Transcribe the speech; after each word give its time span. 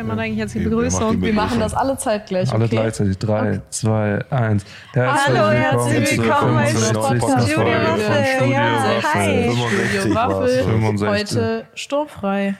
Wer 0.00 0.06
macht 0.06 0.18
eigentlich 0.18 0.38
jetzt 0.38 0.54
die 0.54 0.60
Begrüßung? 0.60 1.20
Wir 1.20 1.34
machen 1.34 1.60
das 1.60 1.74
alle 1.74 1.94
zeitgleich, 1.98 2.50
Alle 2.54 2.64
okay? 2.64 2.76
gleichzeitig. 2.76 3.18
Drei, 3.18 3.60
zwei, 3.68 4.24
eins. 4.30 4.64
Hallo, 4.96 5.50
herzlich 5.50 6.16
willkommen 6.22 6.54
bei 6.54 6.72
Podcast 7.18 7.48
Studio 7.50 7.66
Waffel. 7.66 8.50
Ja, 8.50 8.72
Waffel. 8.72 9.02
hi. 9.12 9.42
65 9.50 10.00
Studio. 10.00 10.14
Waffel. 10.14 10.64
65. 10.64 11.06
Heute 11.06 11.66
sturmfrei. 11.74 12.54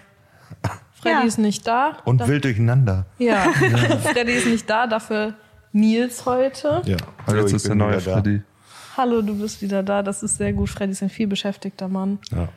Freddy 1.01 1.15
Ja. 1.17 1.23
ist 1.23 1.39
nicht 1.39 1.67
da. 1.67 1.97
Und 2.05 2.21
Da- 2.21 2.29
wild 2.29 2.45
durcheinander. 2.45 3.07
Ja, 3.17 3.39
Freddy 4.13 4.33
ist 4.33 4.47
nicht 4.47 4.69
da, 4.69 4.87
dafür 4.87 5.33
Nils 5.73 6.27
heute. 6.27 6.83
Ja. 6.85 6.99
Jetzt 7.35 7.55
ist 7.55 7.67
der 7.67 7.75
neue 7.75 7.93
wieder 8.03 8.05
da. 8.05 8.13
Freddy. 8.21 8.43
Hallo, 8.99 9.23
du 9.23 9.35
bist 9.41 9.63
wieder 9.63 9.83
da. 9.83 10.03
Das 10.03 10.23
ist 10.23 10.37
sehr 10.37 10.53
gut. 10.53 10.69
Freddy 10.69 10.93
ist 10.93 11.03
ein 11.03 11.09
viel 11.09 11.27
beschäftigter 11.27 11.89
Mann. 11.89 12.19
Ja. 12.33 12.49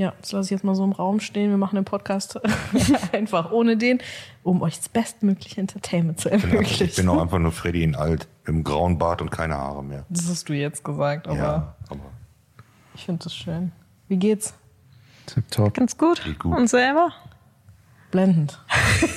Ja, 0.00 0.14
das 0.18 0.32
lasse 0.32 0.46
ich 0.46 0.50
jetzt 0.52 0.64
mal 0.64 0.74
so 0.74 0.82
im 0.82 0.92
Raum 0.92 1.20
stehen. 1.20 1.50
Wir 1.50 1.58
machen 1.58 1.76
den 1.76 1.84
Podcast 1.84 2.40
einfach 3.12 3.52
ohne 3.52 3.76
den, 3.76 3.98
um 4.42 4.62
euch 4.62 4.78
das 4.78 4.88
bestmögliche 4.88 5.60
Entertainment 5.60 6.18
zu 6.18 6.30
Ich 6.30 6.40
bin, 6.40 6.52
einfach, 6.52 6.62
ich 6.62 6.80
ermöglichen. 6.80 7.04
bin 7.04 7.08
auch 7.10 7.20
einfach 7.20 7.38
nur 7.38 7.52
Freddy 7.52 7.82
in 7.82 7.94
alt, 7.94 8.26
im 8.46 8.64
grauen 8.64 8.96
Bart 8.96 9.20
und 9.20 9.30
keine 9.30 9.56
Haare 9.58 9.84
mehr. 9.84 10.06
Das 10.08 10.26
hast 10.30 10.48
du 10.48 10.54
jetzt 10.54 10.84
gesagt, 10.84 11.28
aber 11.28 11.36
ja, 11.36 11.76
aber 11.90 12.00
ich 12.94 13.04
finde 13.04 13.24
das 13.24 13.34
schön. 13.36 13.72
Wie 14.08 14.16
geht's? 14.16 14.54
Tipptopp. 15.26 15.74
Ganz 15.74 15.98
gut. 15.98 16.24
Geht 16.24 16.38
gut. 16.38 16.56
Und 16.56 16.70
selber? 16.70 17.12
Blendend. 18.10 18.58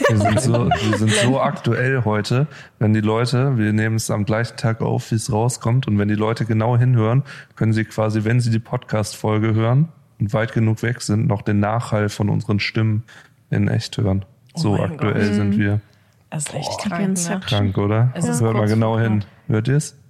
Wir 0.10 0.18
sind, 0.18 0.42
so, 0.42 0.70
wir 0.70 0.98
sind 0.98 1.12
so 1.12 1.40
aktuell 1.40 2.04
heute, 2.04 2.48
wenn 2.80 2.94
die 2.94 3.00
Leute, 3.00 3.58
wir 3.58 3.72
nehmen 3.72 3.96
es 3.96 4.12
am 4.12 4.26
gleichen 4.26 4.58
Tag 4.58 4.82
auf, 4.82 5.12
wie 5.12 5.16
es 5.16 5.32
rauskommt, 5.32 5.88
und 5.88 5.98
wenn 5.98 6.10
die 6.10 6.16
Leute 6.16 6.44
genau 6.44 6.76
hinhören, 6.76 7.24
können 7.56 7.72
sie 7.72 7.86
quasi, 7.86 8.26
wenn 8.26 8.42
sie 8.42 8.52
die 8.52 8.60
Podcast-Folge 8.60 9.54
hören 9.54 9.88
und 10.24 10.34
weit 10.34 10.54
genug 10.54 10.82
weg 10.84 11.02
sind, 11.02 11.28
noch 11.28 11.42
den 11.42 11.60
Nachhall 11.60 12.08
von 12.10 12.30
unseren 12.30 12.60
Stimmen 12.62 13.04
in 13.50 13.68
echt 13.68 13.98
hören. 13.98 14.24
So 14.56 14.74
Oh 14.74 14.78
mein 14.78 14.92
aktuell 14.94 15.14
Gott. 15.28 15.34
sind 15.36 15.58
wir. 15.58 15.82
Das 16.30 16.46
ist 16.46 16.54
echt 16.56 16.70
Boah. 16.70 16.78
krank, 16.90 17.18
ne? 17.30 17.40
Krank, 17.46 17.78
oder? 17.78 18.12
Es 18.16 18.26
ist 18.28 18.40
Hört 18.42 18.54
mal 18.56 18.68
genau 18.68 18.98
hin. 18.98 19.26
Hört 19.48 19.68
ihr 19.68 19.76
es? 19.78 19.96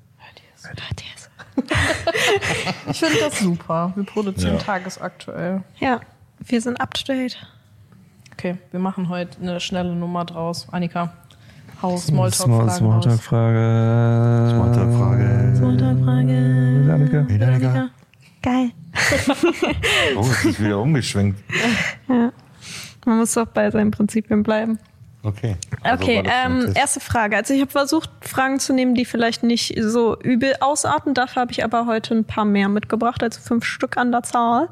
Ich 2.89 2.99
finde 2.99 3.19
das 3.19 3.39
super. 3.39 3.91
Wir 3.95 4.03
produzieren 4.05 4.55
Ja. 4.55 4.59
tagesaktuell. 4.59 5.63
Ja, 5.79 5.99
wir 6.39 6.61
sind 6.61 6.79
up 6.81 6.93
to 6.93 7.03
date. 7.05 7.37
Okay, 8.33 8.57
wir 8.71 8.79
machen 8.79 9.09
heute 9.09 9.39
eine 9.41 9.59
schnelle 9.59 9.93
Nummer 9.95 10.25
draus. 10.25 10.67
Annika, 10.71 11.13
hau 11.81 11.97
Small- 11.97 12.31
Smalltalk-Fragen 12.33 12.69
raus. 12.69 12.77
Smalltalk-Frage. 12.77 14.49
Smalltalk-Frage. 14.49 15.53
Smalltalk-Frage. 15.57 16.33
Mit 16.33 16.89
Annika. 16.89 17.25
Veronika. 17.29 17.89
Geil. 18.41 18.71
Oh, 20.15 20.21
es 20.21 20.45
ist 20.45 20.63
wieder 20.63 20.79
umgeschwenkt. 20.79 21.43
Man 22.07 23.17
muss 23.17 23.33
doch 23.33 23.47
bei 23.47 23.69
seinen 23.71 23.91
Prinzipien 23.91 24.43
bleiben. 24.43 24.79
Okay. 25.23 25.55
Also 25.81 26.03
Okay, 26.03 26.23
ähm, 26.25 26.73
erste 26.75 26.99
Frage. 26.99 27.37
Also 27.37 27.53
ich 27.53 27.61
habe 27.61 27.71
versucht, 27.71 28.09
Fragen 28.21 28.59
zu 28.59 28.73
nehmen, 28.73 28.93
die 28.93 29.05
vielleicht 29.05 29.41
nicht 29.43 29.73
so 29.81 30.19
übel 30.19 30.53
ausarten. 30.59 31.13
Dafür 31.13 31.41
habe 31.43 31.51
ich 31.51 31.63
aber 31.63 31.85
heute 31.85 32.13
ein 32.13 32.25
paar 32.25 32.43
mehr 32.43 32.67
mitgebracht, 32.67 33.23
also 33.23 33.39
fünf 33.39 33.63
Stück 33.63 33.95
an 33.95 34.11
der 34.11 34.23
Zahl. 34.23 34.67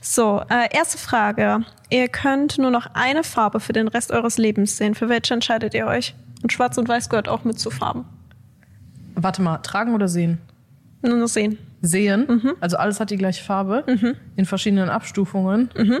So, 0.00 0.42
äh, 0.48 0.74
erste 0.74 0.96
Frage. 0.96 1.64
Ihr 1.90 2.08
könnt 2.08 2.58
nur 2.58 2.70
noch 2.70 2.86
eine 2.94 3.24
Farbe 3.24 3.58
für 3.58 3.72
den 3.72 3.88
Rest 3.88 4.12
eures 4.12 4.38
Lebens 4.38 4.76
sehen. 4.76 4.94
Für 4.94 5.08
welche 5.08 5.34
entscheidet 5.34 5.74
ihr 5.74 5.86
euch? 5.86 6.14
Und 6.42 6.52
Schwarz 6.52 6.78
und 6.78 6.88
Weiß 6.88 7.08
gehört 7.08 7.28
auch 7.28 7.42
mit 7.44 7.58
zu 7.58 7.70
Farben. 7.70 8.04
Warte 9.16 9.42
mal, 9.42 9.58
tragen 9.58 9.92
oder 9.94 10.06
sehen? 10.06 10.38
Nur 11.02 11.16
noch 11.16 11.28
sehen. 11.28 11.58
Sehen, 11.82 12.26
Mhm. 12.28 12.52
also 12.60 12.76
alles 12.76 13.00
hat 13.00 13.10
die 13.10 13.16
gleiche 13.16 13.42
Farbe, 13.42 13.84
in 14.36 14.44
verschiedenen 14.44 14.90
Abstufungen. 14.90 15.70
Mhm. 15.76 16.00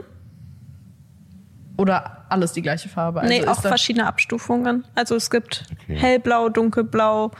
Oder 1.76 2.26
alles 2.28 2.52
die 2.52 2.62
gleiche 2.62 2.88
Farbe? 2.88 3.20
Also 3.22 3.32
nee, 3.32 3.46
auch 3.46 3.60
verschiedene 3.62 4.06
Abstufungen. 4.06 4.84
Also 4.94 5.14
es 5.16 5.30
gibt 5.30 5.64
Okay. 5.84 5.96
hellblau, 5.96 6.48
dunkelblau, 6.50 7.30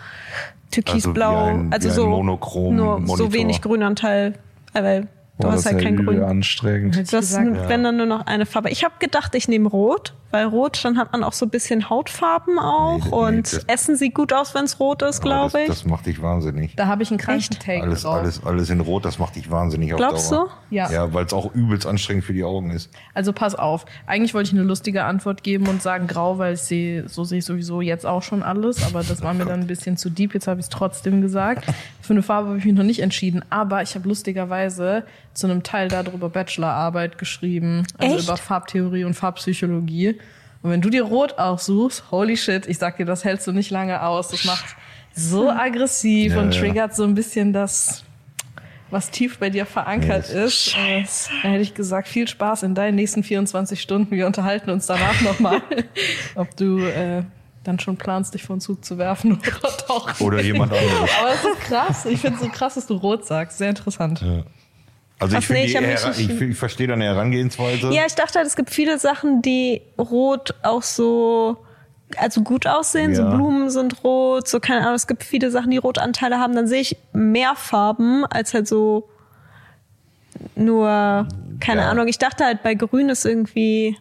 türkisblau, 0.70 1.36
Also 1.36 1.50
wie 1.56 1.60
ein- 1.66 1.72
also 1.72 1.90
so 1.90 2.08
monochrom 2.08 2.76
nur 2.76 3.06
so 3.16 3.32
wenig 3.32 3.60
Grünanteil, 3.60 4.34
äh, 4.72 4.82
weil 4.82 5.00
du 5.02 5.08
Boah, 5.38 5.52
hast 5.52 5.66
halt 5.66 5.76
ja 5.82 5.82
kein 5.90 5.96
Grün. 5.96 6.22
anstrengend. 6.22 6.96
Das 6.96 7.12
ist, 7.12 7.36
gesagt. 7.38 7.68
wenn 7.68 7.84
dann 7.84 7.98
nur 7.98 8.06
noch 8.06 8.26
eine 8.26 8.46
Farbe. 8.46 8.70
Ich 8.70 8.82
habe 8.84 8.94
gedacht, 8.98 9.34
ich 9.34 9.48
nehme 9.48 9.68
Rot, 9.68 10.14
weil 10.30 10.46
Rot, 10.46 10.80
dann 10.84 10.98
hat 10.98 11.12
man 11.12 11.24
auch 11.24 11.32
so 11.32 11.46
ein 11.46 11.50
bisschen 11.50 11.90
Hautfarben 11.90 12.58
auch 12.58 12.98
Nee, 12.98 13.04
nee, 13.04 13.10
und 13.16 13.52
das- 13.52 13.64
Essen 13.64 13.96
sieht 13.96 14.14
gut 14.14 14.32
aus, 14.32 14.54
wenn 14.54 14.64
es 14.64 14.78
rot 14.80 15.02
ist, 15.02 15.20
glaube 15.22 15.60
ich. 15.62 15.66
Das 15.68 15.84
macht 15.84 16.06
dich 16.06 16.22
wahnsinnig. 16.22 16.74
Da 16.76 16.86
habe 16.86 17.02
ich 17.02 17.10
einen 17.10 17.18
kranken? 17.18 17.58
Take 17.58 17.82
Alles, 17.82 18.02
drauf. 18.02 18.16
alles, 18.16 18.44
alles 18.44 18.70
in 18.70 18.80
Rot, 18.80 19.04
das 19.04 19.18
macht 19.18 19.36
dich 19.36 19.50
wahnsinnig 19.50 19.92
auf 19.94 19.98
Glaubst 19.98 20.30
Dauer. 20.32 20.48
du? 20.70 20.74
Ja. 20.76 20.90
Ja, 20.90 21.12
weil 21.12 21.24
es 21.24 21.32
auch 21.32 21.52
übelst 21.54 21.86
anstrengend 21.86 22.24
für 22.24 22.32
die 22.32 22.44
Augen 22.44 22.70
ist. 22.70 22.90
Also 23.14 23.32
pass 23.32 23.54
auf. 23.54 23.84
Eigentlich 24.06 24.34
wollte 24.34 24.48
ich 24.48 24.54
eine 24.54 24.62
lustige 24.62 25.04
Antwort 25.04 25.42
geben 25.42 25.66
und 25.68 25.82
sagen 25.82 26.06
grau, 26.06 26.38
weil 26.38 26.54
ich 26.54 26.60
sehe, 26.60 27.08
so 27.08 27.24
sehe 27.24 27.38
ich 27.38 27.44
sowieso 27.44 27.80
jetzt 27.80 28.06
auch 28.06 28.22
schon 28.22 28.42
alles. 28.42 28.84
Aber 28.86 29.02
das 29.02 29.22
war 29.22 29.34
mir 29.34 29.44
dann 29.46 29.60
ein 29.60 29.66
bisschen 29.66 29.96
zu 29.96 30.10
deep. 30.10 30.34
Jetzt 30.34 30.46
habe 30.46 30.60
ich 30.60 30.66
es 30.66 30.70
trotzdem 30.70 31.20
gesagt. 31.22 31.64
Für 32.00 32.12
eine 32.12 32.22
Farbe 32.22 32.48
habe 32.48 32.58
ich 32.58 32.64
mich 32.64 32.74
noch 32.74 32.84
nicht 32.84 33.00
entschieden. 33.00 33.44
Aber 33.50 33.82
ich 33.82 33.94
habe 33.94 34.08
lustigerweise 34.08 35.04
zu 35.34 35.46
einem 35.46 35.62
Teil 35.62 35.88
darüber 35.88 36.28
Bachelorarbeit 36.28 37.18
geschrieben. 37.18 37.84
Also 37.98 38.16
Echt? 38.16 38.24
über 38.28 38.36
Farbtheorie 38.36 39.04
und 39.04 39.14
Farbpsychologie. 39.14 40.19
Und 40.62 40.70
wenn 40.70 40.80
du 40.82 40.90
dir 40.90 41.04
rot 41.04 41.38
aussuchst, 41.38 42.04
holy 42.10 42.36
shit, 42.36 42.66
ich 42.66 42.78
sag 42.78 42.96
dir, 42.98 43.06
das 43.06 43.24
hältst 43.24 43.46
du 43.46 43.52
nicht 43.52 43.70
lange 43.70 44.02
aus. 44.02 44.28
Das 44.28 44.44
macht 44.44 44.64
so 45.14 45.48
aggressiv 45.50 46.32
Ja, 46.34 46.40
und 46.40 46.54
ja. 46.54 46.60
triggert 46.60 46.94
so 46.94 47.04
ein 47.04 47.14
bisschen 47.14 47.52
das, 47.52 48.04
was 48.90 49.10
tief 49.10 49.38
bei 49.38 49.48
dir 49.50 49.64
verankert 49.66 50.28
Ja, 50.32 50.44
ist. 50.44 50.70
Scheiße. 50.72 51.30
Da 51.42 51.48
hätte 51.48 51.62
ich 51.62 51.74
gesagt, 51.74 52.08
viel 52.08 52.28
Spaß 52.28 52.62
in 52.64 52.74
deinen 52.74 52.96
nächsten 52.96 53.22
24 53.22 53.80
Stunden. 53.80 54.10
Wir 54.14 54.26
unterhalten 54.26 54.70
uns 54.70 54.86
danach 54.86 55.20
nochmal, 55.22 55.62
ob 56.34 56.54
du 56.56 56.78
äh, 56.80 57.22
dann 57.64 57.78
schon 57.78 57.96
planst, 57.96 58.34
dich 58.34 58.42
vor 58.42 58.56
den 58.56 58.60
Zug 58.60 58.84
zu 58.84 58.98
werfen 58.98 59.32
oder 59.38 59.70
doch. 59.88 60.20
Oder 60.20 60.42
jemand 60.42 60.72
anderes. 60.72 61.10
Aber 61.20 61.30
es 61.32 61.44
ist 61.44 61.60
krass. 61.60 62.04
Ich 62.04 62.20
finde 62.20 62.36
es 62.36 62.42
so 62.42 62.48
krass, 62.50 62.74
dass 62.74 62.86
du 62.86 62.94
rot 62.94 63.24
sagst. 63.26 63.58
Sehr 63.58 63.70
interessant. 63.70 64.22
Also 65.20 65.36
ich, 65.36 65.48
nee, 65.50 65.64
ich 65.66 66.18
ich, 66.18 66.40
ich 66.40 66.56
verstehe 66.56 66.86
deine 66.88 67.04
Herangehensweise. 67.04 67.92
Ja, 67.92 68.02
ich 68.06 68.14
dachte 68.14 68.38
halt, 68.38 68.46
es 68.48 68.56
gibt 68.56 68.70
viele 68.70 68.98
Sachen, 68.98 69.42
die 69.42 69.82
rot 69.98 70.54
auch 70.62 70.82
so, 70.82 71.58
also 72.16 72.40
gut 72.40 72.66
aussehen. 72.66 73.14
So 73.14 73.22
Ja. 73.22 73.34
Blumen 73.34 73.68
sind 73.70 74.02
rot, 74.02 74.48
so 74.48 74.60
keine 74.60 74.80
Ahnung. 74.80 74.94
Es 74.94 75.06
gibt 75.06 75.22
viele 75.22 75.50
Sachen, 75.50 75.70
die 75.70 75.76
Rotanteile 75.76 76.38
haben. 76.38 76.54
Dann 76.54 76.66
sehe 76.66 76.80
ich 76.80 76.96
mehr 77.12 77.54
Farben 77.54 78.24
als 78.24 78.54
halt 78.54 78.66
so 78.66 79.08
nur, 80.54 81.28
keine 81.60 81.82
Ja. 81.82 81.90
Ahnung. 81.90 82.08
Ich 82.08 82.18
dachte 82.18 82.44
halt, 82.44 82.62
bei 82.62 82.74
Grün 82.74 83.08
ist 83.10 83.26
irgendwie, 83.26 83.96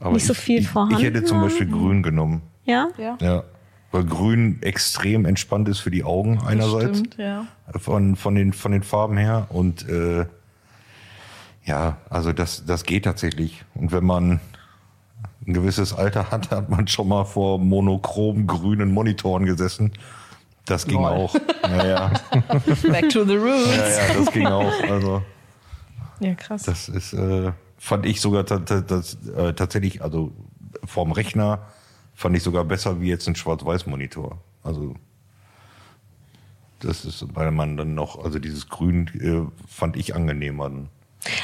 Aber 0.00 0.12
nicht 0.12 0.26
so 0.26 0.32
ich, 0.34 0.38
viel 0.38 0.60
ich, 0.60 0.68
vorhanden. 0.68 0.98
Ich 0.98 1.02
hätte 1.04 1.24
zum 1.24 1.40
Beispiel 1.40 1.66
Grün 1.68 2.02
genommen. 2.02 2.42
ja? 2.64 2.88
Ja. 2.98 3.16
Ja. 3.20 3.44
Weil 3.92 4.04
Grün 4.04 4.62
extrem 4.62 5.24
entspannt 5.26 5.68
ist 5.68 5.80
für 5.80 5.90
die 5.90 6.04
Augen 6.04 6.40
einerseits. 6.46 6.98
Stimmt, 6.98 7.16
ja. 7.18 7.46
Von, 7.76 8.14
von, 8.16 8.34
den, 8.36 8.52
von 8.52 8.70
den 8.72 8.82
Farben 8.84 9.16
her. 9.16 9.46
Und 9.48 9.88
äh, 9.88 10.26
ja, 11.64 11.98
also 12.08 12.32
das, 12.32 12.64
das 12.64 12.84
geht 12.84 13.04
tatsächlich. 13.04 13.64
Und 13.74 13.90
wenn 13.92 14.04
man 14.04 14.40
ein 15.46 15.54
gewisses 15.54 15.92
Alter 15.92 16.30
hat, 16.30 16.50
hat 16.50 16.68
man 16.68 16.86
schon 16.86 17.08
mal 17.08 17.24
vor 17.24 17.58
monochrom 17.58 18.46
grünen 18.46 18.92
Monitoren 18.92 19.44
gesessen. 19.44 19.92
Das 20.66 20.86
ging 20.86 21.00
Lol. 21.02 21.10
auch. 21.10 21.34
Ja, 21.64 21.86
ja, 21.86 22.12
Back 22.88 23.08
to 23.10 23.24
the 23.24 23.36
roots. 23.36 23.76
ja, 23.76 23.88
ja, 23.88 24.14
das 24.18 24.32
ging 24.32 24.46
auch. 24.46 24.72
Also 24.88 25.22
Ja, 26.20 26.34
krass. 26.34 26.62
das 26.62 26.88
ist, 26.88 27.12
äh, 27.12 27.50
fand 27.78 28.06
ich 28.06 28.20
sogar 28.20 28.44
das, 28.44 29.18
äh, 29.36 29.52
tatsächlich, 29.54 30.02
also 30.02 30.32
vorm 30.84 31.10
Rechner 31.12 31.60
fand 32.20 32.36
ich 32.36 32.42
sogar 32.42 32.64
besser 32.64 33.00
wie 33.00 33.08
jetzt 33.08 33.26
ein 33.28 33.34
Schwarz-Weiß-Monitor. 33.34 34.36
Also 34.62 34.94
das 36.80 37.06
ist, 37.06 37.24
weil 37.34 37.50
man 37.50 37.78
dann 37.78 37.94
noch, 37.94 38.22
also 38.22 38.38
dieses 38.38 38.68
Grün 38.68 39.08
äh, 39.20 39.50
fand 39.66 39.96
ich 39.96 40.14
angenehmer. 40.14 40.70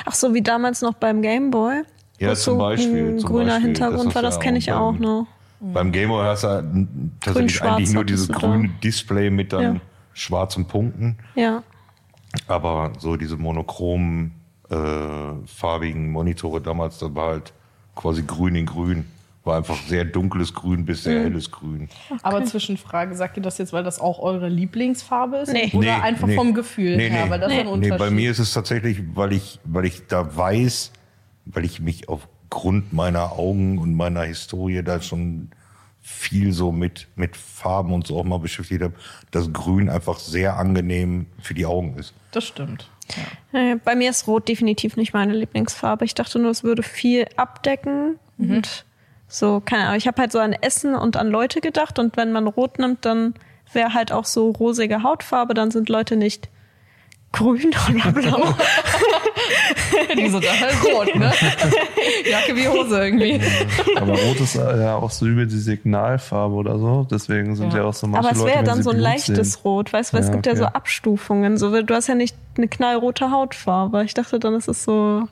Ach 0.04 0.14
so, 0.14 0.34
wie 0.34 0.42
damals 0.42 0.82
noch 0.82 0.92
beim 0.94 1.22
Gameboy. 1.22 1.82
Ja, 2.18 2.34
zum 2.34 2.54
so 2.54 2.58
Beispiel, 2.58 3.08
Ein 3.08 3.18
zum 3.20 3.28
grüner 3.30 3.46
Beispiel. 3.54 3.64
Hintergrund 3.68 4.06
Das 4.08 4.14
war, 4.14 4.22
das 4.22 4.38
kenne 4.40 4.56
auch 4.56 4.60
ich 4.60 4.72
auch 4.72 4.92
beim- 4.92 5.00
noch. 5.00 5.26
Beim 5.60 5.92
Gameboy 5.92 6.24
hast 6.26 6.44
du 6.44 6.86
tatsächlich 7.20 7.62
eigentlich 7.62 7.92
nur 7.92 8.04
dieses 8.04 8.28
da. 8.28 8.34
grüne 8.34 8.68
Display 8.84 9.30
mit 9.30 9.54
dann 9.54 9.62
Ja. 9.76 9.80
schwarzen 10.12 10.66
Punkten. 10.66 11.16
Ja. 11.34 11.62
Aber 12.48 12.92
so 12.98 13.16
diese 13.16 13.38
monochromen, 13.38 14.32
äh, 14.68 14.74
farbigen 15.46 16.12
Monitore 16.12 16.60
damals, 16.60 16.98
das 16.98 17.14
war 17.14 17.28
halt 17.28 17.52
quasi 17.94 18.22
grün 18.22 18.54
in 18.56 18.66
grün. 18.66 19.06
War 19.46 19.58
einfach 19.58 19.78
sehr 19.86 20.04
dunkles 20.04 20.52
Grün 20.52 20.84
bis 20.84 21.04
sehr 21.04 21.22
helles 21.22 21.52
Grün. 21.52 21.88
Aber 22.24 22.44
Zwischenfrage, 22.44 23.14
sagt 23.14 23.36
ihr 23.36 23.44
das 23.44 23.58
jetzt, 23.58 23.72
weil 23.72 23.84
das 23.84 24.00
auch 24.00 24.18
eure 24.18 24.48
Lieblingsfarbe 24.48 25.36
ist? 25.36 25.52
Nee. 25.52 25.70
Oder 25.72 26.02
einfach 26.02 26.28
vom 26.28 26.52
Gefühl 26.52 26.96
nee, 26.96 27.08
her? 27.08 27.26
Nee. 27.26 27.30
Weil 27.30 27.38
das 27.38 27.52
ist 27.52 27.58
ein 27.58 27.66
nee, 27.66 27.72
Unterschied. 27.72 27.98
bei 27.98 28.10
mir 28.10 28.32
ist 28.32 28.40
es 28.40 28.52
tatsächlich, 28.52 29.04
weil 29.14 29.32
ich, 29.32 29.60
weil 29.62 29.84
ich 29.84 30.08
da 30.08 30.36
weiß, 30.36 30.90
weil 31.44 31.64
ich 31.64 31.78
mich 31.78 32.08
aufgrund 32.08 32.92
meiner 32.92 33.38
Augen 33.38 33.78
und 33.78 33.94
meiner 33.94 34.22
Historie 34.22 34.82
da 34.82 35.00
schon 35.00 35.50
viel 36.02 36.52
so 36.52 36.72
mit, 36.72 37.06
mit 37.14 37.36
Farben 37.36 37.92
und 37.92 38.04
so 38.04 38.18
auch 38.18 38.24
mal 38.24 38.40
beschäftigt 38.40 38.82
habe, 38.82 38.94
dass 39.30 39.52
Grün 39.52 39.88
einfach 39.88 40.18
sehr 40.18 40.56
angenehm 40.56 41.26
für 41.40 41.54
die 41.54 41.66
Augen 41.66 41.96
ist. 41.98 42.14
Das 42.32 42.44
stimmt. 42.44 42.90
Äh, 43.52 43.76
Bei 43.84 43.94
mir 43.94 44.10
ist 44.10 44.26
Rot 44.26 44.48
definitiv 44.48 44.96
nicht 44.96 45.14
meine 45.14 45.34
Lieblingsfarbe. 45.34 46.04
Ich 46.04 46.14
dachte 46.14 46.40
nur, 46.40 46.50
es 46.50 46.64
würde 46.64 46.82
viel 46.82 47.26
abdecken 47.36 48.18
Und 48.38 48.84
so, 49.28 49.60
keine 49.64 49.84
Ahnung, 49.86 49.96
ich 49.96 50.06
habe 50.06 50.20
halt 50.22 50.32
so 50.32 50.38
an 50.38 50.52
Essen 50.52 50.94
und 50.94 51.16
an 51.16 51.28
Leute 51.28 51.60
gedacht 51.60 51.98
und 51.98 52.16
wenn 52.16 52.32
man 52.32 52.46
rot 52.46 52.78
nimmt, 52.78 53.04
dann 53.04 53.34
wäre 53.72 53.92
halt 53.94 54.12
auch 54.12 54.24
so 54.24 54.50
rosige 54.50 55.02
Hautfarbe, 55.02 55.52
dann 55.54 55.70
sind 55.70 55.88
Leute 55.88 56.16
nicht 56.16 56.48
grün 57.32 57.70
oder 57.90 58.12
blau. 58.12 58.54
Die 60.16 60.28
sind 60.28 60.44
dann 60.44 60.60
halt 60.60 60.74
rot, 60.84 61.14
ne? 61.16 61.32
Jacke 62.30 62.56
wie 62.56 62.66
Hose 62.68 63.04
irgendwie. 63.04 63.40
Aber 63.96 64.12
rot 64.12 64.40
ist 64.40 64.54
ja 64.54 64.96
auch 64.96 65.10
so 65.10 65.26
übel 65.26 65.46
die 65.46 65.58
Signalfarbe 65.58 66.54
oder 66.54 66.78
so. 66.78 67.06
Deswegen 67.10 67.54
sind 67.56 67.72
ja, 67.72 67.80
Ja. 67.80 67.84
auch 67.84 67.94
so 67.94 68.06
manche 68.06 68.20
Aber 68.28 68.32
es 68.32 68.38
Leute, 68.42 68.54
wäre 68.54 68.64
dann 68.64 68.82
so 68.82 68.90
ein 68.90 68.98
leichtes 68.98 69.52
sehen. 69.54 69.60
Rot, 69.64 69.92
weißt 69.92 70.12
du, 70.12 70.14
weil 70.14 70.22
es 70.22 70.28
Ja, 70.28 70.32
gibt 70.34 70.46
ja 70.46 70.56
so 70.56 70.64
okay. 70.64 70.72
Abstufungen. 70.74 71.58
So, 71.58 71.82
du 71.82 71.94
hast 71.94 72.06
ja 72.06 72.14
nicht 72.14 72.36
eine 72.56 72.68
knallrote 72.68 73.30
Hautfarbe. 73.30 74.04
Ich 74.04 74.14
dachte 74.14 74.38
dann, 74.38 74.54
ist 74.54 74.68
es 74.68 74.84
so 74.84 75.28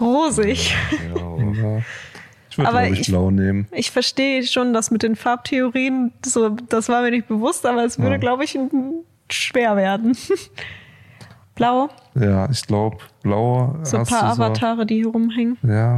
rosig. 0.00 0.74
Ja. 1.14 1.80
Ich 2.54 2.58
würde, 2.58 2.70
glaube 2.70 2.88
ich, 2.90 3.00
ich- 3.00 3.06
blau 3.08 3.30
nehmen. 3.32 3.66
Ich 3.72 3.90
verstehe 3.90 4.44
schon, 4.44 4.72
dass 4.72 4.92
mit 4.92 5.02
den 5.02 5.16
Farbtheorien, 5.16 6.12
so, 6.24 6.50
das 6.68 6.88
war 6.88 7.02
mir 7.02 7.10
nicht 7.10 7.26
bewusst, 7.26 7.66
aber 7.66 7.84
es 7.84 7.98
würde, 7.98 8.12
Ja. 8.12 8.18
glaube 8.18 8.44
ich, 8.44 8.56
schwer 9.28 9.74
werden. 9.76 10.16
Blau, 11.56 11.88
Ja, 12.16 12.50
ich 12.50 12.66
glaube, 12.66 12.98
blau 13.22 13.76
so 13.84 13.98
ein 13.98 14.04
paar 14.06 14.34
so, 14.34 14.42
Avatare, 14.42 14.86
die 14.86 14.96
hier 14.96 15.06
rumhängen. 15.08 15.56
Ja, 15.62 15.96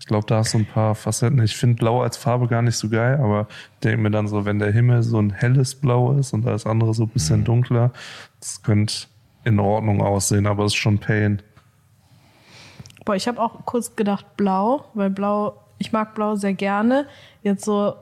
ich 0.00 0.06
glaube, 0.06 0.26
da 0.26 0.38
hast 0.38 0.52
du 0.54 0.58
ein 0.58 0.66
paar 0.66 0.96
Facetten. 0.96 1.40
Ich 1.42 1.56
finde 1.56 1.76
Blau 1.76 2.02
als 2.02 2.16
Farbe 2.16 2.48
gar 2.48 2.60
nicht 2.62 2.76
so 2.76 2.88
geil, 2.88 3.18
aber 3.22 3.46
denke 3.84 3.98
mir 3.98 4.10
dann 4.10 4.26
so, 4.26 4.44
wenn 4.44 4.58
der 4.58 4.72
Himmel 4.72 5.04
so 5.04 5.20
ein 5.20 5.30
helles 5.30 5.76
Blau 5.76 6.12
ist 6.12 6.32
und 6.32 6.44
alles 6.46 6.66
andere 6.66 6.92
so 6.92 7.04
ein 7.04 7.08
bisschen 7.10 7.44
dunkler, 7.44 7.92
das 8.40 8.62
könnte 8.64 9.06
in 9.44 9.60
Ordnung 9.60 10.02
aussehen, 10.02 10.46
aber 10.48 10.64
es 10.64 10.72
ist 10.72 10.76
schon 10.78 10.98
Pain. 10.98 11.40
Boah, 13.04 13.14
ich 13.14 13.28
habe 13.28 13.40
auch 13.40 13.64
kurz 13.64 13.94
gedacht 13.94 14.36
blau, 14.36 14.86
weil 14.94 15.10
blau, 15.10 15.54
ich 15.78 15.92
mag 15.92 16.14
blau 16.14 16.36
sehr 16.36 16.54
gerne. 16.54 17.06
Jetzt 17.42 17.64
so 17.64 17.94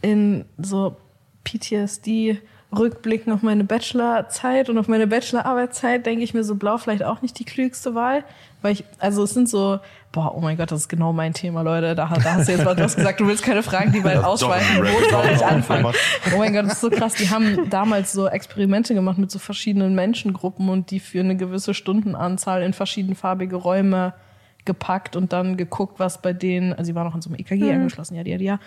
in 0.00 0.44
so 0.58 0.96
PTSD 1.44 2.40
rückblicken 2.76 3.32
auf 3.32 3.42
meine 3.42 3.64
Bachelorzeit 3.64 4.70
und 4.70 4.78
auf 4.78 4.88
meine 4.88 5.06
Bachelorarbeitszeit 5.06 6.06
denke 6.06 6.24
ich 6.24 6.32
mir 6.32 6.42
so 6.42 6.54
blau 6.54 6.78
vielleicht 6.78 7.04
auch 7.04 7.20
nicht 7.20 7.38
die 7.38 7.44
klügste 7.44 7.94
Wahl, 7.94 8.24
weil 8.62 8.72
ich 8.72 8.84
also 8.98 9.24
es 9.24 9.34
sind 9.34 9.48
so 9.48 9.78
boah, 10.12 10.34
oh 10.34 10.40
mein 10.40 10.56
Gott, 10.56 10.70
das 10.70 10.82
ist 10.82 10.88
genau 10.88 11.12
mein 11.12 11.32
Thema, 11.32 11.62
Leute. 11.62 11.94
Da, 11.94 12.06
da 12.06 12.34
hast 12.34 12.48
du 12.48 12.52
jetzt 12.52 12.64
was 12.64 12.96
gesagt, 12.96 13.20
du 13.20 13.26
willst 13.26 13.42
keine 13.42 13.62
Fragen, 13.62 13.92
die 13.92 14.04
weit 14.04 14.22
ausschweifen. 14.22 14.84
Wo 14.84 15.10
soll 15.10 15.30
ich 15.34 15.44
anfangen? 15.44 15.86
Oh 16.34 16.38
mein 16.38 16.52
Gott, 16.52 16.66
das 16.66 16.74
ist 16.74 16.80
so 16.82 16.90
krass. 16.90 17.14
Die 17.14 17.30
haben 17.30 17.70
damals 17.70 18.12
so 18.12 18.28
Experimente 18.28 18.94
gemacht 18.94 19.18
mit 19.18 19.30
so 19.30 19.38
verschiedenen 19.38 19.94
Menschengruppen 19.94 20.68
und 20.68 20.90
die 20.90 21.00
für 21.00 21.20
eine 21.20 21.36
gewisse 21.36 21.74
Stundenanzahl 21.74 22.62
in 22.62 22.74
verschiedenfarbige 22.74 23.56
Räume 23.56 24.12
gepackt 24.64 25.16
und 25.16 25.32
dann 25.32 25.56
geguckt, 25.56 25.98
was 25.98 26.22
bei 26.22 26.32
denen, 26.32 26.72
also 26.72 26.84
sie 26.84 26.94
waren 26.94 27.06
auch 27.06 27.14
an 27.14 27.22
so 27.22 27.30
einem 27.30 27.38
EKG 27.38 27.72
angeschlossen, 27.72 28.14
ja, 28.14 28.22
ja, 28.24 28.36
ja. 28.36 28.60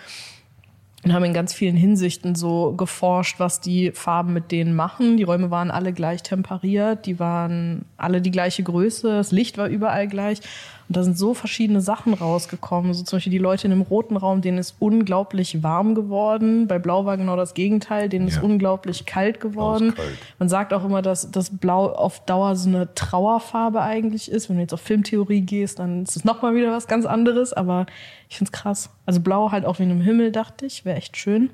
Und 1.04 1.12
haben 1.12 1.24
in 1.24 1.34
ganz 1.34 1.52
vielen 1.52 1.76
Hinsichten 1.76 2.34
so 2.34 2.72
geforscht, 2.72 3.38
was 3.38 3.60
die 3.60 3.92
Farben 3.92 4.32
mit 4.32 4.50
denen 4.50 4.74
machen. 4.74 5.16
Die 5.16 5.22
Räume 5.22 5.52
waren 5.52 5.70
alle 5.70 5.92
gleich 5.92 6.22
temperiert, 6.22 7.06
die 7.06 7.20
waren 7.20 7.84
alle 7.96 8.20
die 8.20 8.32
gleiche 8.32 8.64
Größe, 8.64 9.08
das 9.08 9.30
Licht 9.30 9.56
war 9.56 9.68
überall 9.68 10.08
gleich. 10.08 10.40
Und 10.88 10.96
da 10.96 11.02
sind 11.02 11.18
so 11.18 11.34
verschiedene 11.34 11.80
Sachen 11.80 12.14
rausgekommen. 12.14 12.94
So 12.94 13.02
zum 13.02 13.16
Beispiel 13.16 13.32
die 13.32 13.38
Leute 13.38 13.66
in 13.66 13.70
dem 13.72 13.82
roten 13.82 14.16
Raum, 14.16 14.40
denen 14.40 14.58
ist 14.58 14.76
unglaublich 14.78 15.62
warm 15.64 15.94
geworden. 15.96 16.68
Bei 16.68 16.78
Blau 16.78 17.04
war 17.04 17.16
genau 17.16 17.34
das 17.36 17.54
Gegenteil, 17.54 18.08
denen 18.08 18.28
ist 18.28 18.36
Ja. 18.36 18.42
unglaublich 18.42 19.04
kalt 19.04 19.40
geworden. 19.40 19.94
kalt. 19.94 20.08
Man 20.38 20.48
sagt 20.48 20.72
auch 20.72 20.84
immer, 20.84 21.02
dass 21.02 21.30
das 21.30 21.50
Blau 21.50 21.86
auf 21.92 22.24
Dauer 22.24 22.54
so 22.54 22.68
eine 22.68 22.94
Trauerfarbe 22.94 23.80
eigentlich 23.82 24.30
ist. 24.30 24.48
Wenn 24.48 24.56
du 24.56 24.62
jetzt 24.62 24.74
auf 24.74 24.80
Filmtheorie 24.80 25.40
gehst, 25.40 25.78
dann 25.80 26.04
ist 26.04 26.14
es 26.16 26.24
nochmal 26.24 26.54
wieder 26.54 26.70
was 26.72 26.86
ganz 26.86 27.04
anderes. 27.04 27.52
Aber 27.52 27.86
ich 28.28 28.36
find's 28.36 28.52
krass. 28.52 28.90
Also 29.06 29.20
Blau 29.20 29.50
halt 29.50 29.64
auch 29.64 29.78
wie 29.80 29.82
in 29.84 29.90
einem 29.90 30.02
Himmel, 30.02 30.30
dachte 30.30 30.66
ich, 30.66 30.84
wäre 30.84 30.96
echt 30.96 31.16
schön. 31.16 31.50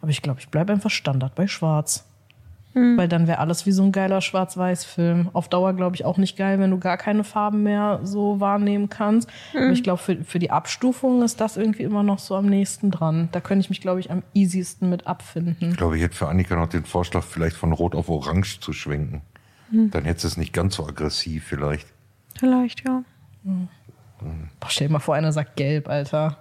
Aber 0.00 0.10
ich 0.10 0.22
glaube, 0.22 0.40
ich 0.40 0.48
bleibe 0.48 0.72
einfach 0.72 0.90
Standard 0.90 1.36
bei 1.36 1.46
Schwarz. 1.46 2.04
Weil 2.74 3.08
dann 3.08 3.26
wäre 3.26 3.38
alles 3.38 3.66
wie 3.66 3.72
so 3.72 3.82
ein 3.82 3.92
geiler 3.92 4.20
Schwarz-Weiß-Film. 4.20 5.30
Auf 5.34 5.48
Dauer, 5.48 5.74
glaube 5.74 5.94
ich, 5.96 6.04
auch 6.04 6.16
nicht 6.16 6.36
geil, 6.36 6.58
wenn 6.58 6.70
du 6.70 6.78
gar 6.78 6.96
keine 6.96 7.22
Farben 7.22 7.62
mehr 7.62 8.00
so 8.02 8.40
wahrnehmen 8.40 8.88
kannst. 8.88 9.28
Aber 9.54 9.70
ich 9.70 9.82
glaube, 9.82 10.00
für, 10.00 10.24
für 10.24 10.38
die 10.38 10.50
Abstufung 10.50 11.22
ist 11.22 11.40
das 11.40 11.56
irgendwie 11.56 11.82
immer 11.82 12.02
noch 12.02 12.18
so 12.18 12.34
am 12.34 12.46
nächsten 12.46 12.90
dran. 12.90 13.28
Da 13.32 13.40
könnte 13.40 13.64
ich 13.64 13.70
mich, 13.70 13.80
glaube 13.80 14.00
ich, 14.00 14.10
am 14.10 14.22
easiesten 14.32 14.88
mit 14.88 15.06
abfinden. 15.06 15.70
Ich 15.70 15.76
glaube, 15.76 15.96
ich 15.96 16.02
hätte 16.02 16.16
für 16.16 16.28
Annika 16.28 16.56
noch 16.56 16.68
den 16.68 16.84
Vorschlag, 16.84 17.24
vielleicht 17.24 17.56
von 17.56 17.72
Rot 17.72 17.94
auf 17.94 18.08
Orange 18.08 18.60
zu 18.60 18.72
schwenken. 18.72 19.20
Dann 19.70 20.04
hätte 20.04 20.26
es 20.26 20.36
nicht 20.36 20.52
ganz 20.52 20.76
so 20.76 20.86
aggressiv 20.86 21.44
vielleicht. 21.44 21.86
Vielleicht, 22.38 22.86
ja. 22.86 23.02
Boah, 23.42 24.68
stell 24.68 24.88
dir 24.88 24.92
mal 24.92 24.98
vor, 24.98 25.14
einer 25.14 25.32
sagt 25.32 25.56
gelb, 25.56 25.88
Alter. 25.88 26.36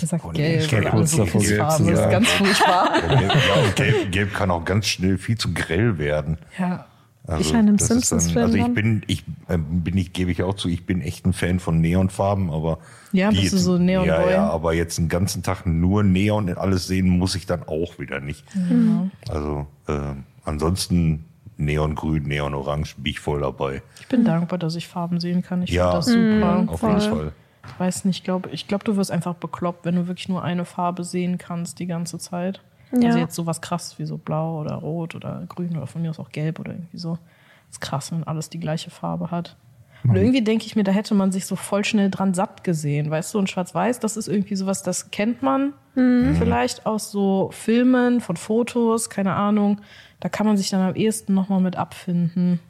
Der 0.00 0.08
sagt 0.08 0.24
Oh, 0.24 0.30
gelb. 0.30 0.72
und 0.72 0.84
kurz 0.90 1.16
davor, 1.16 1.40
gelb 1.40 1.58
Farben. 1.60 1.84
zu 1.84 1.90
Das 1.90 2.00
ist 2.00 2.10
ganz 2.10 2.28
furchtbar. 2.30 2.92
Gelb, 3.08 3.34
ja, 3.34 3.70
gelb, 3.74 4.12
gelb 4.12 4.34
kann 4.34 4.50
auch 4.50 4.64
ganz 4.64 4.86
schnell 4.86 5.18
viel 5.18 5.36
zu 5.38 5.52
grell 5.54 5.98
werden. 5.98 6.38
ja. 6.58 6.86
Also, 7.28 7.40
Ich 7.40 7.52
meine, 7.52 7.70
im 7.70 7.76
das 7.76 7.90
ist 7.90 8.08
Simpsons-Film 8.08 8.44
Also 8.44 8.56
ich 8.56 8.72
bin, 8.72 9.02
ich 9.08 9.24
ähm, 9.48 9.82
bin 9.82 9.96
ich, 9.98 10.12
gebe 10.12 10.30
ich 10.30 10.44
auch 10.44 10.54
zu, 10.54 10.68
ich 10.68 10.86
bin 10.86 11.00
echt 11.00 11.26
ein 11.26 11.32
Fan 11.32 11.58
von 11.58 11.80
Neonfarben, 11.80 12.50
aber 12.52 12.78
Ja, 13.10 13.30
bist 13.30 13.40
du 13.52 13.56
jetzt- 13.56 13.64
so 13.64 13.78
Neonboy? 13.78 14.06
Ja, 14.06 14.30
ja, 14.30 14.48
aber 14.48 14.74
jetzt 14.74 14.96
einen 15.00 15.08
ganzen 15.08 15.42
Tag 15.42 15.66
nur 15.66 16.04
Neon 16.04 16.48
und 16.48 16.56
alles 16.56 16.86
sehen 16.86 17.08
muss 17.08 17.34
ich 17.34 17.44
dann 17.44 17.64
auch 17.64 17.98
wieder 17.98 18.20
nicht. 18.20 18.44
Mhm. 18.54 19.10
Also 19.28 19.66
äh, 19.88 19.94
ansonsten 20.44 21.24
Neongrün, 21.56 22.22
Neonorange 22.28 22.86
bin 22.98 23.10
ich 23.10 23.18
voll 23.18 23.40
dabei. 23.40 23.82
Ich 24.00 24.06
bin 24.06 24.24
dankbar, 24.24 24.58
dass 24.60 24.76
ich 24.76 24.86
Farben 24.86 25.18
sehen 25.18 25.42
kann. 25.42 25.62
Ich 25.62 25.70
Ja, 25.70 26.00
finde 26.00 26.36
das 26.36 26.36
super. 26.36 26.72
auf 26.72 26.78
voll. 26.80 26.90
jeden 26.90 27.00
Fall. 27.16 27.32
Ich 27.68 27.80
weiß 27.80 28.04
nicht, 28.04 28.18
ich 28.18 28.24
glaube, 28.24 28.48
ich 28.50 28.68
glaub, 28.68 28.84
du 28.84 28.96
wirst 28.96 29.10
einfach 29.10 29.34
bekloppt, 29.34 29.84
wenn 29.84 29.96
du 29.96 30.06
wirklich 30.06 30.28
nur 30.28 30.42
eine 30.42 30.64
Farbe 30.64 31.04
sehen 31.04 31.38
kannst 31.38 31.78
die 31.78 31.86
ganze 31.86 32.18
Zeit. 32.18 32.62
Ja. 32.92 33.08
Also 33.08 33.18
jetzt 33.18 33.34
sowas 33.34 33.60
krasses 33.60 33.98
wie 33.98 34.06
so 34.06 34.16
blau 34.16 34.60
oder 34.60 34.74
rot 34.76 35.14
oder 35.14 35.44
grün 35.48 35.76
oder 35.76 35.86
von 35.86 36.02
mir 36.02 36.10
aus 36.10 36.18
auch 36.18 36.30
gelb 36.30 36.60
oder 36.60 36.72
irgendwie 36.72 36.98
so. 36.98 37.18
Das 37.66 37.76
ist 37.76 37.80
krass, 37.80 38.12
wenn 38.12 38.24
alles 38.24 38.48
die 38.48 38.60
gleiche 38.60 38.90
Farbe 38.90 39.30
hat. 39.30 39.56
Und 40.04 40.14
irgendwie 40.14 40.42
denke 40.42 40.66
ich 40.66 40.76
mir, 40.76 40.84
da 40.84 40.92
hätte 40.92 41.14
man 41.14 41.32
sich 41.32 41.46
so 41.46 41.56
voll 41.56 41.84
schnell 41.84 42.10
dran 42.10 42.32
satt 42.32 42.62
gesehen. 42.62 43.10
Weißt 43.10 43.34
du, 43.34 43.38
und 43.38 43.50
Schwarz-Weiß, 43.50 43.98
das 43.98 44.16
ist 44.16 44.28
irgendwie 44.28 44.54
sowas, 44.54 44.84
das 44.84 45.10
kennt 45.10 45.42
man 45.42 45.72
vielleicht 45.94 46.84
aus 46.84 47.10
so 47.10 47.48
Filmen, 47.52 48.20
von 48.20 48.36
Fotos, 48.36 49.08
keine 49.08 49.32
Ahnung. 49.32 49.80
Da 50.20 50.28
kann 50.28 50.46
man 50.46 50.56
sich 50.56 50.68
dann 50.68 50.82
am 50.82 50.94
ehesten 50.94 51.34
nochmal 51.34 51.60
mit 51.60 51.76
abfinden. 51.76 52.60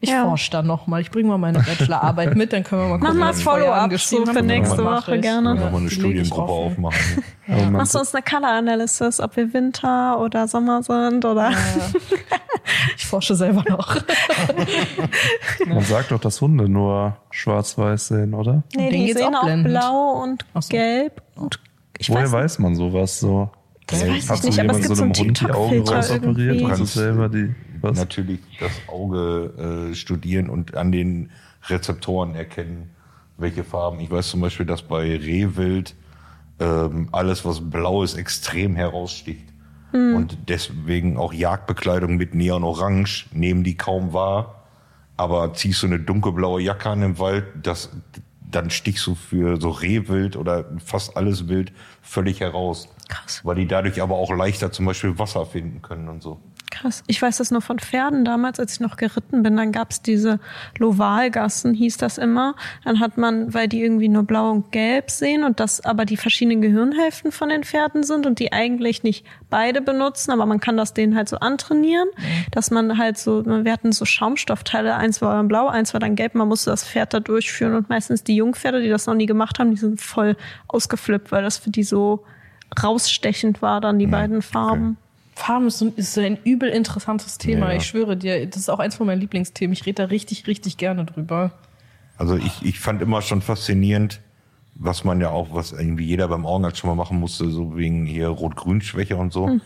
Ich 0.00 0.10
Ja. 0.10 0.24
forsche 0.24 0.50
da 0.50 0.62
nochmal. 0.62 1.00
Ich 1.00 1.10
bringe 1.10 1.28
mal 1.28 1.38
meine 1.38 1.58
Bachelorarbeit 1.60 2.36
mit, 2.36 2.52
dann 2.52 2.64
können 2.64 2.82
wir 2.82 2.88
mal 2.88 2.98
Mach 2.98 3.06
gucken, 3.08 3.20
mal 3.20 3.34
ich 3.34 3.42
vorher 3.44 3.66
Follow-up 3.66 3.98
so 3.98 4.26
für 4.26 4.42
nächste 4.42 4.82
Mach 4.82 5.02
Woche 5.06 5.20
gerne. 5.20 5.54
Dann 5.54 5.64
nochmal 5.64 5.80
eine 5.80 5.90
Studiengruppe 5.90 6.52
aufmachen. 6.52 7.24
Man, 7.46 7.72
Machst 7.72 7.94
du 7.94 7.98
uns 7.98 8.14
eine 8.14 8.22
Color 8.22 8.48
Analysis, 8.48 9.20
ob 9.20 9.36
wir 9.36 9.52
Winter 9.52 10.20
oder 10.20 10.46
Sommer 10.48 10.82
sind 10.82 11.24
oder? 11.24 11.52
Ich 12.96 13.06
forsche 13.06 13.34
selber 13.34 13.64
noch. 13.68 13.96
man 15.66 15.82
sagt 15.82 16.12
doch, 16.12 16.20
dass 16.20 16.40
Hunde 16.40 16.68
nur 16.68 17.16
schwarz-weiß 17.30 18.08
sehen, 18.08 18.34
oder? 18.34 18.62
Nee, 18.76 18.90
die 18.90 19.12
sehen 19.12 19.34
auch 19.34 19.44
auch 19.44 19.62
blau 19.64 20.22
und 20.22 20.44
so. 20.58 20.68
gelb 20.68 21.22
und 21.36 21.58
ich 21.98 22.08
Woher 22.10 22.24
weiß, 22.24 22.32
weiß 22.32 22.58
man 22.60 22.74
sowas 22.76 23.20
so? 23.20 23.50
Das 23.86 24.00
weiß 24.02 24.08
ich 24.08 24.42
nicht, 24.44 24.60
aber 24.60 24.72
es 24.72 24.82
gibt 24.86 24.96
so 24.96 25.02
einen 25.02 25.12
Hund 25.14 25.40
die 25.40 25.44
Augen 25.50 25.70
TikTok-Filter 25.70 25.96
rausoperiert 25.96 26.56
irgendwie. 26.56 26.64
Kannst 26.74 26.94
selber 26.94 27.28
die 27.28 27.54
was? 27.82 27.96
Natürlich 27.96 28.40
das 28.58 28.72
Auge 28.88 29.90
äh, 29.90 29.94
studieren 29.94 30.48
und 30.48 30.76
an 30.76 30.92
den 30.92 31.30
Rezeptoren 31.68 32.34
erkennen, 32.34 32.90
welche 33.36 33.64
Farben. 33.64 34.00
Ich 34.00 34.10
weiß 34.10 34.30
zum 34.30 34.40
Beispiel, 34.40 34.66
dass 34.66 34.82
bei 34.82 35.16
Rehwild 35.16 35.94
ähm, 36.58 37.08
alles, 37.12 37.44
was 37.44 37.60
blau 37.70 38.02
ist, 38.02 38.16
extrem 38.16 38.76
heraussticht. 38.76 39.50
Und 39.92 40.48
deswegen 40.48 41.16
auch 41.16 41.32
Jagdbekleidung 41.32 42.16
mit 42.16 42.34
Neon-Orange 42.34 43.26
nehmen 43.32 43.64
die 43.64 43.76
kaum 43.76 44.12
wahr. 44.12 44.62
Aber 45.16 45.52
ziehst 45.52 45.82
du 45.82 45.88
eine 45.88 45.98
dunkelblaue 45.98 46.62
Jacke 46.62 46.90
an 46.90 47.02
im 47.02 47.18
Wald, 47.18 47.44
das, 47.62 47.90
dann 48.50 48.70
stichst 48.70 49.06
du 49.06 49.14
für 49.14 49.60
so 49.60 49.70
Rehwild 49.70 50.36
oder 50.36 50.64
fast 50.78 51.16
alles 51.16 51.48
Wild 51.48 51.72
völlig 52.02 52.40
heraus. 52.40 52.88
Krass. 53.08 53.40
Weil 53.44 53.56
die 53.56 53.66
dadurch 53.66 54.00
aber 54.00 54.14
auch 54.14 54.30
leichter 54.30 54.70
zum 54.70 54.86
Beispiel 54.86 55.18
Wasser 55.18 55.44
finden 55.44 55.82
können 55.82 56.08
und 56.08 56.22
so. 56.22 56.40
Krass. 56.70 57.02
Ich 57.08 57.20
weiß 57.20 57.38
das 57.38 57.50
nur 57.50 57.62
von 57.62 57.80
Pferden 57.80 58.24
damals, 58.24 58.60
als 58.60 58.74
ich 58.74 58.80
noch 58.80 58.96
geritten 58.96 59.42
bin. 59.42 59.56
Dann 59.56 59.72
gab's 59.72 60.02
diese 60.02 60.38
Lovalgassen, 60.78 61.74
hieß 61.74 61.96
das 61.96 62.16
immer. 62.16 62.54
Dann 62.84 63.00
hat 63.00 63.18
man, 63.18 63.52
weil 63.52 63.66
die 63.66 63.82
irgendwie 63.82 64.08
nur 64.08 64.22
blau 64.22 64.50
und 64.50 64.70
gelb 64.70 65.10
sehen 65.10 65.42
und 65.42 65.58
das 65.58 65.84
aber 65.84 66.04
die 66.04 66.16
verschiedenen 66.16 66.62
Gehirnhälften 66.62 67.32
von 67.32 67.48
den 67.48 67.64
Pferden 67.64 68.04
sind 68.04 68.24
und 68.24 68.38
die 68.38 68.52
eigentlich 68.52 69.02
nicht 69.02 69.26
beide 69.50 69.82
benutzen, 69.82 70.30
aber 70.30 70.46
man 70.46 70.60
kann 70.60 70.76
das 70.76 70.94
denen 70.94 71.16
halt 71.16 71.28
so 71.28 71.38
antrainieren, 71.38 72.08
dass 72.52 72.70
man 72.70 72.96
halt 72.96 73.18
so, 73.18 73.44
wir 73.44 73.72
hatten 73.72 73.90
so 73.90 74.04
Schaumstoffteile, 74.04 74.94
eins 74.94 75.20
war 75.20 75.34
dann 75.34 75.48
blau, 75.48 75.66
eins 75.66 75.92
war 75.92 76.00
dann 76.00 76.14
gelb, 76.14 76.36
man 76.36 76.48
musste 76.48 76.70
das 76.70 76.84
Pferd 76.84 77.12
da 77.12 77.20
durchführen 77.20 77.74
und 77.74 77.88
meistens 77.88 78.22
die 78.22 78.36
Jungpferde, 78.36 78.80
die 78.80 78.88
das 78.88 79.06
noch 79.06 79.14
nie 79.14 79.26
gemacht 79.26 79.58
haben, 79.58 79.72
die 79.72 79.76
sind 79.76 80.00
voll 80.00 80.36
ausgeflippt, 80.68 81.32
weil 81.32 81.42
das 81.42 81.58
für 81.58 81.70
die 81.70 81.82
so 81.82 82.24
rausstechend 82.80 83.60
war, 83.60 83.80
dann 83.80 83.98
die 83.98 84.06
beiden 84.06 84.40
Farben. 84.40 84.96
Farben 85.40 85.66
ist, 85.66 85.78
so, 85.78 85.92
ist 85.96 86.18
ein 86.18 86.38
übel 86.44 86.68
interessantes 86.68 87.38
Thema. 87.38 87.70
Ja. 87.70 87.78
Ich 87.78 87.86
schwöre 87.86 88.16
dir, 88.16 88.46
das 88.46 88.58
ist 88.58 88.68
auch 88.68 88.78
eins 88.78 88.94
von 88.94 89.06
meinen 89.06 89.20
Lieblingsthemen. 89.20 89.72
Ich 89.72 89.86
rede 89.86 90.02
da 90.02 90.04
richtig, 90.04 90.46
richtig 90.46 90.76
gerne 90.76 91.04
drüber. 91.06 91.52
Also 92.18 92.36
ich, 92.36 92.62
ich 92.62 92.78
fand 92.78 93.00
immer 93.00 93.22
schon 93.22 93.40
faszinierend, 93.40 94.20
was 94.74 95.04
man 95.04 95.20
ja 95.20 95.30
auch, 95.30 95.54
was 95.54 95.72
irgendwie 95.72 96.04
jeder 96.04 96.28
beim 96.28 96.44
Augenarzt 96.44 96.78
schon 96.78 96.90
mal 96.90 96.96
machen 96.96 97.18
musste, 97.18 97.50
so 97.50 97.76
wegen 97.76 98.04
hier 98.04 98.28
Rot-Grün-Schwäche 98.28 99.16
und 99.16 99.32
so, 99.32 99.58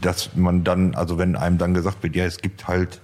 dass 0.00 0.34
man 0.34 0.64
dann, 0.64 0.94
also 0.94 1.18
wenn 1.18 1.36
einem 1.36 1.58
dann 1.58 1.74
gesagt 1.74 2.02
wird, 2.02 2.16
ja, 2.16 2.24
es 2.24 2.38
gibt 2.38 2.66
halt 2.66 3.02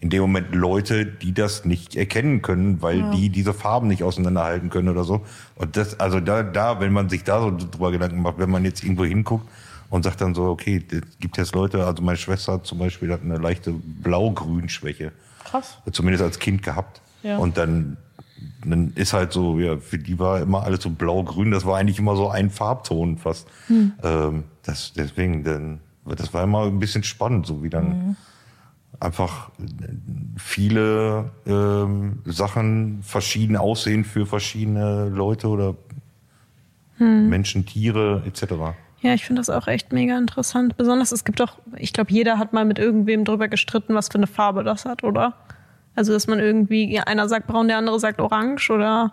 in 0.00 0.10
dem 0.10 0.20
Moment 0.22 0.54
Leute, 0.54 1.06
die 1.06 1.32
das 1.32 1.64
nicht 1.64 1.96
erkennen 1.96 2.42
können, 2.42 2.82
weil 2.82 3.10
die 3.12 3.30
diese 3.30 3.54
Farben 3.54 3.88
nicht 3.88 4.02
auseinanderhalten 4.02 4.70
können 4.70 4.88
oder 4.88 5.04
so. 5.04 5.24
Und 5.54 5.76
das, 5.76 5.98
also 6.00 6.20
da, 6.20 6.42
da, 6.42 6.80
wenn 6.80 6.92
man 6.92 7.08
sich 7.08 7.24
da 7.24 7.40
so 7.40 7.56
drüber 7.56 7.92
Gedanken 7.92 8.20
macht, 8.20 8.38
wenn 8.38 8.50
man 8.50 8.64
jetzt 8.64 8.82
irgendwo 8.82 9.04
hinguckt 9.04 9.48
und 9.90 10.02
sagt 10.02 10.20
dann 10.20 10.34
so, 10.34 10.44
okay, 10.44 10.84
es 10.90 11.18
gibt 11.18 11.36
jetzt 11.36 11.54
Leute, 11.54 11.84
also 11.86 12.02
meine 12.02 12.18
Schwester 12.18 12.62
zum 12.62 12.78
Beispiel 12.78 13.12
hat 13.12 13.22
eine 13.22 13.38
leichte 13.38 13.72
Blau-Grün-Schwäche. 13.72 15.12
Krass. 15.44 15.78
Zumindest 15.92 16.24
als 16.24 16.38
Kind 16.38 16.62
gehabt. 16.62 17.00
Ja. 17.22 17.38
Und 17.38 17.56
dann, 17.56 17.96
dann 18.64 18.92
ist 18.94 19.12
halt 19.12 19.32
so, 19.32 19.58
ja, 19.58 19.78
für 19.78 19.98
die 19.98 20.18
war 20.18 20.40
immer 20.40 20.64
alles 20.64 20.82
so 20.82 20.90
blau-grün, 20.90 21.50
das 21.50 21.64
war 21.64 21.76
eigentlich 21.76 21.98
immer 21.98 22.16
so 22.16 22.28
ein 22.28 22.50
Farbton 22.50 23.18
fast. 23.18 23.48
Ähm, 24.02 24.44
das, 24.62 24.92
deswegen, 24.94 25.44
dann, 25.44 25.80
das 26.04 26.34
war 26.34 26.42
immer 26.44 26.64
ein 26.64 26.78
bisschen 26.78 27.02
spannend, 27.02 27.46
so 27.46 27.62
wie 27.62 27.70
dann 27.70 28.16
einfach 28.98 29.50
viele 30.36 31.30
ähm, 31.46 32.20
Sachen 32.24 33.02
verschieden 33.02 33.56
aussehen 33.56 34.04
für 34.04 34.26
verschiedene 34.26 35.08
Leute 35.08 35.48
oder 35.48 35.74
Menschen, 36.98 37.66
Tiere 37.66 38.22
etc. 38.26 38.74
Ja, 39.06 39.14
ich 39.14 39.24
finde 39.24 39.40
das 39.40 39.50
auch 39.50 39.66
echt 39.68 39.92
mega 39.92 40.16
interessant. 40.18 40.76
Besonders, 40.76 41.12
es 41.12 41.24
gibt 41.24 41.40
doch, 41.40 41.58
ich 41.76 41.92
glaube, 41.92 42.12
jeder 42.12 42.38
hat 42.38 42.52
mal 42.52 42.64
mit 42.64 42.78
irgendwem 42.78 43.24
drüber 43.24 43.48
gestritten, 43.48 43.94
was 43.94 44.08
für 44.08 44.16
eine 44.18 44.26
Farbe 44.26 44.64
das 44.64 44.84
hat, 44.84 45.04
oder? 45.04 45.34
Also, 45.94 46.12
dass 46.12 46.26
man 46.26 46.40
irgendwie, 46.40 46.92
ja, 46.92 47.04
einer 47.04 47.28
sagt 47.28 47.46
braun, 47.46 47.68
der 47.68 47.78
andere 47.78 47.98
sagt 47.98 48.20
orange 48.20 48.70
oder 48.70 49.12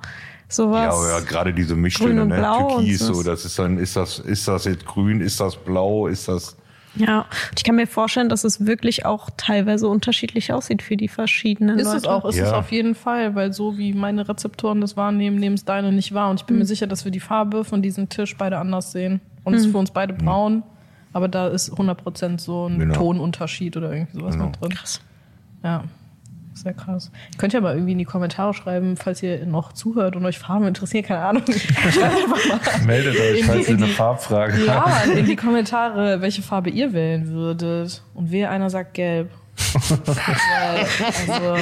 sowas. 0.49 0.81
Ja, 0.83 0.91
aber 0.91 1.09
ja, 1.09 1.19
gerade 1.21 1.53
diese 1.53 1.73
Grün 1.75 1.81
Mischtöne, 1.81 2.21
und 2.23 2.27
ne? 2.29 2.35
Blau 2.35 2.77
Türkis, 2.79 2.99
so. 2.99 3.13
so, 3.13 3.23
das 3.23 3.45
ist 3.45 3.57
dann, 3.57 3.77
ist 3.77 3.95
das, 3.95 4.19
ist 4.19 4.47
das 4.47 4.65
jetzt 4.65 4.85
grün, 4.85 5.21
ist 5.21 5.39
das 5.39 5.55
blau, 5.55 6.07
ist 6.07 6.27
das, 6.27 6.57
Ja, 6.95 7.19
und 7.21 7.57
ich 7.57 7.63
kann 7.63 7.75
mir 7.75 7.87
vorstellen, 7.87 8.27
dass 8.29 8.43
es 8.43 8.65
wirklich 8.67 9.05
auch 9.05 9.29
teilweise 9.37 9.87
unterschiedlich 9.87 10.51
aussieht 10.53 10.81
für 10.83 10.97
die 10.97 11.07
verschiedenen 11.07 11.79
Ist 11.79 11.85
Leute. 11.85 11.97
es 11.97 12.03
auch, 12.05 12.25
ist 12.25 12.35
es 12.35 12.49
Ja. 12.51 12.57
auf 12.59 12.71
jeden 12.71 12.93
Fall, 12.95 13.33
weil 13.33 13.53
so 13.53 13.77
wie 13.77 13.93
meine 13.93 14.27
Rezeptoren 14.27 14.81
das 14.81 14.95
wahrnehmen, 14.97 15.37
nehmen 15.37 15.55
es 15.55 15.63
deine 15.65 15.91
nicht 15.93 16.13
wahr. 16.13 16.29
Und 16.29 16.41
ich 16.41 16.45
bin 16.45 16.57
mir 16.59 16.65
sicher, 16.65 16.85
dass 16.85 17.05
wir 17.05 17.11
die 17.11 17.19
Farbe 17.21 17.63
von 17.63 17.81
diesem 17.81 18.09
Tisch 18.09 18.35
beide 18.37 18.57
anders 18.59 18.91
sehen. 18.91 19.21
Und 19.43 19.53
es 19.53 19.65
ist 19.65 19.71
für 19.71 19.77
uns 19.77 19.91
beide 19.91 20.13
braun, 20.13 20.63
aber 21.11 21.27
da 21.27 21.47
ist 21.47 21.71
100% 21.73 22.39
so 22.39 22.67
ein 22.67 22.79
Genau. 22.79 22.93
Tonunterschied 22.95 23.75
oder 23.77 23.91
irgendwie 23.91 24.17
sowas 24.19 24.33
Genau. 24.35 24.45
mit 24.47 24.61
drin. 24.61 24.69
Krass. 24.69 25.01
Ja, 25.63 25.83
sehr 26.53 26.73
krass. 26.73 27.11
Könnt 27.37 27.53
ihr 27.53 27.61
mal 27.61 27.73
irgendwie 27.73 27.93
in 27.93 27.97
die 27.97 28.05
Kommentare 28.05 28.53
schreiben, 28.53 28.95
falls 28.95 29.21
ihr 29.23 29.45
noch 29.45 29.73
zuhört 29.73 30.15
und 30.15 30.25
euch 30.25 30.37
Farben 30.39 30.65
interessieren, 30.67 31.03
keine 31.03 31.21
Ahnung. 31.25 31.43
Schreibt 31.47 31.97
einfach 32.15 32.47
mal. 32.47 32.59
Meldet 32.85 33.19
euch, 33.19 33.39
In 33.39 33.45
falls 33.45 33.57
die- 33.57 33.63
ihr 33.63 33.69
in 33.69 33.77
eine 33.77 33.85
die- 33.87 33.91
Farbfrage 33.93 34.65
Ja, 34.65 34.85
habt. 34.85 35.07
Mann, 35.07 35.17
in 35.17 35.25
die 35.25 35.35
Kommentare, 35.35 36.21
welche 36.21 36.41
Farbe 36.41 36.69
ihr 36.69 36.93
wählen 36.93 37.27
würdet. 37.27 38.03
Und 38.13 38.31
wer 38.31 38.49
einer 38.51 38.69
sagt 38.69 38.93
gelb. 38.93 39.29
Weil, 40.05 40.79
also, 41.29 41.55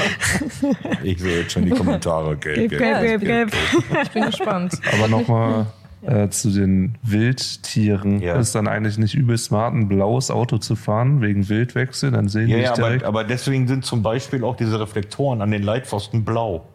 ich 1.03 1.19
sehe 1.19 1.41
jetzt 1.41 1.51
schon 1.51 1.65
die 1.65 1.71
Kommentare, 1.71 2.37
gelb, 2.37 2.69
Gelb, 2.69 2.69
gelb. 2.69 3.01
gelb, 3.01 3.21
gelb, 3.21 3.51
gelb. 3.51 4.03
ich 4.03 4.11
bin 4.11 4.25
gespannt. 4.25 4.73
Aber 4.97 5.07
nochmal 5.09 5.65
äh, 6.01 6.29
zu 6.29 6.49
den 6.51 6.97
Wildtieren. 7.03 8.21
Ja. 8.21 8.35
Ist 8.35 8.55
dann 8.55 8.67
eigentlich 8.67 8.97
nicht 8.97 9.13
übel 9.13 9.37
smart, 9.37 9.73
ein 9.73 9.87
blaues 9.87 10.31
Auto 10.31 10.57
zu 10.57 10.75
fahren 10.75 11.21
wegen 11.21 11.47
Wildwechsel? 11.49 12.11
Dann 12.11 12.27
sehen 12.27 12.47
Ja, 12.47 12.57
die 12.57 12.63
ja, 12.63 12.73
direkt. 12.73 13.03
aber, 13.03 13.19
aber 13.19 13.23
deswegen 13.23 13.67
sind 13.67 13.85
zum 13.85 14.01
Beispiel 14.01 14.43
auch 14.43 14.55
diese 14.55 14.79
Reflektoren 14.79 15.41
an 15.41 15.51
den 15.51 15.63
Leitpfosten 15.63 16.25
blau. 16.25 16.65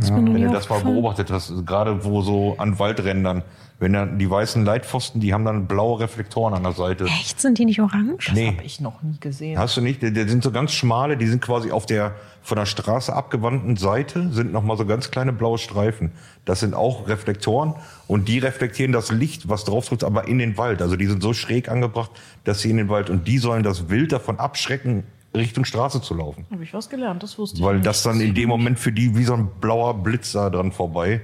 Noch 0.00 0.16
Wenn 0.16 0.42
du 0.42 0.52
das 0.52 0.68
mal 0.68 0.80
beobachtet 0.80 1.30
hast, 1.30 1.52
gerade 1.66 2.04
wo 2.04 2.22
so 2.22 2.54
an 2.58 2.78
Waldrändern, 2.78 3.42
wenn 3.80 3.94
dann 3.94 4.18
die 4.18 4.30
weißen 4.30 4.64
Leitpfosten, 4.64 5.20
die 5.20 5.32
haben 5.34 5.44
dann 5.44 5.66
blaue 5.66 6.00
Reflektoren 6.00 6.54
an 6.54 6.62
der 6.62 6.72
Seite. 6.72 7.06
Echt? 7.06 7.40
Sind 7.40 7.58
die 7.58 7.64
nicht 7.64 7.80
orange? 7.80 8.30
Nee, 8.34 8.48
Hab 8.56 8.64
ich 8.64 8.80
noch 8.80 9.02
nie 9.02 9.18
gesehen. 9.18 9.58
hast 9.58 9.76
du 9.76 9.80
nicht? 9.80 10.02
Die, 10.02 10.12
die 10.12 10.28
sind 10.28 10.44
so 10.44 10.52
ganz 10.52 10.72
schmale, 10.72 11.16
die 11.16 11.26
sind 11.26 11.40
quasi 11.42 11.72
auf 11.72 11.86
der 11.86 12.14
von 12.42 12.56
der 12.56 12.66
Straße 12.66 13.12
abgewandten 13.12 13.76
Seite, 13.76 14.30
sind 14.32 14.52
nochmal 14.52 14.76
so 14.76 14.86
ganz 14.86 15.10
kleine 15.10 15.32
blaue 15.32 15.58
Streifen. 15.58 16.12
Das 16.44 16.60
sind 16.60 16.74
auch 16.74 17.08
Reflektoren 17.08 17.74
und 18.06 18.28
die 18.28 18.38
reflektieren 18.38 18.92
das 18.92 19.10
Licht, 19.10 19.48
was 19.48 19.64
drauf 19.64 19.88
drückt, 19.88 20.04
aber 20.04 20.28
in 20.28 20.38
den 20.38 20.56
Wald. 20.56 20.80
Also 20.82 20.96
die 20.96 21.06
sind 21.06 21.22
so 21.22 21.32
schräg 21.32 21.68
angebracht, 21.68 22.10
dass 22.44 22.60
sie 22.60 22.70
in 22.70 22.76
den 22.76 22.88
Wald 22.90 23.10
und 23.10 23.26
die 23.26 23.38
sollen 23.38 23.62
das 23.62 23.88
Wild 23.90 24.12
davon 24.12 24.38
abschrecken, 24.38 25.04
Richtung 25.34 25.64
Straße 25.64 26.02
zu 26.02 26.14
laufen. 26.14 26.44
Habe 26.50 26.64
ich 26.64 26.74
was 26.74 26.90
gelernt, 26.90 27.22
das 27.22 27.38
wusste 27.38 27.58
ich 27.58 27.64
Weil 27.64 27.76
nicht. 27.76 27.86
das 27.86 28.02
dann 28.02 28.20
in 28.20 28.34
dem 28.34 28.48
Moment 28.48 28.78
für 28.78 28.90
die 28.92 29.16
wie 29.16 29.24
so 29.24 29.34
ein 29.34 29.48
blauer 29.60 29.94
Blitz 30.02 30.32
da 30.32 30.50
dran 30.50 30.72
vorbei. 30.72 31.20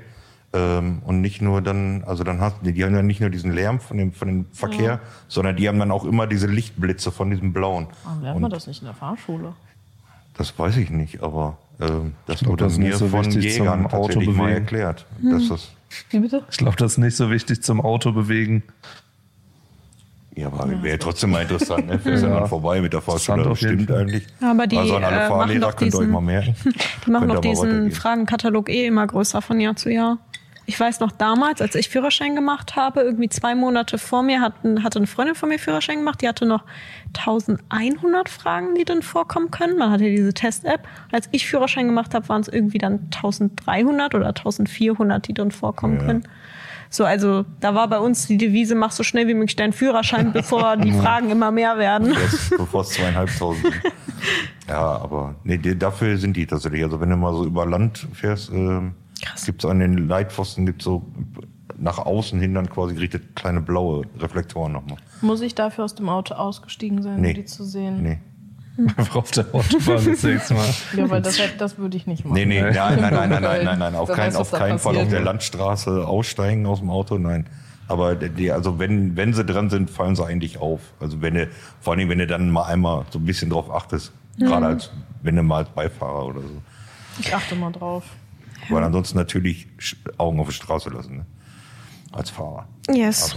Ähm, 0.56 1.02
und 1.04 1.20
nicht 1.20 1.42
nur 1.42 1.60
dann, 1.60 2.02
also 2.06 2.24
dann 2.24 2.40
hast 2.40 2.56
die 2.62 2.82
haben 2.84 2.94
ja 2.94 3.02
nicht 3.02 3.20
nur 3.20 3.28
diesen 3.30 3.52
Lärm 3.52 3.78
von 3.80 3.98
dem, 3.98 4.12
von 4.12 4.28
dem 4.28 4.46
Verkehr, 4.52 5.00
sondern 5.28 5.56
die 5.56 5.68
haben 5.68 5.78
dann 5.78 5.90
auch 5.90 6.04
immer 6.04 6.26
diese 6.26 6.46
Lichtblitze 6.46 7.10
von 7.12 7.30
diesem 7.30 7.52
blauen. 7.52 7.88
Warum 8.04 8.22
lernt 8.22 8.36
und 8.36 8.42
man 8.42 8.50
das 8.50 8.66
nicht 8.66 8.80
in 8.80 8.86
der 8.86 8.94
Fahrschule? 8.94 9.52
das 10.36 10.58
weiß 10.58 10.76
ich 10.76 10.90
nicht, 10.90 11.22
aber 11.22 11.56
ähm, 11.80 12.14
das 12.26 12.40
glaub, 12.40 12.52
wurde 12.52 12.64
das 12.64 12.78
mir 12.78 12.96
so 12.96 13.08
von 13.08 13.30
Jägern 13.30 13.88
tatsächlich 13.88 14.34
mal 14.34 14.50
erklärt. 14.52 15.06
Dass 15.22 15.48
das, 15.48 15.70
Wie 16.10 16.20
bitte? 16.20 16.44
Ich 16.50 16.58
glaube, 16.58 16.76
das 16.76 16.92
ist 16.92 16.98
nicht 16.98 17.16
so 17.16 17.30
wichtig 17.30 17.62
zum 17.62 17.80
Auto 17.80 18.12
bewegen. 18.12 18.62
ja, 20.34 20.48
aber 20.48 20.82
wäre 20.82 20.98
trotzdem 20.98 21.30
mal 21.30 21.42
interessant, 21.42 21.86
ne? 21.86 21.98
Fährst 21.98 22.22
ja. 22.22 22.28
Ja. 22.28 22.40
dann 22.40 22.48
vorbei 22.48 22.82
mit 22.82 22.92
der 22.92 23.00
Fahrschule, 23.00 23.44
das 23.44 23.58
stimmt 23.58 23.90
eigentlich. 23.90 24.26
Aber 24.42 24.66
die, 24.66 24.76
also 24.76 24.96
an 24.96 25.04
alle 25.04 25.16
äh, 25.16 25.18
machen 25.20 25.28
Fahrlehrer 25.38 25.72
könnt 25.72 25.94
ihr 25.94 25.98
euch 25.98 26.00
diesen- 26.00 26.12
mal 26.12 26.20
merken. 26.20 26.54
Die 27.06 27.10
machen 27.10 27.28
doch 27.28 27.40
diesen. 27.40 27.92
Fragenkatalog 27.92 28.68
eh 28.68 28.86
immer 28.86 29.06
größer 29.06 29.40
von 29.40 29.58
Jahr 29.60 29.76
zu 29.76 29.90
Jahr. 29.90 30.18
Ich 30.68 30.78
weiß 30.78 30.98
noch 31.00 31.12
damals, 31.12 31.60
als 31.60 31.74
ich 31.76 31.88
Führerschein 31.88 32.34
gemacht 32.34 32.74
habe, 32.74 33.00
irgendwie 33.02 33.28
zwei 33.28 33.54
Monate 33.54 33.98
vor 33.98 34.22
mir 34.24 34.40
hatten, 34.40 34.82
hatte 34.82 34.98
eine 34.98 35.06
Freundin 35.06 35.36
von 35.36 35.48
mir 35.48 35.58
Führerschein 35.60 35.98
gemacht, 35.98 36.22
die 36.22 36.28
hatte 36.28 36.44
noch 36.44 36.64
1100 37.16 38.28
Fragen, 38.28 38.74
die 38.74 38.84
dann 38.84 39.02
vorkommen 39.02 39.50
können. 39.50 39.78
Man 39.78 39.90
hatte 39.90 40.04
diese 40.04 40.34
Test-App. 40.34 40.80
Als 41.12 41.28
ich 41.32 41.46
Führerschein 41.46 41.86
gemacht 41.86 42.14
habe, 42.14 42.28
waren 42.28 42.40
es 42.40 42.48
irgendwie 42.48 42.78
dann 42.78 43.08
1300 43.14 44.14
oder 44.14 44.26
1400, 44.28 45.26
die 45.28 45.34
dann 45.34 45.50
vorkommen 45.52 45.98
Ja. 45.98 46.04
können. 46.04 46.28
So, 46.88 47.04
also 47.04 47.44
da 47.60 47.74
war 47.74 47.88
bei 47.88 47.98
uns 47.98 48.26
die 48.26 48.36
Devise, 48.36 48.74
mach 48.76 48.92
so 48.92 49.02
schnell 49.02 49.26
wie 49.26 49.34
möglich 49.34 49.56
deinen 49.56 49.72
Führerschein, 49.72 50.32
bevor 50.32 50.76
die 50.76 50.92
Fragen 51.00 51.30
immer 51.30 51.50
mehr 51.50 51.78
werden. 51.78 52.14
Bevor 52.56 52.82
es 52.82 52.90
zweieinhalbtausend. 52.90 53.72
Ja, 54.68 54.80
aber 54.80 55.36
nee, 55.44 55.58
dafür 55.58 56.16
sind 56.16 56.36
die 56.36 56.44
tatsächlich. 56.46 56.82
Also 56.82 56.98
wenn 57.00 57.10
du 57.10 57.16
mal 57.16 57.32
so 57.32 57.44
über 57.44 57.64
Land 57.66 58.08
fährst, 58.14 58.50
ähm, 58.50 58.94
Krass. 59.22 59.46
gibt's 59.46 59.64
an 59.64 59.78
den 59.80 60.08
Leitpfosten 60.08 60.66
gibt's 60.66 60.84
so 60.84 61.02
nach 61.78 61.98
außen 61.98 62.40
hin 62.40 62.54
dann 62.54 62.68
quasi 62.70 62.94
gerichtet 62.94 63.36
kleine 63.36 63.60
blaue 63.60 64.04
Reflektoren 64.18 64.72
nochmal. 64.72 64.98
Muss 65.20 65.40
ich 65.40 65.54
dafür 65.54 65.84
aus 65.84 65.94
dem 65.94 66.08
Auto 66.08 66.34
ausgestiegen 66.34 67.02
sein, 67.02 67.20
Nee. 67.20 67.28
um 67.30 67.34
die 67.34 67.44
zu 67.44 67.64
sehen? 67.64 68.02
Nee. 68.02 68.18
Einfach 68.96 69.16
auf 69.16 69.30
der 69.30 69.46
Autobahn 69.54 70.04
das 70.04 70.22
nächste 70.22 70.52
Mal. 70.54 70.66
Ja, 70.96 71.08
weil 71.08 71.22
das, 71.22 71.38
das 71.56 71.78
würde 71.78 71.96
ich 71.96 72.06
nicht 72.06 72.24
machen. 72.24 72.34
Nee, 72.34 72.44
nee, 72.44 72.60
Nee. 72.62 72.70
nein, 72.72 73.00
nein, 73.00 73.14
nein, 73.14 73.30
nein, 73.30 73.42
nein, 73.42 73.64
nein, 73.64 73.78
nein. 73.78 73.94
Auf 73.94 74.08
was 74.10 74.36
auf 74.36 74.52
keinen 74.52 74.78
Fall 74.78 74.98
auf 74.98 75.08
der 75.08 75.20
Landstraße 75.20 76.06
aussteigen 76.06 76.66
aus 76.66 76.80
dem 76.80 76.90
Auto, 76.90 77.16
nein. 77.16 77.46
Aber 77.88 78.14
die, 78.16 78.50
also 78.52 78.78
wenn, 78.78 79.16
wenn 79.16 79.32
sie 79.32 79.44
dran 79.44 79.70
sind, 79.70 79.88
fallen 79.90 80.14
sie 80.16 80.24
eigentlich 80.26 80.58
auf. 80.58 80.80
Also 81.00 81.22
wenn 81.22 81.34
du, 81.34 81.48
vor 81.80 81.94
allem 81.94 82.08
wenn 82.08 82.18
du 82.18 82.26
dann 82.26 82.50
mal 82.50 82.64
einmal 82.64 83.04
so 83.10 83.18
ein 83.18 83.24
bisschen 83.24 83.48
drauf 83.48 83.70
achtest, 83.70 84.12
gerade 84.38 84.66
als, 84.66 84.90
wenn 85.22 85.36
du 85.36 85.42
mal 85.42 85.58
als 85.58 85.68
Beifahrer 85.70 86.26
oder 86.26 86.40
so. 86.40 86.62
Ich 87.18 87.34
achte 87.34 87.54
mal 87.54 87.72
drauf. 87.72 88.04
Weil 88.68 88.82
ansonsten 88.84 89.16
natürlich 89.18 89.66
Augen 90.18 90.40
auf 90.40 90.48
die 90.48 90.54
Straße 90.54 90.90
lassen, 90.90 91.18
ne? 91.18 91.26
Als 92.12 92.30
Fahrer. 92.30 92.66
Yes. 92.90 93.36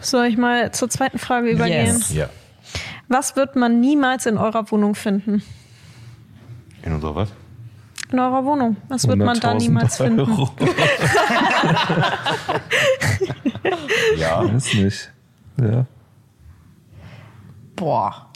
Soll 0.00 0.26
ich 0.26 0.36
mal 0.36 0.72
zur 0.72 0.88
zweiten 0.88 1.18
Frage 1.18 1.50
übergehen? 1.50 1.86
Yes. 1.86 2.12
Ja. 2.12 2.28
Was 3.08 3.36
wird 3.36 3.56
man 3.56 3.80
niemals 3.80 4.26
in 4.26 4.38
eurer 4.38 4.70
Wohnung 4.70 4.94
finden? 4.94 5.42
In 6.82 6.92
unserer 6.92 7.14
was? 7.14 7.28
In 8.10 8.18
eurer 8.18 8.44
Wohnung. 8.44 8.76
Was 8.88 9.06
wird 9.06 9.18
man 9.18 9.38
da 9.40 9.52
100.000 9.52 9.58
niemals 9.58 9.96
finden? 9.96 10.26
Ja. 14.16 14.44
Weiß 14.52 14.74
nicht. 14.74 15.10
Ja. 15.60 15.86
Boah. 17.76 18.30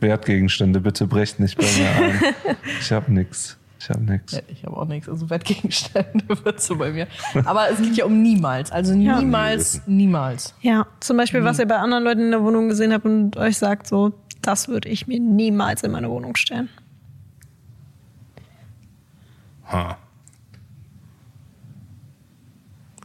Wertgegenstände, 0.00 0.80
bitte 0.80 1.06
brecht 1.06 1.40
nicht 1.40 1.56
bei 1.56 1.64
mir 1.64 1.90
ein. 1.90 2.20
Ich 2.80 2.92
hab 2.92 3.08
nix. 3.08 3.56
Ich 3.88 3.90
hab 3.90 4.00
nix. 4.00 4.32
Ja, 4.32 4.40
ich 4.48 4.64
habe 4.64 4.76
auch 4.76 4.86
nichts. 4.86 5.08
Also 5.08 5.30
Wettgegenstände 5.30 6.24
wird 6.44 6.60
so 6.60 6.74
bei 6.76 6.90
mir. 6.90 7.06
Aber 7.44 7.70
es 7.70 7.78
geht 7.80 7.96
ja 7.96 8.04
um 8.04 8.20
niemals. 8.20 8.72
Also 8.72 8.94
Ja. 8.94 9.20
niemals, 9.20 9.80
niemals. 9.86 10.54
Ja, 10.60 10.88
zum 10.98 11.16
Beispiel, 11.16 11.44
was 11.44 11.60
ihr 11.60 11.66
bei 11.68 11.76
anderen 11.76 12.02
Leuten 12.02 12.20
in 12.22 12.30
der 12.32 12.42
Wohnung 12.42 12.68
gesehen 12.68 12.92
habt 12.92 13.04
und 13.04 13.36
euch 13.36 13.58
sagt, 13.58 13.86
so, 13.86 14.12
das 14.42 14.66
würde 14.66 14.88
ich 14.88 15.06
mir 15.06 15.20
niemals 15.20 15.84
in 15.84 15.92
meine 15.92 16.10
Wohnung 16.10 16.34
stellen. 16.34 16.68
Ha. 19.70 19.96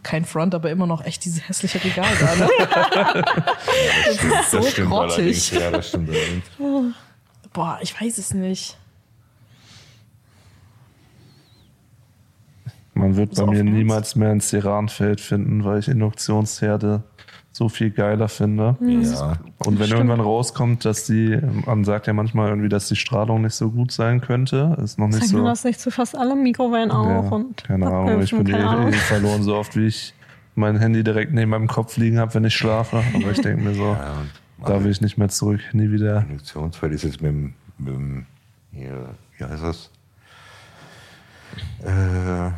Kein 0.01 0.25
Front, 0.25 0.55
aber 0.55 0.71
immer 0.71 0.87
noch 0.87 1.05
echt 1.05 1.23
diese 1.25 1.41
hässliche 1.41 1.83
Regal 1.83 2.09
da. 2.19 2.35
Ne? 2.35 3.23
Das, 4.31 4.49
so 4.51 4.61
stimmt 4.63 4.89
grottig. 4.89 5.13
allerdings. 5.17 5.51
Ja, 5.51 5.69
das 5.71 5.89
stimmt 5.89 6.09
allerdings. 6.09 6.45
Boah, 7.53 7.77
ich 7.81 7.99
weiß 8.01 8.17
es 8.17 8.33
nicht. 8.33 8.77
Man 13.01 13.15
wird 13.15 13.35
bei 13.35 13.45
mir 13.45 13.63
niemals 13.63 14.15
mehr 14.15 14.29
ein 14.29 14.41
Ceranfeld 14.41 15.19
finden, 15.21 15.63
weil 15.63 15.79
ich 15.79 15.87
Induktionsherde 15.87 17.03
so 17.53 17.67
viel 17.67 17.91
geiler 17.91 18.29
finde. 18.29 18.77
Ja. 18.79 19.37
Und 19.65 19.77
wenn 19.77 19.87
Stimmt. 19.87 19.91
irgendwann 19.91 20.21
rauskommt, 20.21 20.85
dass 20.85 21.03
die, 21.05 21.37
man 21.65 21.83
sagt 21.83 22.07
ja 22.07 22.13
manchmal 22.13 22.49
irgendwie, 22.49 22.69
dass 22.69 22.87
die 22.87 22.95
Strahlung 22.95 23.41
nicht 23.41 23.55
so 23.55 23.69
gut 23.71 23.91
sein 23.91 24.21
könnte, 24.21 24.77
ist 24.81 24.97
noch 24.97 25.07
nicht 25.07 25.17
Sagt 25.19 25.29
so. 25.31 25.37
man 25.37 25.45
das 25.47 25.63
nicht 25.65 25.79
zu 25.79 25.91
fast 25.91 26.17
allem 26.17 26.43
Mikrowellen 26.43 26.91
auch? 26.91 27.05
Ja, 27.05 27.19
und 27.19 27.63
keine 27.65 27.87
Ahnung, 27.87 28.21
ich 28.21 28.31
bin 28.31 28.47
eh, 28.47 28.53
Ahnung. 28.53 28.87
eh 28.89 28.93
verloren, 28.93 29.43
so 29.43 29.55
oft 29.57 29.75
wie 29.75 29.87
ich 29.87 30.13
mein 30.55 30.77
Handy 30.77 31.03
direkt 31.03 31.33
neben 31.33 31.51
meinem 31.51 31.67
Kopf 31.67 31.97
liegen 31.97 32.19
habe, 32.19 32.33
wenn 32.35 32.45
ich 32.45 32.55
schlafe. 32.55 33.03
Aber 33.13 33.31
ich 33.31 33.41
denke 33.41 33.61
mir 33.63 33.73
so, 33.73 33.97
Ja, 34.61 34.67
da 34.67 34.83
will 34.83 34.91
ich 34.91 35.01
nicht 35.01 35.17
mehr 35.17 35.29
zurück, 35.29 35.59
nie 35.73 35.91
wieder. 35.91 36.21
Induktionsfeld 36.21 36.93
ist 36.93 37.03
jetzt 37.03 37.21
mit 37.21 37.31
dem, 37.31 37.53
mit 37.79 37.93
dem 37.95 38.25
hier, 38.71 39.09
wie 39.37 39.43
heißt 39.43 39.63
das? 39.63 39.89
Äh, 41.83 42.51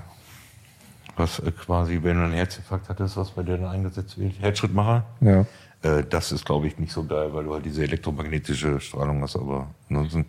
was 1.16 1.40
äh, 1.40 1.52
quasi, 1.52 2.00
wenn 2.02 2.18
du 2.18 2.24
einen 2.24 2.34
Herzinfarkt 2.34 2.90
hattest, 2.90 3.18
was 3.18 3.32
bei 3.32 3.44
dir 3.44 3.58
dann 3.58 3.68
eingesetzt 3.70 4.18
wird, 4.18 4.40
Herzschrittmacher. 4.40 5.06
Ja. 5.22 5.46
Äh, 5.84 6.04
das 6.10 6.32
ist, 6.32 6.46
glaube 6.46 6.68
ich, 6.68 6.78
nicht 6.80 6.92
so 6.92 7.04
geil, 7.06 7.34
weil 7.34 7.44
du 7.44 7.54
halt 7.54 7.66
diese 7.66 7.84
elektromagnetische 7.84 8.80
Strahlung 8.80 9.22
hast, 9.22 9.36
aber 9.36 9.68
ansonsten. 9.90 10.26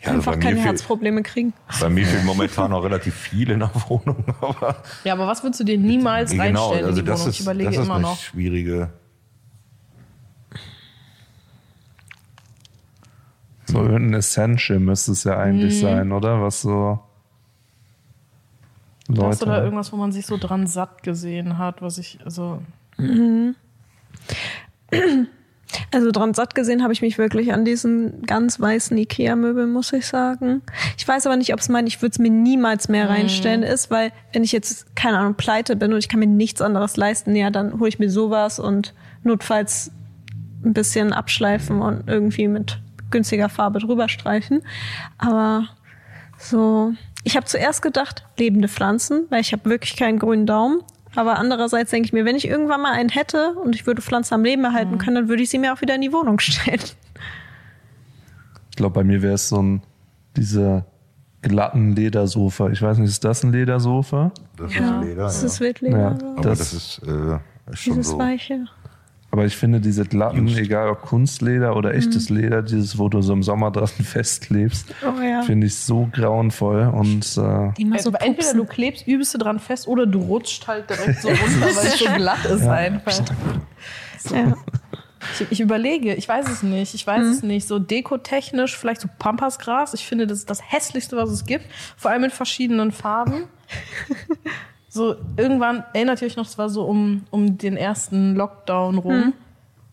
Ja, 0.00 0.08
also 0.08 0.18
Einfach 0.18 0.32
bei, 0.32 0.38
keine 0.40 0.60
Herzprobleme 0.60 1.22
kriegen. 1.22 1.52
bei 1.80 1.88
mir 1.88 2.04
fehlt 2.06 2.24
momentan 2.24 2.70
noch 2.72 2.82
relativ 2.82 3.14
viel 3.14 3.50
in 3.50 3.60
der 3.60 3.70
Wohnung, 3.88 4.24
aber 4.40 4.82
Ja, 5.04 5.12
aber 5.12 5.26
was 5.28 5.42
würdest 5.44 5.60
du 5.60 5.64
dir 5.64 5.78
niemals 5.78 6.30
reinstellen 6.32 6.54
genau, 6.54 6.72
also 6.72 6.88
in 6.88 6.94
die 6.96 7.02
das 7.04 7.20
Wohnung? 7.20 7.28
ist, 7.30 7.34
ich 7.36 7.40
überlege 7.42 7.70
das 7.70 7.78
ist 7.78 7.84
immer 7.84 7.94
eine 7.94 8.02
noch. 8.02 8.18
schwierige. 8.18 8.90
So 13.66 13.78
irgendein 13.82 14.14
Essential 14.14 14.78
müsste 14.80 15.12
es 15.12 15.24
ja 15.24 15.38
eigentlich 15.38 15.74
Mhm. 15.74 15.80
sein, 15.86 16.12
oder? 16.12 16.42
Was 16.42 16.62
so 16.62 16.98
Hast 19.08 19.42
du 19.42 19.46
da 19.46 19.52
Leute. 19.52 19.64
irgendwas, 19.64 19.92
wo 19.92 19.96
man 19.96 20.12
sich 20.12 20.26
so 20.26 20.36
dran 20.36 20.66
satt 20.66 21.02
gesehen 21.02 21.58
hat, 21.58 21.82
was 21.82 21.98
ich, 21.98 22.18
also, 22.24 22.62
Also 25.90 26.10
dran 26.10 26.34
satt 26.34 26.54
gesehen 26.54 26.82
habe 26.82 26.92
ich 26.92 27.02
mich 27.02 27.18
wirklich 27.18 27.52
an 27.52 27.64
diesen 27.64 28.22
ganz 28.22 28.60
weißen 28.60 28.96
Ikea-Möbeln, 28.96 29.72
muss 29.72 29.92
ich 29.92 30.06
sagen. 30.06 30.62
Ich 30.98 31.06
weiß 31.06 31.26
aber 31.26 31.36
nicht, 31.36 31.52
ob 31.52 31.60
es 31.60 31.68
mein, 31.68 31.86
ich 31.86 32.02
würde 32.02 32.12
es 32.12 32.18
mir 32.18 32.30
niemals 32.30 32.88
mehr 32.88 33.08
reinstellen 33.08 33.62
ist, 33.62 33.90
weil 33.90 34.12
wenn 34.32 34.44
ich 34.44 34.52
jetzt, 34.52 34.94
keine 34.96 35.18
Ahnung, 35.18 35.34
pleite 35.34 35.76
bin 35.76 35.92
und 35.92 35.98
ich 35.98 36.08
kann 36.08 36.20
mir 36.20 36.26
nichts 36.26 36.60
anderes 36.60 36.96
leisten, 36.96 37.34
ja, 37.34 37.50
dann 37.50 37.78
hole 37.78 37.88
ich 37.88 37.98
mir 37.98 38.10
sowas 38.10 38.58
und 38.58 38.94
notfalls 39.22 39.90
ein 40.64 40.74
bisschen 40.74 41.12
abschleifen 41.12 41.80
und 41.80 42.08
irgendwie 42.08 42.48
mit 42.48 42.80
günstiger 43.10 43.48
Farbe 43.48 43.78
drüber 43.78 44.08
streichen. 44.08 44.62
Aber 45.18 45.68
so, 46.38 46.92
ich 47.24 47.36
habe 47.36 47.46
zuerst 47.46 47.82
gedacht, 47.82 48.24
lebende 48.38 48.68
Pflanzen, 48.68 49.26
weil 49.30 49.40
ich 49.40 49.52
habe 49.52 49.68
wirklich 49.70 49.96
keinen 49.96 50.18
grünen 50.18 50.46
Daumen. 50.46 50.80
Aber 51.14 51.38
andererseits 51.38 51.90
denke 51.90 52.06
ich 52.06 52.12
mir, 52.14 52.24
wenn 52.24 52.36
ich 52.36 52.48
irgendwann 52.48 52.80
mal 52.80 52.92
einen 52.92 53.10
hätte 53.10 53.52
und 53.62 53.74
ich 53.74 53.86
würde 53.86 54.00
Pflanzen 54.00 54.34
am 54.34 54.44
Leben 54.44 54.64
erhalten 54.64 54.96
können, 54.98 55.14
dann 55.16 55.28
würde 55.28 55.42
ich 55.42 55.50
sie 55.50 55.58
mir 55.58 55.74
auch 55.74 55.80
wieder 55.82 55.94
in 55.94 56.00
die 56.00 56.12
Wohnung 56.12 56.38
stellen. 56.40 56.80
Ich 58.70 58.76
glaube, 58.76 58.94
bei 58.94 59.04
mir 59.04 59.20
wäre 59.22 59.34
es 59.34 59.48
so 59.48 59.62
ein, 59.62 59.82
diese 60.36 60.84
glatten 61.42 61.94
Ledersofa. 61.94 62.70
Ich 62.70 62.80
weiß 62.80 62.98
nicht, 62.98 63.10
ist 63.10 63.24
das 63.24 63.42
ein 63.42 63.52
Ledersofa? 63.52 64.30
Das 64.56 64.74
Ja, 64.74 65.00
ist 65.00 65.06
Leder. 65.06 65.22
das 65.24 65.40
ja. 65.42 65.46
ist 65.46 65.60
Wildleder. 65.60 65.98
Ja. 65.98 66.06
aber 66.08 66.26
aber 66.30 66.40
das- 66.42 66.58
das, 66.58 66.72
ist, 66.72 67.00
äh, 67.06 67.38
ist 67.70 67.78
schon 67.80 67.94
Dieses 67.94 68.10
so. 68.12 68.18
Weiche. 68.18 68.64
Aber 69.32 69.46
ich 69.46 69.56
finde 69.56 69.80
diese 69.80 70.04
glatten, 70.04 70.46
Just. 70.46 70.58
egal 70.60 70.90
ob 70.90 71.00
Kunstleder 71.02 71.74
oder 71.74 71.94
echtes 71.94 72.28
Mhm. 72.30 72.36
Leder, 72.36 72.62
dieses, 72.62 72.98
wo 72.98 73.08
du 73.08 73.22
so 73.22 73.32
im 73.32 73.42
Sommer 73.42 73.70
dran 73.70 73.88
festklebst, 74.04 74.94
Oh 75.02 75.20
ja. 75.22 75.40
finde 75.42 75.66
ich 75.66 75.74
so 75.74 76.08
grauenvoll. 76.12 76.86
Und 76.88 77.24
äh, 77.38 77.72
Die 77.78 77.84
so 77.98 78.10
entweder 78.10 78.34
pupsen. 78.34 78.58
du 78.58 78.64
klebst 78.66 79.06
übelst 79.08 79.32
du 79.32 79.38
dran 79.38 79.58
fest 79.58 79.88
oder 79.88 80.04
du 80.06 80.20
rutscht 80.20 80.68
halt 80.68 80.88
direkt 80.90 81.22
so 81.22 81.28
runter, 81.30 81.42
weil 81.62 81.86
es 81.86 81.98
so 81.98 82.04
glatt 82.14 82.44
ist 82.44 82.66
einfach. 82.66 83.20
Ja. 84.30 84.54
Ich, 85.40 85.50
ich 85.52 85.60
überlege, 85.60 86.14
ich 86.14 86.28
weiß 86.28 86.48
es 86.50 86.62
nicht, 86.62 86.94
ich 86.94 87.06
weiß 87.06 87.22
Mhm. 87.24 87.30
es 87.30 87.42
nicht. 87.42 87.66
So 87.66 87.78
dekotechnisch, 87.78 88.76
vielleicht 88.76 89.00
so 89.00 89.08
Pampasgras. 89.18 89.94
Ich 89.94 90.04
finde, 90.06 90.26
das 90.26 90.38
ist 90.40 90.50
das 90.50 90.60
hässlichste, 90.70 91.16
was 91.16 91.30
es 91.30 91.46
gibt. 91.46 91.64
Vor 91.96 92.10
allem 92.10 92.24
in 92.24 92.30
verschiedenen 92.30 92.92
Farben. 92.92 93.44
So, 94.94 95.16
irgendwann 95.38 95.84
erinnert 95.94 96.20
ihr 96.20 96.26
euch 96.26 96.36
noch, 96.36 96.44
es 96.44 96.58
war 96.58 96.68
so 96.68 96.84
um, 96.84 97.24
um 97.30 97.56
den 97.56 97.78
ersten 97.78 98.34
Lockdown 98.34 98.98
rum. 98.98 99.14
Mhm. 99.14 99.32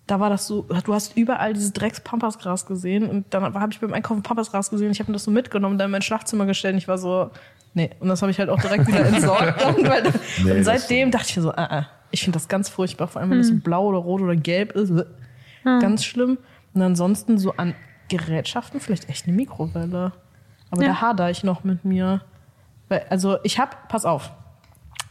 Da 0.07 0.19
war 0.19 0.29
das 0.29 0.45
so, 0.45 0.63
du 0.83 0.93
hast 0.93 1.15
überall 1.15 1.53
dieses 1.53 1.71
Drecks 1.71 2.01
Pampasgras 2.01 2.65
gesehen 2.65 3.09
und 3.09 3.33
dann 3.33 3.53
habe 3.53 3.71
ich 3.71 3.79
beim 3.79 3.93
Einkaufen 3.93 4.23
Pampasgras 4.23 4.69
gesehen. 4.69 4.91
Ich 4.91 4.99
habe 4.99 5.09
mir 5.09 5.13
das 5.13 5.23
so 5.23 5.31
mitgenommen, 5.31 5.77
dann 5.77 5.85
in 5.85 5.91
mein 5.91 6.01
Schlafzimmer 6.01 6.45
gestellt 6.45 6.73
und 6.73 6.79
ich 6.79 6.89
war 6.89 6.97
so, 6.97 7.29
nee. 7.75 7.91
Und 8.01 8.09
das 8.09 8.21
habe 8.21 8.29
ich 8.29 8.39
halt 8.39 8.49
auch 8.49 8.59
direkt 8.59 8.87
wieder 8.87 9.05
entsorgt. 9.05 9.63
weil, 9.87 10.03
Nee, 10.43 10.51
und 10.51 10.63
seitdem 10.65 11.11
dachte 11.11 11.27
ich 11.29 11.37
mir 11.37 11.43
so, 11.43 11.53
äh, 11.53 11.79
äh. 11.79 11.83
ich 12.11 12.21
finde 12.21 12.37
das 12.37 12.49
ganz 12.49 12.67
furchtbar, 12.67 13.07
vor 13.07 13.21
allem 13.21 13.31
wenn 13.31 13.37
das 13.37 13.47
so 13.47 13.55
blau 13.55 13.85
oder 13.85 13.99
rot 13.99 14.19
oder 14.21 14.35
gelb 14.35 14.73
ist. 14.73 14.91
Ganz 15.63 16.03
schlimm. 16.03 16.39
Und 16.73 16.81
ansonsten 16.81 17.37
so 17.37 17.53
an 17.53 17.73
Gerätschaften 18.09 18.81
vielleicht 18.81 19.07
echt 19.07 19.27
eine 19.27 19.35
Mikrowelle. 19.37 20.11
Aber 20.71 20.81
Ja. 20.83 20.89
da 20.89 21.01
hader 21.01 21.29
ich 21.29 21.45
noch 21.45 21.63
mit 21.63 21.85
mir. 21.85 22.19
Weil, 22.89 23.05
also 23.09 23.37
ich 23.43 23.59
habe, 23.59 23.77
pass 23.87 24.03
auf, 24.03 24.31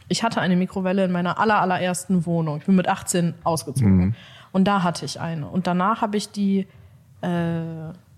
ich 0.09 0.23
hatte 0.23 0.41
eine 0.41 0.55
Mikrowelle 0.55 1.05
in 1.05 1.11
meiner 1.11 1.39
aller, 1.39 1.61
allerersten 1.61 2.25
Wohnung. 2.25 2.57
Ich 2.57 2.65
bin 2.65 2.75
mit 2.75 2.87
18 2.87 3.35
ausgezogen. 3.43 4.15
Und 4.51 4.65
da 4.67 4.83
hatte 4.83 5.05
ich 5.05 5.19
eine. 5.19 5.47
Und 5.47 5.67
danach 5.67 6.01
habe 6.01 6.17
ich 6.17 6.31
die, 6.31 6.67
äh, 7.21 7.27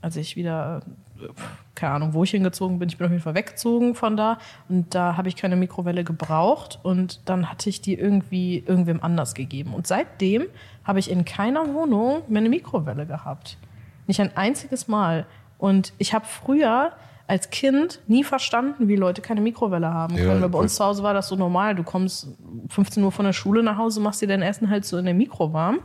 als 0.02 0.16
ich 0.16 0.38
wieder, 0.38 0.82
äh, 1.20 1.28
keine 1.76 1.96
Ahnung, 1.96 2.14
wo 2.14 2.24
ich 2.24 2.32
hingezogen 2.32 2.80
bin, 2.80 2.88
ich 2.88 2.98
bin 2.98 3.06
auf 3.06 3.12
jeden 3.12 3.24
Fall 3.24 3.36
weggezogen 3.36 3.96
von 3.96 4.16
da. 4.16 4.38
Und 4.70 4.96
da 4.96 5.18
habe 5.18 5.28
ich 5.28 5.36
keine 5.36 5.58
Mikrowelle 5.58 6.06
gebraucht. 6.06 6.80
Und 6.82 7.20
dann 7.26 7.50
hatte 7.50 7.70
ich 7.70 7.82
die 7.82 7.96
irgendwie 7.96 8.64
irgendwem 8.66 9.04
anders 9.04 9.34
gegeben. 9.34 9.74
Und 9.74 9.86
seitdem 9.86 10.46
habe 10.86 11.00
ich 11.00 11.12
in 11.12 11.26
keiner 11.26 11.74
Wohnung 11.74 12.22
mehr 12.30 12.40
eine 12.40 12.50
Mikrowelle 12.50 13.06
gehabt. 13.06 13.58
Nicht 14.08 14.22
ein 14.22 14.36
einziges 14.38 14.88
Mal. 14.88 15.26
Und 15.58 15.94
ich 15.98 16.14
habe 16.14 16.26
früher 16.26 16.94
als 17.32 17.50
Kind 17.50 18.02
nie 18.08 18.26
verstanden, 18.26 18.90
wie 18.90 18.98
Leute 18.98 19.22
keine 19.22 19.40
Mikrowelle 19.40 19.94
haben 19.94 20.18
Ja, 20.18 20.26
können. 20.26 20.42
Weil 20.42 20.50
bei 20.50 20.60
uns 20.60 20.76
zu 20.76 20.84
Hause 20.84 21.02
war 21.02 21.14
das 21.14 21.30
so 21.30 21.38
normal. 21.38 21.76
Du 21.76 21.84
kommst 21.84 22.28
15 22.68 23.02
Uhr 23.02 23.12
von 23.14 23.24
der 23.24 23.32
Schule 23.32 23.64
nach 23.64 23.78
Hause, 23.78 24.02
machst 24.02 24.22
dir 24.22 24.28
dein 24.28 24.42
Essen 24.42 24.70
halt 24.70 24.84
so 24.84 24.98
in 24.98 25.06
der 25.06 25.14
Mikro 25.14 25.54
warm. 25.54 25.80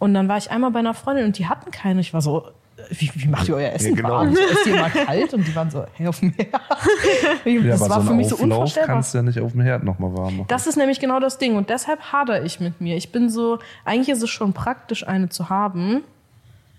Und 0.00 0.14
dann 0.14 0.26
war 0.26 0.36
ich 0.36 0.50
einmal 0.50 0.72
bei 0.72 0.80
einer 0.80 0.94
Freundin 0.94 1.26
und 1.26 1.38
die 1.38 1.46
hatten 1.46 1.70
keine. 1.70 2.00
Ich 2.00 2.12
war 2.12 2.22
so, 2.22 2.48
wie, 2.90 3.08
wie 3.14 3.28
macht 3.28 3.48
ihr 3.48 3.54
euer 3.54 3.70
Essen 3.70 3.94
genau. 3.94 4.08
warm? 4.08 4.34
So, 4.34 4.42
Ist 4.42 4.66
die 4.66 4.70
immer 4.70 4.90
kalt? 4.90 5.32
Und 5.32 5.46
die 5.46 5.54
waren 5.54 5.70
so, 5.70 5.84
hey, 5.92 6.08
auf 6.08 6.18
dem 6.18 6.32
Herd. 6.32 6.50
ja, 7.44 7.62
das 7.62 7.82
aber 7.82 7.90
war 7.90 8.00
so 8.00 8.02
für 8.02 8.08
einen 8.08 8.16
mich 8.16 8.28
so 8.28 8.34
Auflauf 8.34 8.50
unvorstellbar. 8.50 8.94
kannst 8.96 9.14
du 9.14 9.18
ja 9.18 9.22
nicht 9.22 9.38
auf 9.38 9.52
dem 9.52 9.60
Herd 9.60 9.84
nochmal 9.84 10.16
warm 10.16 10.38
machen. 10.38 10.48
Das 10.48 10.66
ist 10.66 10.74
nämlich 10.74 10.98
genau 10.98 11.20
das 11.20 11.38
Ding. 11.38 11.54
Und 11.54 11.70
deshalb 11.70 12.00
hader 12.12 12.44
ich 12.44 12.58
mit 12.58 12.80
mir. 12.80 12.96
Ich 12.96 13.12
bin 13.12 13.30
so, 13.30 13.60
eigentlich 13.84 14.08
ist 14.08 14.24
es 14.24 14.30
schon 14.30 14.54
praktisch, 14.54 15.06
eine 15.06 15.28
zu 15.28 15.50
haben. 15.50 16.02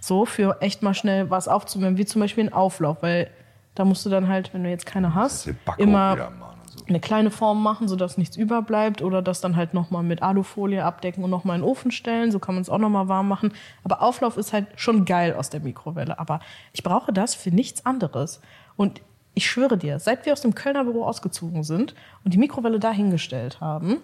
So, 0.02 0.26
für 0.26 0.58
echt 0.60 0.84
mal 0.84 0.94
schnell 0.94 1.30
was 1.30 1.48
aufzuwärmen, 1.48 1.98
wie 1.98 2.06
zum 2.06 2.20
Beispiel 2.20 2.44
ein 2.44 2.52
Auflauf. 2.52 2.98
Weil 3.02 3.30
da 3.76 3.86
musst 3.86 4.06
du 4.06 4.10
dann 4.10 4.28
halt, 4.28 4.54
wenn 4.54 4.64
du 4.64 4.70
jetzt 4.70 4.86
keine 4.86 5.16
hast, 5.16 5.50
immer 5.78 6.32
so. 6.66 6.86
eine 6.88 7.00
kleine 7.00 7.32
Form 7.32 7.64
machen, 7.64 7.88
sodass 7.88 8.18
nichts 8.18 8.36
überbleibt. 8.38 9.02
Oder 9.02 9.22
das 9.22 9.42
dann 9.42 9.56
halt 9.56 9.74
nochmal 9.74 10.04
mit 10.04 10.22
Alufolie 10.22 10.84
abdecken 10.84 11.24
und 11.24 11.30
nochmal 11.30 11.56
in 11.58 11.62
den 11.62 11.70
Ofen 11.70 11.92
stellen. 11.92 12.32
So 12.32 12.40
kann 12.40 12.56
man 12.56 12.62
es 12.62 12.70
auch 12.70 12.78
nochmal 12.78 13.08
warm 13.08 13.28
machen. 13.28 13.54
Aber 13.84 14.02
Auflauf 14.02 14.38
ist 14.38 14.54
halt 14.54 14.68
schon 14.76 15.06
geil 15.06 15.34
aus 15.34 15.50
der 15.50 15.62
Mikrowelle. 15.62 16.20
Aber 16.20 16.40
ich 16.74 16.84
brauche 16.84 17.14
das 17.14 17.36
für 17.36 17.52
nichts 17.52 17.86
anderes. 17.86 18.42
Und 18.76 19.02
ich 19.34 19.50
schwöre 19.50 19.78
dir, 19.78 20.00
seit 20.00 20.26
wir 20.26 20.34
aus 20.34 20.42
dem 20.42 20.56
Kölner 20.56 20.84
Büro 20.84 21.04
ausgezogen 21.06 21.64
sind 21.64 21.96
und 22.26 22.34
die 22.34 22.38
Mikrowelle 22.38 22.80
dahingestellt 22.80 23.62
haben 23.62 24.02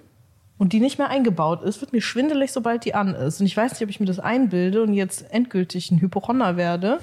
und 0.57 0.73
die 0.73 0.79
nicht 0.79 0.97
mehr 0.97 1.09
eingebaut 1.09 1.63
ist, 1.63 1.81
wird 1.81 1.91
mir 1.91 2.01
schwindelig, 2.01 2.51
sobald 2.51 2.85
die 2.85 2.95
an 2.95 3.13
ist. 3.13 3.39
Und 3.39 3.45
ich 3.45 3.57
weiß 3.57 3.73
nicht, 3.73 3.83
ob 3.83 3.89
ich 3.89 3.99
mir 3.99 4.05
das 4.05 4.19
einbilde 4.19 4.83
und 4.83 4.93
jetzt 4.93 5.31
endgültig 5.31 5.91
ein 5.91 5.99
Hypochonder 5.99 6.55
werde 6.57 6.99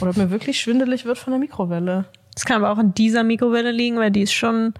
oder 0.00 0.10
ob 0.10 0.16
mir 0.16 0.30
wirklich 0.30 0.60
schwindelig 0.60 1.04
wird 1.04 1.18
von 1.18 1.30
der 1.32 1.40
Mikrowelle. 1.40 2.06
Das 2.34 2.44
kann 2.44 2.62
aber 2.62 2.72
auch 2.72 2.78
an 2.78 2.94
dieser 2.94 3.22
Mikrowelle 3.22 3.70
liegen, 3.70 3.96
weil 3.98 4.10
die 4.10 4.22
ist 4.22 4.32
schon, 4.32 4.74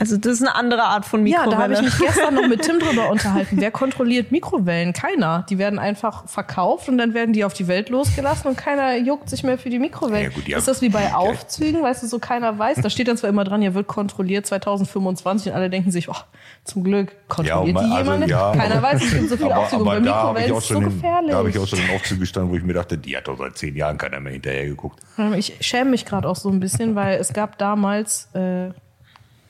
also 0.00 0.16
das 0.16 0.34
ist 0.34 0.42
eine 0.42 0.54
andere 0.54 0.84
Art 0.84 1.04
von 1.04 1.26
Ja, 1.26 1.40
Mikrowelle. 1.44 1.56
da 1.56 1.62
habe 1.62 1.74
ich 1.74 1.82
mich 1.82 1.98
gestern 1.98 2.34
noch 2.34 2.46
mit 2.46 2.62
Tim 2.62 2.78
drüber 2.78 3.10
unterhalten. 3.10 3.56
Wer 3.60 3.70
kontrolliert 3.72 4.30
Mikrowellen? 4.30 4.92
Keiner. 4.92 5.44
Die 5.50 5.58
werden 5.58 5.78
einfach 5.80 6.28
verkauft 6.28 6.88
und 6.88 6.98
dann 6.98 7.14
werden 7.14 7.32
die 7.32 7.44
auf 7.44 7.52
die 7.52 7.66
Welt 7.66 7.88
losgelassen 7.88 8.46
und 8.48 8.56
keiner 8.56 8.96
juckt 8.96 9.28
sich 9.28 9.42
mehr 9.42 9.58
für 9.58 9.70
die 9.70 9.80
Mikrowellen. 9.80 10.30
Ja, 10.30 10.34
gut, 10.36 10.46
die 10.46 10.52
ist 10.52 10.68
das 10.68 10.80
wie 10.82 10.88
bei 10.88 11.12
Aufzügen, 11.14 11.82
weißt 11.82 12.04
du, 12.04 12.06
so 12.06 12.18
keiner 12.20 12.56
weiß. 12.58 12.78
Da 12.80 12.90
steht 12.90 13.08
dann 13.08 13.16
zwar 13.16 13.28
immer 13.28 13.42
dran, 13.44 13.60
ja, 13.60 13.74
wird 13.74 13.88
kontrolliert 13.88 14.46
2025 14.46 15.50
und 15.50 15.56
alle 15.56 15.68
denken 15.68 15.90
sich, 15.90 16.08
oh, 16.08 16.14
zum 16.64 16.84
Glück 16.84 17.12
kontrolliert 17.28 17.76
Ja, 17.76 17.82
die 17.82 17.92
also, 17.92 18.12
jemand. 18.12 18.30
ja. 18.30 18.52
keiner 18.54 18.80
weiß, 18.82 19.02
es 19.04 19.12
gibt 19.12 19.28
so 19.30 19.36
viele 19.36 19.52
Aber, 19.54 19.62
Aufzüge. 19.64 19.82
und 19.82 19.88
aber 19.88 19.96
bei 20.34 20.40
Mikrowellen 20.40 20.52
ist 20.56 20.62
es 20.62 20.68
so 20.68 20.80
gefährlich. 20.80 21.30
da 21.32 21.36
habe 21.38 21.50
ich 21.50 21.58
auch 21.58 21.66
schon 21.66 21.78
in 21.80 21.90
Aufzügen 21.96 22.20
gestanden, 22.20 22.52
wo 22.52 22.56
ich 22.56 22.62
mir 22.62 22.74
dachte, 22.74 22.96
die 22.96 23.16
hat 23.16 23.26
doch 23.26 23.36
seit 23.36 23.58
zehn 23.58 23.74
Jahren 23.74 23.98
keiner 23.98 24.20
mehr 24.20 24.32
hinterher 24.32 24.66
geguckt. 24.66 25.00
Ich 25.36 25.56
schäme 25.60 25.90
mich 25.90 26.04
gerade 26.06 26.28
auch 26.28 26.36
so 26.36 26.48
ein 26.50 26.60
bisschen, 26.60 26.94
weil 26.94 27.18
es 27.18 27.32
gab 27.32 27.58
damals, 27.58 28.28
äh, 28.34 28.68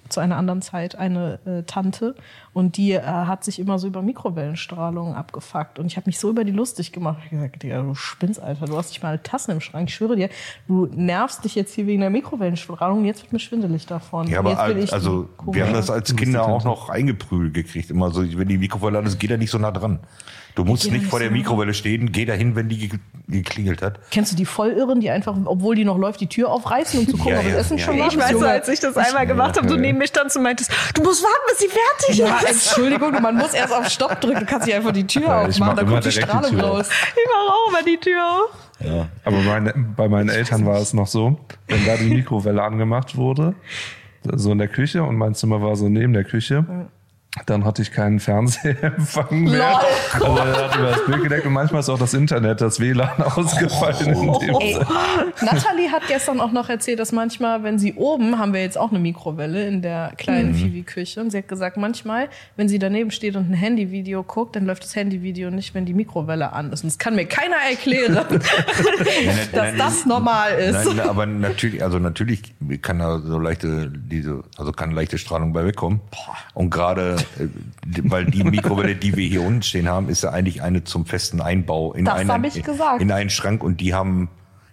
zu 0.08 0.20
einer 0.20 0.36
anderen 0.36 0.62
Zeit 0.62 0.96
eine 0.96 1.38
äh, 1.44 1.62
Tante 1.64 2.14
und 2.52 2.76
die 2.76 2.92
äh, 2.92 3.02
hat 3.02 3.44
sich 3.44 3.58
immer 3.58 3.78
so 3.78 3.86
über 3.86 4.02
Mikrowellenstrahlung 4.02 5.14
abgefuckt 5.14 5.78
und 5.78 5.86
ich 5.86 5.96
habe 5.96 6.06
mich 6.06 6.18
so 6.18 6.30
über 6.30 6.44
die 6.44 6.52
lustig 6.52 6.92
gemacht. 6.92 7.18
Ich 7.20 7.24
hab 7.26 7.30
gesagt, 7.38 7.62
Digga, 7.62 7.82
du 7.82 7.94
spinnst, 7.94 8.40
Alter, 8.40 8.66
du 8.66 8.76
hast 8.76 8.90
nicht 8.90 9.02
mal 9.02 9.18
Tassen 9.18 9.50
im 9.52 9.60
Schrank. 9.60 9.88
Ich 9.88 9.94
schwöre 9.94 10.16
dir, 10.16 10.28
du 10.66 10.86
nervst 10.92 11.44
dich 11.44 11.54
jetzt 11.54 11.74
hier 11.74 11.86
wegen 11.86 12.00
der 12.00 12.10
Mikrowellenstrahlung 12.10 13.04
jetzt 13.04 13.22
wird 13.22 13.32
mir 13.32 13.38
schwindelig 13.38 13.86
davon. 13.86 14.26
Ja, 14.28 14.40
aber 14.40 14.76
ich 14.76 14.92
also 14.92 15.28
wir 15.46 15.64
haben 15.66 15.72
das 15.74 15.90
als 15.90 16.14
Kinder 16.16 16.46
auch 16.46 16.64
noch 16.64 16.88
eingeprügelt 16.88 17.54
gekriegt. 17.54 17.90
Immer 17.90 18.10
so, 18.10 18.22
wenn 18.38 18.48
die 18.48 18.58
Mikrowelle 18.58 18.98
an 18.98 19.06
ist, 19.06 19.18
geht 19.18 19.30
er 19.30 19.38
nicht 19.38 19.50
so 19.50 19.58
nah 19.58 19.70
dran. 19.70 20.00
Du 20.54 20.64
musst 20.64 20.84
nicht 20.90 21.02
nicht 21.02 21.06
vor 21.06 21.20
der 21.20 21.30
Mikrowelle 21.30 21.72
stehen, 21.72 22.10
geh 22.10 22.24
dahin, 22.24 22.56
wenn 22.56 22.68
die 22.68 22.88
ge- 22.88 22.98
geklingelt 23.28 23.80
hat. 23.80 24.00
Kennst 24.10 24.32
du 24.32 24.36
die 24.36 24.44
Vollirren, 24.44 24.98
die 25.00 25.08
einfach, 25.08 25.36
obwohl 25.44 25.76
die 25.76 25.84
noch 25.84 25.96
läuft, 25.98 26.20
die 26.20 26.26
Tür 26.26 26.50
aufreißen, 26.50 26.98
um 26.98 27.06
zu 27.06 27.16
gucken, 27.16 27.32
Ja, 27.34 27.38
ob 27.38 27.44
das 27.44 27.52
ja, 27.52 27.58
Essen 27.60 27.78
ja, 27.78 27.84
schon 27.84 27.96
ja. 27.98 28.08
Ich 28.08 28.18
weiß 28.18 28.42
als 28.42 28.68
ich 28.68 28.80
das 28.80 28.96
einmal 28.96 29.24
gemacht 29.28 29.56
habe, 29.56 29.68
du 29.68 29.76
neben 29.76 29.98
mir 29.98 30.08
standst 30.08 30.36
und 30.36 30.42
meintest, 30.42 30.72
du 30.94 31.02
musst 31.02 31.22
warten, 31.22 31.44
bis 31.48 31.58
sie 31.60 31.68
fertig 31.68 32.18
Ja. 32.42 32.48
Entschuldigung, 32.48 33.12
man 33.22 33.36
muss 33.36 33.54
erst 33.54 33.72
auf 33.72 33.88
Stopp 33.88 34.20
drücken, 34.20 34.40
du 34.40 34.46
kannst 34.46 34.66
nicht 34.66 34.76
einfach 34.76 34.92
die 34.92 35.06
Tür 35.06 35.22
Ja, 35.22 35.42
ich 35.48 35.60
aufmachen, 35.60 35.66
mach 35.66 35.76
dann 35.76 35.84
immer 35.86 35.94
kommt 35.94 36.04
die 36.04 36.08
die 36.10 36.22
Strahlung 36.22 36.60
auf. 36.60 36.70
raus. 36.78 36.88
Ich 36.90 37.26
mach 37.26 37.54
auch 37.54 37.72
mal 37.72 37.82
die 37.84 37.96
Tür 37.98 38.22
auf. 38.24 39.04
Aber 39.24 39.36
meine, 39.38 39.72
bei 39.96 40.08
meinen 40.08 40.28
Eltern 40.28 40.64
war 40.66 40.76
es 40.80 40.94
noch 40.94 41.06
so, 41.08 41.38
wenn 41.66 41.84
da 41.86 41.96
die 41.96 42.10
Mikrowelle 42.10 42.62
angemacht 42.62 43.16
wurde, 43.16 43.54
so 44.34 44.52
in 44.52 44.58
der 44.58 44.68
Küche 44.68 45.02
und 45.02 45.16
mein 45.16 45.34
Zimmer 45.34 45.60
war 45.62 45.74
so 45.76 45.88
neben 45.88 46.12
der 46.12 46.24
Küche, 46.24 46.64
dann 47.46 47.64
hatte 47.64 47.82
ich 47.82 47.92
keinen 47.92 48.20
Fernsehempfang 48.20 49.44
mehr. 49.44 49.80
Lol. 50.20 50.24
Also 50.24 50.36
er 50.38 50.70
hat 50.70 50.76
über 50.76 50.90
das 50.90 51.06
Bild 51.06 51.22
gedeckt 51.24 51.46
und 51.46 51.52
manchmal 51.52 51.80
ist 51.80 51.88
auch 51.90 51.98
das 51.98 52.14
Internet, 52.14 52.60
das 52.60 52.80
WLAN 52.80 53.22
ausgefallen. 53.22 54.14
In 54.14 54.32
dem 54.38 54.56
Ey, 54.56 54.72
Sinne. 54.72 54.86
Nathalie 55.42 55.92
hat 55.92 56.02
gestern 56.08 56.40
auch 56.40 56.52
noch 56.52 56.68
erzählt, 56.68 56.98
dass 56.98 57.12
manchmal, 57.12 57.62
wenn 57.62 57.78
sie 57.78 57.94
oben, 57.94 58.38
haben 58.38 58.54
wir 58.54 58.62
jetzt 58.62 58.78
auch 58.78 58.90
eine 58.90 58.98
Mikrowelle 58.98 59.66
in 59.66 59.82
der 59.82 60.12
kleinen 60.16 60.54
Fivi-Küche, 60.54 61.20
und 61.20 61.30
sie 61.30 61.38
hat 61.38 61.48
gesagt, 61.48 61.76
manchmal, 61.76 62.28
wenn 62.56 62.68
sie 62.68 62.78
daneben 62.78 63.10
steht 63.10 63.36
und 63.36 63.50
ein 63.50 63.54
Handyvideo 63.54 64.22
guckt, 64.22 64.56
dann 64.56 64.64
läuft 64.64 64.84
das 64.84 64.96
Handyvideo 64.96 65.50
nicht, 65.50 65.74
wenn 65.74 65.84
die 65.84 65.94
Mikrowelle 65.94 66.52
an 66.52 66.72
ist. 66.72 66.82
Und 66.82 66.92
das 66.92 66.98
kann 66.98 67.14
mir 67.14 67.26
keiner 67.26 67.56
erklären, 67.68 68.14
dass 69.52 69.76
das 69.76 70.06
normal 70.06 70.52
ist. 70.54 70.84
Nein, 70.86 71.00
aber 71.00 71.26
natürlich, 71.26 71.82
also 71.84 71.98
natürlich 71.98 72.54
kann 72.80 72.98
da 72.98 73.18
so 73.20 73.38
leichte, 73.38 73.92
diese, 73.92 74.42
also 74.56 74.72
kann 74.72 74.92
leichte 74.92 75.18
Strahlung 75.18 75.52
bei 75.52 75.64
wegkommen. 75.64 76.00
Und 76.54 76.70
gerade, 76.70 77.17
weil 78.02 78.26
die 78.26 78.44
Mikrowelle, 78.44 78.94
die 78.94 79.16
wir 79.16 79.26
hier 79.26 79.42
unten 79.42 79.62
stehen 79.62 79.88
haben, 79.88 80.08
ist 80.08 80.22
ja 80.22 80.30
eigentlich 80.30 80.62
eine 80.62 80.84
zum 80.84 81.06
festen 81.06 81.40
Einbau 81.40 81.92
in 81.92 82.04
Das 82.04 82.14
einen, 82.14 82.44
ich 82.44 82.62
gesagt. 82.62 83.00
in 83.00 83.12
einen 83.12 83.30
Schrank 83.30 83.62
und 83.62 83.80
die 83.80 83.94
haben 83.94 84.28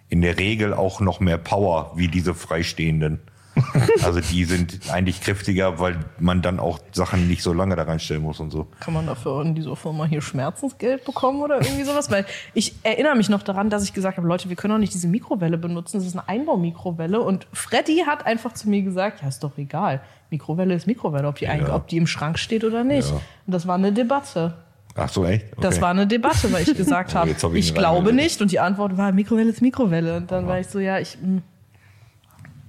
in 0.10 0.22
der 0.22 0.38
Regel 0.38 0.74
auch 0.74 1.00
noch 1.00 1.20
mehr 1.20 1.38
Power 1.38 1.94
wie 1.96 2.08
diese 2.08 2.34
freistehenden. 2.34 3.20
Also 4.04 4.20
die 4.20 4.44
sind 4.46 4.92
eigentlich 4.92 5.22
kräftiger, 5.22 5.80
weil 5.80 5.98
man 6.20 6.42
dann 6.42 6.60
auch 6.60 6.80
Sachen 6.92 7.28
nicht 7.28 7.42
so 7.42 7.54
lange 7.54 7.76
da 7.76 7.84
reinstellen 7.84 8.22
muss 8.22 8.40
und 8.40 8.52
so. 8.52 8.68
Kann 8.80 8.94
man 8.94 9.08
dafür 9.08 9.42
in 9.42 9.56
dieser 9.56 9.76
Firma 9.76 10.06
hier 10.06 10.22
Schmerzensgeld 10.22 11.06
bekommen 11.06 11.42
oder 11.42 11.62
irgendwie 11.62 11.84
sowas? 11.84 12.12
Weil 12.12 12.26
ich 12.54 12.76
erinnere 12.84 13.16
mich 13.16 13.30
noch 13.30 13.44
daran, 13.44 13.70
dass 13.70 13.84
ich 13.84 13.94
gesagt 13.94 14.18
habe, 14.18 14.28
Leute, 14.28 14.50
wir 14.50 14.56
können 14.56 14.74
doch 14.74 14.80
nicht 14.80 14.94
diese 14.94 15.08
Mikrowelle 15.08 15.58
benutzen. 15.58 15.98
Das 15.98 16.06
ist 16.06 16.18
eine 16.18 16.28
Einbaumikrowelle. 16.28 17.22
Und 17.22 17.48
Freddy 17.54 18.04
hat 18.06 18.26
einfach 18.26 18.54
zu 18.54 18.70
mir 18.70 18.82
gesagt, 18.82 19.22
ja, 19.22 19.28
ist 19.28 19.44
doch 19.44 19.58
egal. 19.58 20.02
Mikrowelle 20.30 20.74
ist 20.74 20.88
Mikrowelle, 20.88 21.28
ob 21.28 21.36
die, 21.36 21.48
ein, 21.48 21.70
ob 21.70 21.88
die 21.88 21.98
im 21.98 22.08
Schrank 22.08 22.40
steht 22.40 22.64
oder 22.64 22.84
nicht. 22.84 23.10
Ja. 23.10 23.16
Und 23.16 23.54
das 23.54 23.68
war 23.68 23.76
eine 23.76 23.92
Debatte. 23.94 24.56
Ach 24.98 25.10
so, 25.10 25.26
echt? 25.26 25.46
Okay. 25.52 25.62
Das 25.62 25.82
war 25.82 25.90
eine 25.90 26.08
Debatte, 26.08 26.52
weil 26.54 26.64
ich 26.68 26.76
gesagt 26.78 27.12
Oh, 27.14 27.20
habe, 27.20 27.32
hab 27.34 27.54
ich 27.54 27.68
ich 27.70 27.76
glaube 27.76 28.14
nicht. 28.14 28.42
Und 28.42 28.52
die 28.52 28.60
Antwort 28.60 28.98
war, 28.98 29.12
Mikrowelle 29.12 29.50
ist 29.50 29.62
Mikrowelle. 29.62 30.18
Und 30.18 30.32
dann 30.32 30.48
war 30.48 30.60
ich 30.60 30.68
so, 30.68 30.80
ja, 30.80 31.00
ich, 31.00 31.14
hm, 31.22 31.42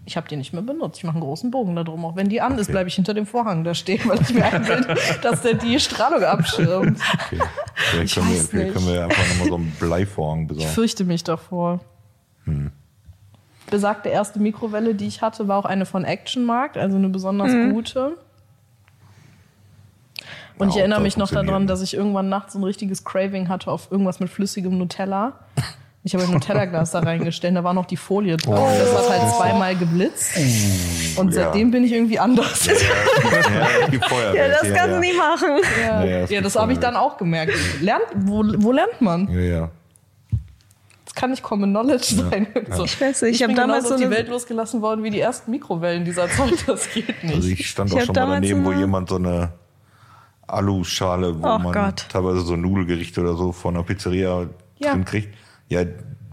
ich 0.05 0.17
habe 0.17 0.29
die 0.29 0.37
nicht 0.37 0.53
mehr 0.53 0.63
benutzt. 0.63 0.99
Ich 0.99 1.05
mache 1.05 1.15
einen 1.15 1.23
großen 1.25 1.51
Bogen 1.51 1.75
da 1.77 1.83
drum. 1.85 2.05
Auch 2.05 2.15
wenn 2.17 2.29
die 2.29 2.41
an 2.41 2.59
ist, 2.59 2.71
bleibe 2.71 2.89
ich 2.89 2.95
hinter 2.95 3.15
dem 3.15 3.27
Vorhang 3.27 3.65
da 3.65 3.75
stehen, 3.75 4.01
weil 4.07 4.21
ich 4.21 4.33
mir 4.35 4.45
einbilde, 4.45 4.95
dass 5.23 5.43
der 5.43 5.55
die 5.55 5.81
Strahlung 5.81 6.23
abschirmt. 6.23 7.01
Okay. 7.27 7.43
Vielleicht, 7.75 8.05
Ich 8.09 8.15
können 8.15 8.33
wir, 8.35 8.41
vielleicht 8.43 8.73
können 8.75 8.87
wir 8.87 9.05
einfach 9.05 9.29
nochmal 9.31 9.49
so 9.49 9.55
einen 9.57 9.71
Bleivorhang 9.81 10.43
Ich 10.43 10.49
besorgen. 10.49 10.71
fürchte 10.73 11.05
mich 11.05 11.25
davor. 11.25 11.81
Hm. 12.45 12.71
Besagte 13.71 14.09
erste 14.09 14.39
Mikrowelle, 14.39 14.95
die 14.95 15.07
ich 15.07 15.23
hatte, 15.23 15.49
war 15.49 15.59
auch 15.59 15.65
eine 15.65 15.87
von 15.87 16.05
Action 16.05 16.45
Markt, 16.45 16.77
also 16.77 16.97
eine 16.97 17.09
besonders 17.09 17.53
gute. 17.73 18.17
Und 20.59 20.69
ich 20.71 20.75
Ja, 20.75 20.81
erinnere 20.81 21.01
auch 21.01 21.03
mich 21.03 21.17
noch 21.17 21.31
daran, 21.31 21.67
dass 21.67 21.83
ich 21.83 21.95
irgendwann 21.95 22.29
nachts 22.29 22.55
so 22.55 22.59
ein 22.59 22.65
richtiges 22.65 23.05
Craving 23.05 23.49
hatte 23.49 23.71
auf 23.71 23.91
irgendwas 23.91 24.21
mit 24.21 24.31
flüssigem 24.31 24.79
Nutella. 24.79 25.35
Ich 26.03 26.15
habe 26.15 26.23
ein 26.25 26.31
Nutella-Glas 26.31 26.93
da 26.93 27.01
reingestellt, 27.01 27.57
da 27.57 27.65
war 27.65 27.75
noch 27.75 27.85
die 27.85 27.97
Folie 27.97 28.37
drauf. 28.37 28.71
Und 28.71 28.79
das 28.79 28.95
hat 29.11 29.11
halt 29.21 29.35
zweimal 29.35 29.75
geblitzt. 29.77 30.37
Und 31.19 31.29
Oh. 31.33 31.37
ja. 31.37 31.45
seitdem 31.47 31.73
bin 31.73 31.83
ich 31.83 31.93
irgendwie 31.93 32.19
anders. 32.21 32.67
Ja, 32.67 32.73
Feuerwehr. 34.09 34.49
Ja, 34.49 34.49
das 34.61 34.73
kannst 34.73 34.97
du 34.97 35.01
nicht 35.01 35.17
machen. 35.19 35.49
Ja, 35.83 36.05
Ja, 36.05 36.21
das 36.21 36.31
ja, 36.31 36.41
das 36.41 36.57
habe 36.57 36.73
ich 36.73 36.79
dann 36.79 36.95
dann 36.95 37.03
auch 37.03 37.17
gemerkt. 37.17 37.53
Lernt, 37.81 38.05
wo, 38.15 38.45
wo 38.59 38.71
lernt 38.73 39.01
man? 39.01 39.29
Ja, 39.33 39.41
ja. 39.41 39.71
Kann 41.17 41.31
nicht 41.31 41.43
Common 41.43 41.71
Knowledge 41.71 42.15
sein. 42.15 42.47
So. 42.71 42.85
Ich 42.85 43.01
weiß 43.01 43.23
nicht, 43.23 43.35
ich 43.37 43.43
hab 43.43 43.49
bin 43.49 43.57
damals 43.57 43.85
genauso 43.85 43.89
so 43.89 43.95
auf 44.05 44.11
die 44.11 44.17
Welt 44.17 44.29
losgelassen 44.29 44.83
worden 44.83 45.03
wie 45.03 45.11
die 45.11 45.19
ersten 45.21 45.51
Mikrowellen 45.51 46.05
dieser 46.05 46.29
Zeit. 46.31 46.53
Das 46.69 46.89
geht 46.93 47.25
nicht. 47.25 47.35
Also 47.35 47.49
ich 47.49 47.69
stand 47.69 47.91
Ich 47.91 47.97
auch 47.97 48.05
schon 48.05 48.15
mal 48.15 48.27
daneben, 48.41 48.65
wo 48.65 48.71
eine- 48.71 48.81
jemand 48.81 49.09
so 49.09 49.17
eine 49.17 49.51
Aluschale, 50.47 51.35
wo 51.43 51.47
Oh 51.49 51.59
man 51.59 51.73
Gott. 51.73 52.07
teilweise 52.09 52.41
so 52.43 52.55
Nudelgerichte 52.57 53.21
oder 53.21 53.35
so 53.35 53.51
von 53.53 53.75
einer 53.75 53.83
Pizzeria 53.85 54.47
Ja. 54.79 54.93
drin 54.93 55.05
kriegt. 55.05 55.35
Ja, 55.69 55.81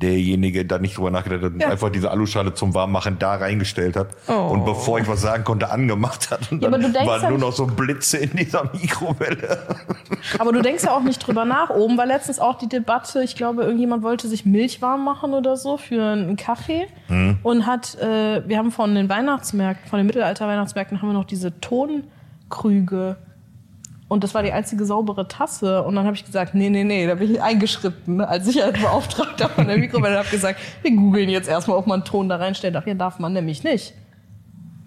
derjenige 0.02 0.66
da 0.66 0.80
nicht 0.80 0.98
drüber 0.98 1.12
nachgedacht 1.12 1.44
hat 1.44 1.54
und 1.54 1.62
Ja. 1.62 1.70
einfach 1.70 1.90
diese 1.90 2.12
Aluschale 2.12 2.54
zum 2.54 2.74
Warmmachen 2.74 3.20
da 3.20 3.36
reingestellt 3.36 3.96
hat 3.96 4.08
Oh. 4.28 4.50
und 4.52 4.66
bevor 4.66 5.00
ich 5.00 5.08
was 5.08 5.22
sagen 5.22 5.44
konnte, 5.44 5.70
angemacht 5.72 6.30
hat. 6.32 6.52
Und 6.52 6.62
Ja, 6.62 6.68
aber 6.68 6.78
dann 6.78 6.92
du 6.92 6.98
denkst 6.98 7.08
waren 7.10 7.30
nur 7.30 7.38
noch 7.40 7.54
so 7.54 7.66
Blitze 7.68 8.18
in 8.18 8.32
dieser 8.36 8.64
Mikrowelle. 8.74 9.60
Aber 10.40 10.52
du 10.52 10.62
denkst 10.62 10.84
ja 10.84 10.92
auch 10.96 11.04
nicht 11.04 11.20
drüber 11.20 11.46
nach. 11.46 11.70
Oben 11.70 11.98
war 11.98 12.06
letztens 12.06 12.40
auch 12.40 12.58
die 12.58 12.68
Debatte, 12.70 13.24
ich 13.24 13.36
glaube, 13.36 13.64
irgendjemand 13.64 14.04
wollte 14.04 14.28
sich 14.28 14.46
Milch 14.46 14.82
warm 14.82 15.04
machen 15.04 15.34
oder 15.34 15.58
so 15.58 15.78
für 15.78 16.02
einen 16.04 16.38
Kaffee. 16.38 16.88
Mhm. 17.10 17.38
Und 17.44 17.66
hat, 17.68 17.96
äh, 18.00 18.42
wir 18.48 18.58
haben 18.58 18.72
von 18.72 18.96
den 18.96 19.10
Weihnachtsmärkten, 19.10 19.90
von 19.90 19.98
den 20.00 20.06
Mittelalter-Weihnachtsmärkten, 20.08 21.02
haben 21.02 21.10
wir 21.10 21.14
noch 21.14 21.26
diese 21.26 21.60
Tonkrüge. 21.62 23.18
Und 24.13 24.23
das 24.23 24.36
war 24.36 24.43
die 24.43 24.52
einzige 24.52 24.86
saubere 24.86 25.28
Tasse. 25.28 25.82
Und 25.82 25.95
dann 25.95 26.06
habe 26.06 26.15
ich 26.15 26.23
gesagt, 26.23 26.54
nee, 26.54 26.69
nee, 26.69 26.84
nee, 26.84 27.08
da 27.08 27.15
bin 27.15 27.32
ich 27.32 27.41
eingeschritten 27.41 28.21
als 28.21 28.45
Sicherheitsbeauftragter 28.45 29.49
von 29.49 29.65
der 29.65 29.80
Mikrowelle. 29.80 30.19
habe 30.19 30.30
gesagt, 30.30 30.60
wir 30.84 30.95
googeln 30.95 31.30
jetzt 31.30 31.49
erstmal, 31.49 31.78
ob 31.78 31.88
man 31.88 32.06
Ton 32.06 32.30
da 32.30 32.36
reinstellen 32.36 32.76
darf. 32.76 32.86
Ja, 32.86 32.93
darf 32.93 33.17
man 33.17 33.34
nämlich 33.34 33.63
nicht. 33.63 33.95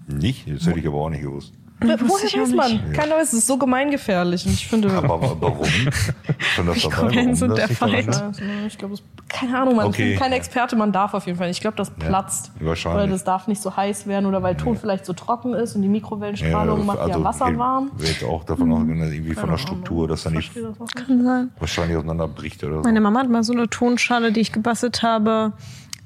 Nicht? 0.06 0.48
Das 0.48 0.64
hätte 0.68 0.78
ich 0.78 0.86
aber 0.86 0.98
auch 0.98 1.10
nicht 1.10 1.22
gewusst. 1.22 1.52
Woher 1.80 2.24
ich 2.24 2.38
weiß 2.38 2.52
man? 2.54 2.92
Keiner 2.92 3.16
weiß, 3.16 3.28
es 3.34 3.40
ist 3.40 3.46
so 3.46 3.58
gemeingefährlich. 3.58 4.46
Und 4.46 4.52
ich 4.54 4.66
finde, 4.66 4.90
Aber 4.92 5.20
warum? 5.40 5.66
Schon 6.54 6.66
das 6.66 6.84
warum 6.84 7.34
sind 7.34 7.50
das 7.50 7.56
der 7.58 7.68
Feind. 7.68 8.22
ich 8.66 8.78
glaube, 8.78 8.94
es- 8.94 9.02
keine 9.28 9.58
Ahnung, 9.60 9.76
man, 9.76 9.86
ich 9.86 9.94
Okay. 9.94 10.10
bin 10.10 10.18
kein 10.18 10.32
Experte, 10.32 10.76
man 10.76 10.92
darf 10.92 11.12
auf 11.12 11.26
jeden 11.26 11.36
Fall 11.36 11.48
nicht. 11.48 11.56
Ich 11.58 11.60
glaube, 11.60 11.76
das 11.76 11.90
platzt. 11.90 12.52
wahrscheinlich. 12.60 13.02
Oder 13.04 13.12
das 13.12 13.24
darf 13.24 13.46
nicht 13.48 13.60
so 13.60 13.76
heiß 13.76 14.06
werden 14.06 14.24
oder 14.26 14.42
weil 14.42 14.56
Ton 14.56 14.76
vielleicht 14.76 15.04
so 15.04 15.12
trocken 15.12 15.52
ist 15.52 15.74
und 15.76 15.82
die 15.82 15.88
Mikrowellenstrahlung 15.88 16.86
macht 16.86 17.06
ja 17.08 17.22
Wasser 17.22 17.44
also 17.46 17.52
ich 17.54 17.58
warm. 17.58 17.90
Wäre 17.98 18.10
jetzt 18.12 18.24
auch 18.24 18.44
davon 18.44 18.72
ausgegangen, 18.72 19.00
dass 19.00 19.10
irgendwie 19.10 19.34
von 19.34 19.50
der 19.50 19.58
Struktur, 19.58 20.08
dass 20.08 20.22
dann 20.22 20.34
nicht 20.34 20.52
das. 20.56 20.94
Kann 21.06 21.24
sein. 21.24 21.50
wahrscheinlich 21.58 21.96
auseinanderbricht 21.96 22.62
oder 22.64 22.76
so. 22.76 22.82
Meine 22.82 23.00
Mama 23.00 23.20
hat 23.20 23.28
mal 23.28 23.42
so 23.44 23.52
eine 23.52 23.68
Tonschale, 23.68 24.32
die 24.32 24.40
ich 24.40 24.52
gebastelt 24.52 25.02
habe, 25.02 25.52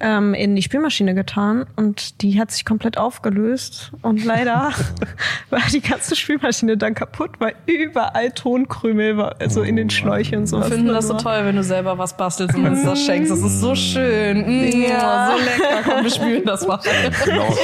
ähm, 0.01 0.35
in 0.35 0.57
die 0.57 0.63
Spülmaschine 0.63 1.15
getan 1.15 1.67
und 1.77 2.23
die 2.23 2.41
hat 2.41 2.51
sich 2.51 2.65
komplett 2.65 2.97
aufgelöst 2.99 3.93
und 4.03 4.25
leider 4.25 4.71
war 5.51 5.61
die 5.73 5.81
ganze 5.81 6.17
Spülmaschine 6.17 6.77
dann 6.77 6.95
kaputt, 6.95 7.31
weil 7.39 7.55
überall 7.67 8.31
Tonkrümel 8.33 9.17
war, 9.17 9.37
also 9.41 9.63
in 9.63 9.77
den 9.77 9.91
Schläuchen 9.91 10.39
und 10.41 10.47
so. 10.47 10.59
Wir 10.59 10.65
finden 10.65 10.89
das 10.89 11.09
so 11.09 11.15
toll, 11.15 11.41
wenn 11.45 11.57
du 11.57 11.63
selber 11.63 11.99
was 11.99 12.17
bastelst 12.17 12.55
und 12.57 12.67
uns 12.67 12.83
das 12.85 13.05
schenkst. 13.05 13.31
Das 13.31 13.41
ist 13.41 13.61
so 13.61 13.75
schön. 13.75 14.39
Mm, 14.47 14.83
Ja. 14.83 15.33
So 15.37 15.45
lecker. 15.45 15.83
Komm, 15.85 16.03
wir 16.05 16.11
spülen 16.11 16.45
das 16.45 16.67
mal. 16.67 16.81
genau, 17.25 17.55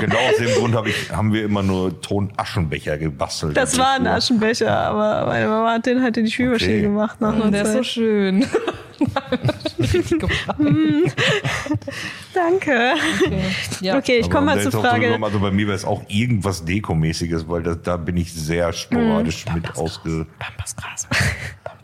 genau 0.00 0.16
aus 0.16 0.36
dem 0.38 0.54
Grund 0.58 0.74
hab 0.74 0.86
ich, 0.86 1.10
haben 1.12 1.32
wir 1.32 1.44
immer 1.44 1.62
nur 1.62 2.00
Tonaschenbecher 2.00 2.98
gebastelt. 2.98 3.56
Das 3.56 3.76
war 3.78 3.92
ein 3.94 4.06
Aschenbecher, 4.06 4.76
aber 4.76 5.26
meine 5.26 5.48
Mama 5.48 5.72
hat 5.72 5.86
den 5.86 6.02
halt 6.02 6.16
in 6.16 6.24
die 6.24 6.30
Spülmaschine 6.30 6.70
Okay. 6.74 6.82
gemacht. 6.82 7.20
Nach 7.20 7.34
Und 7.34 7.42
einer 7.42 7.50
der 7.50 7.62
ist 7.62 7.72
so 7.72 7.82
schön. 7.82 8.44
Danke. 12.34 12.94
Okay, 13.24 13.42
ja. 13.80 13.96
Okay, 13.96 14.18
ich 14.18 14.30
komme 14.30 14.46
mal 14.46 14.60
zur 14.62 14.72
Frage. 14.72 15.18
Also 15.22 15.40
bei 15.40 15.50
mir 15.50 15.66
wäre 15.66 15.76
es 15.76 15.84
auch 15.84 16.02
irgendwas 16.08 16.64
Dekomäßiges, 16.64 17.48
weil 17.48 17.62
das, 17.62 17.82
da 17.82 17.96
bin 17.96 18.16
ich 18.16 18.32
sehr 18.32 18.72
sporadisch 18.72 19.44
mit 19.54 19.76
ausge... 19.76 20.26
Pampasgras. 20.38 21.08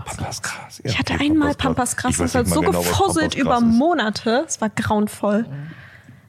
Pampasgras. 0.06 0.80
Ich 0.84 0.98
hatte 0.98 1.14
einmal 1.14 1.54
Pampasgras 1.54 2.18
und 2.18 2.24
das 2.24 2.34
hat 2.34 2.46
mal 2.48 2.54
so 2.54 2.60
genau, 2.60 2.78
was 2.78 2.88
gefusselt 2.88 3.34
über. 3.34 3.60
Monate. 3.60 4.44
Es 4.46 4.60
war 4.60 4.70
grauenvoll. 4.70 5.46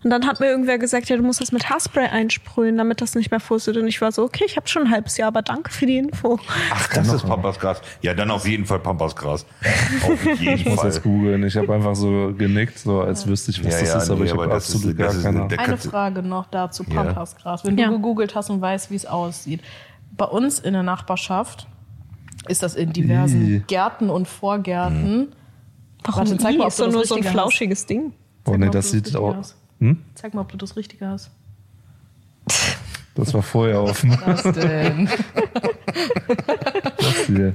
Und 0.03 0.11
dann 0.11 0.27
hat 0.27 0.39
mir 0.39 0.45
irgendwer 0.45 0.77
gesagt, 0.77 1.09
ja, 1.09 1.17
du 1.17 1.23
musst 1.23 1.41
das 1.41 1.51
mit 1.51 1.69
Haarspray 1.71 2.05
einsprühen, 2.07 2.77
damit 2.77 3.01
das 3.01 3.15
nicht 3.15 3.31
mehr 3.31 3.39
fusselt. 3.39 3.77
Und 3.77 3.87
ich 3.87 3.99
war 3.99 4.11
so, 4.11 4.23
okay, 4.23 4.43
ich 4.45 4.55
habe 4.55 4.67
schon 4.67 4.83
ein 4.83 4.91
halbes 4.91 5.17
Jahr, 5.17 5.29
aber 5.29 5.41
danke 5.41 5.71
für 5.71 5.87
die 5.87 5.97
Info. 5.97 6.39
Ach, 6.71 6.87
das 6.93 7.11
ist 7.11 7.23
Pampasgras. 7.25 7.81
Ja, 8.01 8.13
dann 8.13 8.29
auf 8.29 8.47
jeden 8.47 8.65
Fall 8.65 8.79
Pampasgras. 8.79 9.45
Auf 10.05 10.23
jeden 10.39 10.53
Ich 10.55 10.65
muss 10.65 10.75
Fall. 10.75 10.85
das 10.89 11.01
googeln. 11.01 11.43
Ich 11.43 11.57
habe 11.57 11.73
einfach 11.73 11.95
so 11.95 12.31
genickt, 12.37 12.77
so 12.77 13.01
als 13.01 13.25
wüsste 13.27 13.51
ich, 13.51 13.65
was 13.65 13.73
Ja, 13.73 13.79
das 13.79 13.89
ja, 13.89 13.97
ist, 13.97 14.09
aber 14.11 14.19
nee, 14.19 14.25
ich 14.27 14.31
habe 14.33 14.47
das 14.47 14.65
absolut 14.75 14.91
ist- 14.91 14.97
gar 14.97 15.07
das 15.07 15.15
ist- 15.17 15.23
keine 15.23 15.37
Ahnung. 15.41 15.57
Eine 15.59 15.77
Frage 15.77 16.21
noch 16.23 16.45
dazu. 16.45 16.83
Pampasgras. 16.83 17.65
Wenn 17.65 17.77
Ja. 17.77 17.87
du 17.87 17.93
gegoogelt 17.97 18.35
hast 18.35 18.49
und 18.51 18.61
weißt, 18.61 18.91
wie 18.91 18.95
es 18.95 19.05
aussieht. 19.07 19.61
Bei 20.15 20.25
uns 20.25 20.59
in 20.59 20.73
der 20.73 20.83
Nachbarschaft 20.83 21.67
ist 22.47 22.61
das 22.63 22.75
in 22.75 22.93
diversen 22.93 23.47
Ih. 23.47 23.63
Gärten 23.67 24.09
und 24.11 24.27
Vorgärten. 24.27 25.29
Warum 26.03 26.19
Warte, 26.29 26.37
zeig 26.37 26.53
I? 26.53 26.57
mal, 26.59 26.63
ob 26.65 26.69
ist 26.69 26.79
doch 26.79 26.85
das 26.85 26.93
nur 26.93 27.05
so 27.05 27.15
ein 27.15 27.23
flauschiges 27.23 27.85
Ding. 27.87 28.13
Oh 28.45 28.55
nee, 28.55 28.69
das 28.69 28.91
sieht 28.91 29.15
auch. 29.15 29.35
hast. 29.35 29.55
Hm? 29.79 30.03
Zeig 30.15 30.33
mal, 30.33 30.41
ob 30.41 30.51
du 30.51 30.57
das 30.57 30.75
Richtige 30.75 31.07
hast. 31.07 31.31
Das 33.15 33.33
war 33.33 33.41
vorher 33.41 33.81
offen. 33.81 34.15
Was 34.25 34.43
denn? 34.43 35.09
Das 36.97 37.25
hier. 37.25 37.53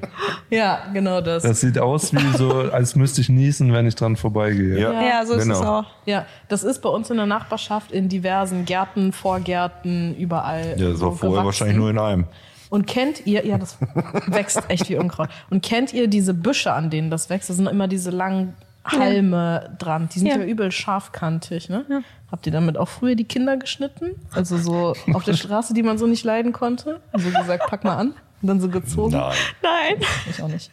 ja, 0.51 0.81
genau 0.93 1.21
das. 1.21 1.45
Das 1.45 1.61
sieht 1.61 1.79
aus 1.79 2.13
wie 2.13 2.37
so, 2.37 2.51
als 2.73 2.97
müsste 2.97 3.21
ich 3.21 3.29
niesen, 3.29 3.73
wenn 3.73 3.87
ich 3.87 3.95
dran 3.95 4.17
vorbeigehe. 4.17 4.79
Ja, 4.79 4.93
Ja, 5.03 5.25
so 5.25 5.35
ist 5.35 5.43
es 5.47 5.59
genau. 5.59 5.79
auch. 5.81 5.85
Ja, 6.05 6.27
das 6.49 6.65
ist 6.65 6.81
bei 6.83 6.89
uns 6.89 7.11
in 7.11 7.17
der 7.17 7.27
Nachbarschaft 7.27 7.93
in 7.93 8.09
diversen 8.09 8.65
Gärten, 8.65 9.13
Vorgärten, 9.13 10.17
überall. 10.17 10.75
Ja, 10.79 10.91
das 10.91 11.01
war 11.01 11.11
so 11.11 11.11
vorher 11.13 11.31
gewachsen. 11.31 11.45
wahrscheinlich 11.47 11.77
nur 11.77 11.91
in 11.91 11.99
einem. 11.99 12.25
Und 12.71 12.87
kennt 12.87 13.27
ihr, 13.27 13.47
ja, 13.47 13.59
das 13.59 13.77
wächst 14.27 14.63
echt 14.69 14.89
wie 14.89 14.97
Unkraut. 14.97 15.29
Und 15.51 15.63
kennt 15.63 15.93
ihr 15.93 16.09
diese 16.09 16.35
Büsche, 16.35 16.73
an 16.73 16.91
denen 16.91 17.11
das 17.11 17.31
wächst? 17.31 17.51
Da 17.51 17.55
sind 17.55 17.67
immer 17.69 17.87
diese 17.87 18.11
langen 18.11 18.55
Halme 18.85 19.77
dran. 19.79 20.09
Die 20.13 20.19
sind 20.19 20.29
ja, 20.29 20.39
Ja. 20.39 20.45
übel 20.45 20.73
scharfkantig, 20.73 21.69
ne? 21.69 22.03
Habt 22.31 22.47
ihr 22.47 22.53
damit 22.53 22.77
auch 22.77 22.89
früher 22.89 23.15
die 23.15 23.25
Kinder 23.25 23.57
geschnitten? 23.57 24.13
Also 24.33 24.57
so 24.59 24.95
auf 25.15 25.25
der 25.25 25.35
Straße, 25.35 25.73
die 25.75 25.83
man 25.83 25.99
so 25.99 26.07
nicht 26.07 26.25
leiden 26.25 26.53
konnte? 26.53 27.01
So 27.13 27.31
gesagt, 27.31 27.67
pack 27.69 27.85
mal 27.85 27.97
an. 27.97 28.15
Und 28.41 28.49
dann 28.49 28.61
so 28.61 28.69
gezogen? 28.69 29.13
Nein. 29.13 29.35
Nein. 29.63 29.97
Ich 30.29 30.43
auch 30.43 30.49
nicht. 30.49 30.71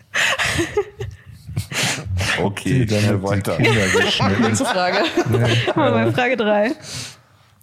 Okay, 2.42 2.80
Die 2.80 2.86
dann 2.86 3.00
schnell 3.02 3.24
weiter. 3.24 3.58
Kinder 3.58 3.88
geschnitten. 4.02 4.42
Nächste 4.44 4.66
Frage. 4.66 4.98
Mal 5.76 5.92
bei 5.92 6.12
Frage 6.12 6.38
drei. 6.38 6.72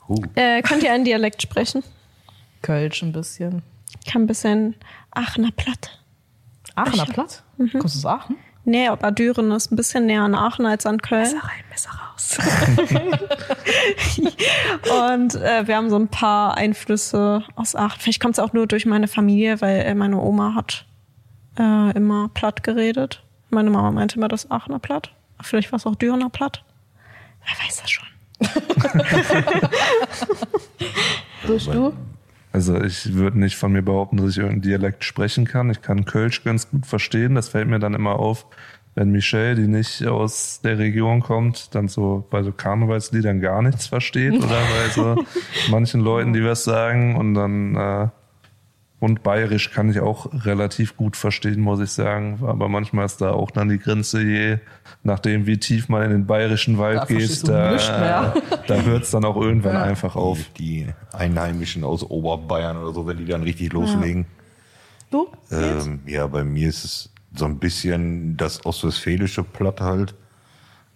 Huh. 0.06 0.22
Äh, 0.34 0.62
könnt 0.62 0.82
ihr 0.82 0.92
einen 0.92 1.04
Dialekt 1.04 1.42
sprechen? 1.42 1.82
Kölsch 2.62 3.02
ein 3.02 3.12
bisschen. 3.12 3.62
Ich 4.04 4.12
kann 4.12 4.22
ein 4.22 4.26
bisschen 4.26 4.76
Aachener 5.10 5.50
Platt. 5.56 5.98
Aachener 6.74 7.06
Platt? 7.06 7.42
Mhm. 7.56 7.70
Kommst 7.78 7.96
du 8.04 8.08
aus 8.08 8.20
Aachen? 8.20 8.36
Nee, 8.68 8.88
aber 8.88 9.12
Düren 9.12 9.52
ist 9.52 9.70
ein 9.70 9.76
bisschen 9.76 10.06
näher 10.06 10.22
an 10.22 10.34
Aachen 10.34 10.66
als 10.66 10.86
an 10.86 11.00
Köln. 11.00 11.24
rein, 11.24 11.64
besser 11.70 11.90
raus. 11.90 12.36
Und 15.08 15.36
äh, 15.36 15.68
wir 15.68 15.76
haben 15.76 15.88
so 15.88 15.94
ein 15.96 16.08
paar 16.08 16.56
Einflüsse 16.56 17.44
aus 17.54 17.76
Aachen. 17.76 18.00
Vielleicht 18.00 18.20
kommt 18.20 18.34
es 18.34 18.40
auch 18.40 18.52
nur 18.52 18.66
durch 18.66 18.84
meine 18.84 19.06
Familie, 19.06 19.60
weil 19.60 19.82
äh, 19.82 19.94
meine 19.94 20.20
Oma 20.20 20.56
hat 20.56 20.84
äh, 21.56 21.92
immer 21.96 22.28
platt 22.34 22.64
geredet. 22.64 23.22
Meine 23.50 23.70
Mama 23.70 23.92
meinte 23.92 24.16
immer 24.16 24.26
das 24.26 24.50
Aachener 24.50 24.80
Platt. 24.80 25.12
Vielleicht 25.40 25.70
war 25.70 25.76
es 25.76 25.86
auch 25.86 25.94
Dürener 25.94 26.30
Platt. 26.30 26.64
Wer 27.44 27.54
weiß 27.64 27.82
das 27.82 27.90
schon. 27.92 28.08
Durch 31.46 31.66
du? 31.66 31.92
Also 32.56 32.80
ich 32.80 33.12
würde 33.12 33.38
nicht 33.38 33.56
von 33.56 33.70
mir 33.70 33.82
behaupten, 33.82 34.16
dass 34.16 34.30
ich 34.30 34.38
irgendeinen 34.38 34.62
Dialekt 34.62 35.04
sprechen 35.04 35.44
kann. 35.44 35.68
Ich 35.68 35.82
kann 35.82 36.06
Kölsch 36.06 36.42
ganz 36.42 36.70
gut 36.70 36.86
verstehen. 36.86 37.34
Das 37.34 37.50
fällt 37.50 37.68
mir 37.68 37.78
dann 37.78 37.92
immer 37.92 38.18
auf, 38.18 38.46
wenn 38.94 39.10
Michelle, 39.10 39.56
die 39.56 39.68
nicht 39.68 40.06
aus 40.06 40.62
der 40.64 40.78
Region 40.78 41.20
kommt, 41.20 41.74
dann 41.74 41.88
so 41.88 42.26
bei 42.30 42.42
so 42.42 42.52
Karnevalsliedern 42.52 43.42
gar 43.42 43.60
nichts 43.60 43.88
versteht 43.88 44.32
oder 44.32 44.48
bei 44.48 44.88
so 44.90 45.22
manchen 45.70 46.00
Leuten, 46.00 46.32
die 46.32 46.42
was 46.42 46.64
sagen 46.64 47.16
und 47.16 47.34
dann 47.34 47.76
äh, 47.76 48.08
und 48.98 49.22
Bayerisch 49.22 49.70
kann 49.72 49.90
ich 49.90 50.00
auch 50.00 50.28
relativ 50.44 50.96
gut 50.96 51.16
verstehen, 51.16 51.60
muss 51.60 51.80
ich 51.80 51.90
sagen. 51.90 52.40
Aber 52.46 52.68
manchmal 52.68 53.04
ist 53.04 53.20
da 53.20 53.32
auch 53.32 53.50
dann 53.50 53.68
die 53.68 53.78
Grenze, 53.78 54.22
je 54.22 54.58
nachdem, 55.02 55.46
wie 55.46 55.58
tief 55.58 55.88
man 55.90 56.02
in 56.04 56.10
den 56.10 56.26
bayerischen 56.26 56.78
Wald 56.78 57.00
Da 57.00 57.04
geht, 57.04 57.46
da, 57.46 58.34
da 58.66 58.74
hört 58.82 59.02
es 59.02 59.10
dann 59.10 59.24
auch 59.24 59.36
irgendwann 59.36 59.76
einfach 59.76 60.16
auf. 60.16 60.38
Die 60.56 60.86
Einheimischen 61.12 61.84
aus 61.84 62.02
Oberbayern 62.02 62.78
oder 62.78 62.94
so, 62.94 63.06
wenn 63.06 63.18
die 63.18 63.26
dann 63.26 63.42
richtig 63.42 63.72
loslegen. 63.72 64.24
Du? 65.10 65.28
Ähm, 65.50 66.00
ja, 66.06 66.26
bei 66.26 66.42
mir 66.42 66.68
ist 66.68 66.84
es 66.84 67.10
so 67.34 67.44
ein 67.44 67.58
bisschen 67.58 68.36
das 68.36 68.64
ostwestfälische 68.64 69.44
Platt 69.44 69.80
halt. 69.80 70.14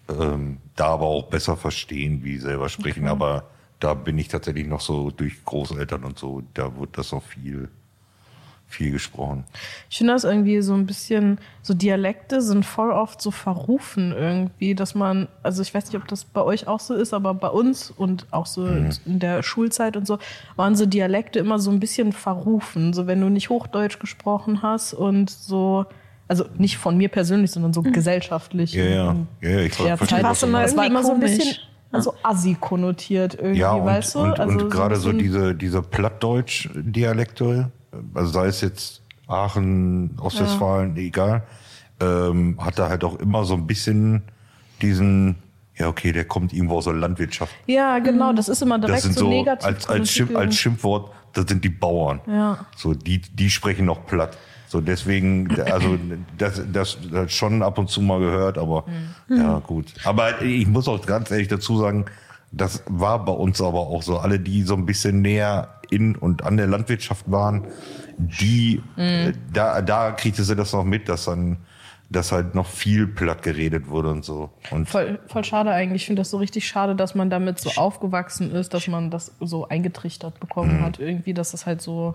Ähm, 0.09 0.57
da 0.75 0.87
aber 0.87 1.05
auch 1.05 1.29
besser 1.29 1.57
verstehen, 1.57 2.25
wie 2.25 2.39
selber 2.39 2.69
sprechen. 2.71 3.07
Aber 3.07 3.45
da 3.79 3.95
bin 3.95 4.19
ich 4.19 4.29
tatsächlich 4.29 4.67
noch 4.67 4.81
so 4.81 5.11
durch 5.11 5.45
Großeltern 5.45 6.05
und 6.05 6.19
so, 6.19 6.43
da 6.55 6.79
wird 6.79 6.97
das 6.99 7.13
noch 7.13 7.23
viel, 7.23 7.69
viel 8.71 8.93
gesprochen. 8.93 9.45
Ich 9.91 9.99
finde 9.99 10.13
das 10.15 10.25
irgendwie 10.25 10.63
so 10.63 10.75
ein 10.75 10.87
bisschen, 10.87 11.39
so 11.61 11.75
Dialekte 11.75 12.41
sind 12.41 12.65
voll 12.65 12.91
oft 12.93 13.21
so 13.21 13.31
verrufen 13.31 14.13
irgendwie, 14.13 14.75
dass 14.75 14.95
man, 14.95 15.29
also 15.43 15.61
ich 15.61 15.75
weiß 15.75 15.87
nicht, 15.87 15.97
ob 16.01 16.07
das 16.09 16.25
bei 16.25 16.41
euch 16.43 16.67
auch 16.69 16.81
so 16.81 16.95
ist, 16.95 17.13
aber 17.13 17.35
bei 17.35 17.49
uns 17.49 17.91
und 17.91 18.27
auch 18.31 18.47
so 18.47 18.65
in 18.67 19.19
der 19.19 19.43
Schulzeit 19.43 19.97
und 19.97 20.07
so, 20.07 20.19
waren 20.57 20.77
so 20.77 20.87
Dialekte 20.87 21.39
immer 21.41 21.59
so 21.59 21.71
ein 21.71 21.81
bisschen 21.81 22.13
verrufen. 22.13 22.93
So 22.93 23.07
wenn 23.07 23.21
du 23.21 23.29
nicht 23.29 23.51
Hochdeutsch 23.51 23.99
gesprochen 23.99 24.63
hast 24.63 24.95
und 24.95 25.29
so, 25.31 25.85
also 26.29 26.45
nicht 26.57 26.79
von 26.79 26.97
mir 26.97 27.09
persönlich, 27.09 27.51
sondern 27.51 27.73
so 27.73 27.83
gesellschaftlich. 27.83 28.73
Ja, 28.73 28.85
ja. 28.85 29.17
Ja, 29.41 29.49
ja, 29.51 29.59
ich 29.61 29.77
der 29.77 29.97
verstehe, 29.97 30.23
Zeit. 30.23 30.31
Das 30.31 30.77
war 30.77 30.87
immer 30.87 31.03
so 31.03 31.13
ein 31.13 31.19
bisschen, 31.21 31.57
also 31.91 32.15
assi 32.23 32.57
konnotiert 32.61 33.35
irgendwie, 33.35 33.59
Ja, 33.59 33.73
und, 33.73 33.85
weißt 33.87 34.15
du? 34.15 34.19
und, 34.21 34.39
also 34.39 34.59
und 34.59 34.71
gerade 34.71 34.95
so, 34.95 35.11
ein- 35.11 35.19
diese, 35.19 35.57
diese 35.57 35.83
Plattdeutsch-Dialekte, 35.83 37.71
also 38.15 38.31
sei 38.33 38.47
es 38.47 38.61
jetzt 38.61 39.03
Aachen, 39.27 40.19
Ostwestfalen, 40.21 40.97
egal, 40.97 41.43
ähm, 42.01 42.57
hat 42.61 42.79
da 42.79 42.89
halt 42.89 43.05
auch 43.05 43.19
immer 43.21 43.45
so 43.45 43.55
ein 43.55 43.67
bisschen 43.67 44.23
diesen, 44.83 45.37
ja 45.77 45.89
okay, 45.89 46.13
der 46.13 46.25
kommt 46.25 46.53
irgendwo 46.53 46.77
aus 46.79 46.85
der 46.85 46.95
Landwirtschaft. 46.95 47.55
Ja, 47.67 47.99
genau, 48.01 48.33
das 48.33 48.49
ist 48.49 48.63
immer 48.63 48.79
direkt 48.79 49.03
so, 49.03 49.13
so, 49.13 49.29
negativ. 49.29 49.67
als, 49.67 49.89
als, 49.89 50.15
konnotiert. 50.17 50.37
als 50.39 50.57
Schimpfwort, 50.57 51.13
das 51.33 51.45
sind 51.49 51.65
die 51.65 51.69
Bauern. 51.69 52.21
Ja. 52.27 52.67
So, 52.77 52.95
die, 52.95 53.21
die 53.21 53.51
sprechen 53.51 53.87
noch 53.87 54.07
platt. 54.07 54.37
So, 54.67 54.81
deswegen, 54.81 55.51
also, 55.63 55.99
das, 56.39 56.63
das, 56.73 56.99
das 57.11 57.33
schon 57.33 57.63
ab 57.63 57.77
und 57.79 57.89
zu 57.91 58.01
mal 58.03 58.21
gehört, 58.21 58.57
aber, 58.57 58.85
Mhm. 59.29 59.37
ja, 59.37 59.59
gut. 59.59 59.87
Aber 60.05 60.43
ich 60.43 60.67
muss 60.67 60.87
auch 60.87 61.05
ganz 61.05 61.31
ehrlich 61.31 61.49
dazu 61.49 61.77
sagen, 61.79 62.05
das 62.53 62.83
war 62.89 63.25
bei 63.25 63.33
uns 63.33 63.61
aber 63.61 63.81
auch 63.81 64.03
so. 64.03 64.19
Alle, 64.19 64.41
die 64.41 64.63
so 64.63 64.75
ein 64.75 64.87
bisschen 64.87 65.23
näher 65.23 65.69
in 65.91 66.17
und 66.17 66.43
an 66.45 66.57
der 66.57 66.67
Landwirtschaft 66.67 67.31
waren, 67.31 67.67
die, 68.19 68.83
Mhm. 68.97 69.03
äh, 69.03 69.33
da, 69.53 69.83
da 69.83 70.11
kriegte 70.13 70.43
sie 70.45 70.57
das 70.57 70.73
noch 70.73 70.85
mit, 70.85 71.09
dass 71.09 71.25
dann, 71.25 71.59
dass 72.11 72.33
halt 72.33 72.55
noch 72.57 72.67
viel 72.67 73.07
platt 73.07 73.43
geredet 73.43 73.89
wurde 73.89 74.11
und 74.11 74.25
so. 74.25 74.51
Und 74.71 74.89
Voll, 74.89 75.21
voll 75.29 75.45
schade 75.45 75.71
eigentlich. 75.71 76.03
Ich 76.03 76.07
finde 76.07 76.21
das 76.21 76.31
so 76.31 76.39
richtig 76.39 76.67
schade, 76.67 76.97
dass 76.97 77.15
man 77.15 77.31
damit 77.31 77.61
so 77.61 77.71
aufgewachsen 77.81 78.51
ist, 78.51 78.75
dass 78.75 78.89
man 78.89 79.11
das 79.11 79.33
so 79.41 79.69
eingetrichtert 79.69 80.41
bekommen 80.41 80.83
hat. 80.83 80.99
Irgendwie, 80.99 81.35
dass 81.35 81.53
das 81.53 81.67
halt 81.67 81.81
so 81.81 82.15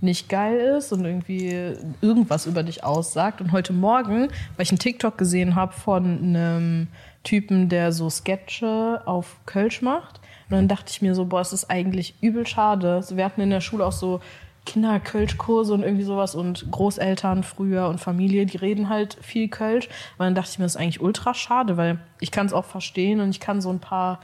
nicht 0.00 0.28
geil 0.28 0.76
ist 0.78 0.92
und 0.92 1.04
irgendwie 1.04 1.74
irgendwas 2.00 2.46
über 2.46 2.62
dich 2.62 2.82
aussagt. 2.84 3.40
Und 3.40 3.52
heute 3.52 3.72
Morgen, 3.72 4.28
weil 4.56 4.62
ich 4.62 4.70
einen 4.70 4.78
TikTok 4.78 5.16
gesehen 5.16 5.54
habe 5.54 5.72
von 5.72 6.04
einem 6.18 6.88
Typen, 7.26 7.68
der 7.68 7.90
so 7.92 8.08
Sketche 8.08 9.02
auf 9.04 9.36
Kölsch 9.46 9.82
macht. 9.82 10.20
Und 10.48 10.52
dann 10.52 10.68
dachte 10.68 10.92
ich 10.92 11.02
mir 11.02 11.14
so, 11.14 11.24
boah, 11.24 11.40
es 11.40 11.52
ist 11.52 11.68
eigentlich 11.68 12.14
übel 12.20 12.46
schade. 12.46 13.04
Wir 13.10 13.24
hatten 13.24 13.40
in 13.40 13.50
der 13.50 13.60
Schule 13.60 13.84
auch 13.84 13.92
so 13.92 14.20
Kinder-Kölsch-Kurse 14.64 15.74
und 15.74 15.82
irgendwie 15.82 16.04
sowas 16.04 16.36
und 16.36 16.70
Großeltern 16.70 17.42
früher 17.42 17.88
und 17.88 18.00
Familie, 18.00 18.46
die 18.46 18.56
reden 18.56 18.88
halt 18.88 19.18
viel 19.20 19.48
Kölsch. 19.48 19.88
Aber 20.16 20.26
dann 20.26 20.36
dachte 20.36 20.50
ich 20.52 20.58
mir, 20.58 20.64
das 20.66 20.76
ist 20.76 20.80
eigentlich 20.80 21.00
ultra 21.00 21.34
schade, 21.34 21.76
weil 21.76 21.98
ich 22.20 22.30
kann 22.30 22.46
es 22.46 22.52
auch 22.52 22.64
verstehen 22.64 23.20
und 23.20 23.30
ich 23.30 23.40
kann 23.40 23.60
so 23.60 23.70
ein 23.70 23.80
paar 23.80 24.20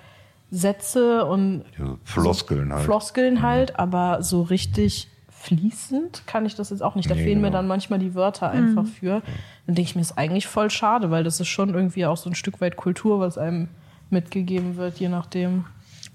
Sätze 0.53 1.25
und 1.25 1.65
ja, 1.79 1.97
Floskeln 2.05 2.73
halt. 2.73 2.85
Floskeln 2.85 3.43
halt, 3.43 3.79
aber 3.79 4.23
so 4.23 4.43
richtig 4.43 5.09
fließend 5.43 6.23
kann 6.27 6.47
ich 6.47 6.55
das 6.55 6.71
jetzt 6.71 6.83
auch 6.83 6.95
nicht. 6.95 7.11
Da 7.11 7.15
Nee, 7.15 7.25
fehlen 7.25 7.41
mir 7.41 7.49
genau. 7.49 7.59
dann 7.59 7.67
manchmal 7.69 7.99
die 7.99 8.15
Wörter 8.15 8.51
einfach 8.51 8.87
für. 8.87 9.23
Dann 9.67 9.75
denke 9.75 9.83
ich 9.83 9.95
mir, 9.97 10.01
ist 10.03 10.17
eigentlich 10.19 10.47
voll 10.47 10.71
schade, 10.71 11.11
weil 11.11 11.25
das 11.25 11.41
ist 11.41 11.49
schon 11.49 11.75
irgendwie 11.75 12.07
auch 12.07 12.17
so 12.17 12.31
ein 12.31 12.35
Stück 12.35 12.61
weit 12.61 12.77
Kultur, 12.77 13.21
was 13.21 13.39
einem 13.39 13.69
mitgegeben 14.11 14.77
wird, 14.77 14.99
je 14.99 15.09
nachdem. 15.09 15.65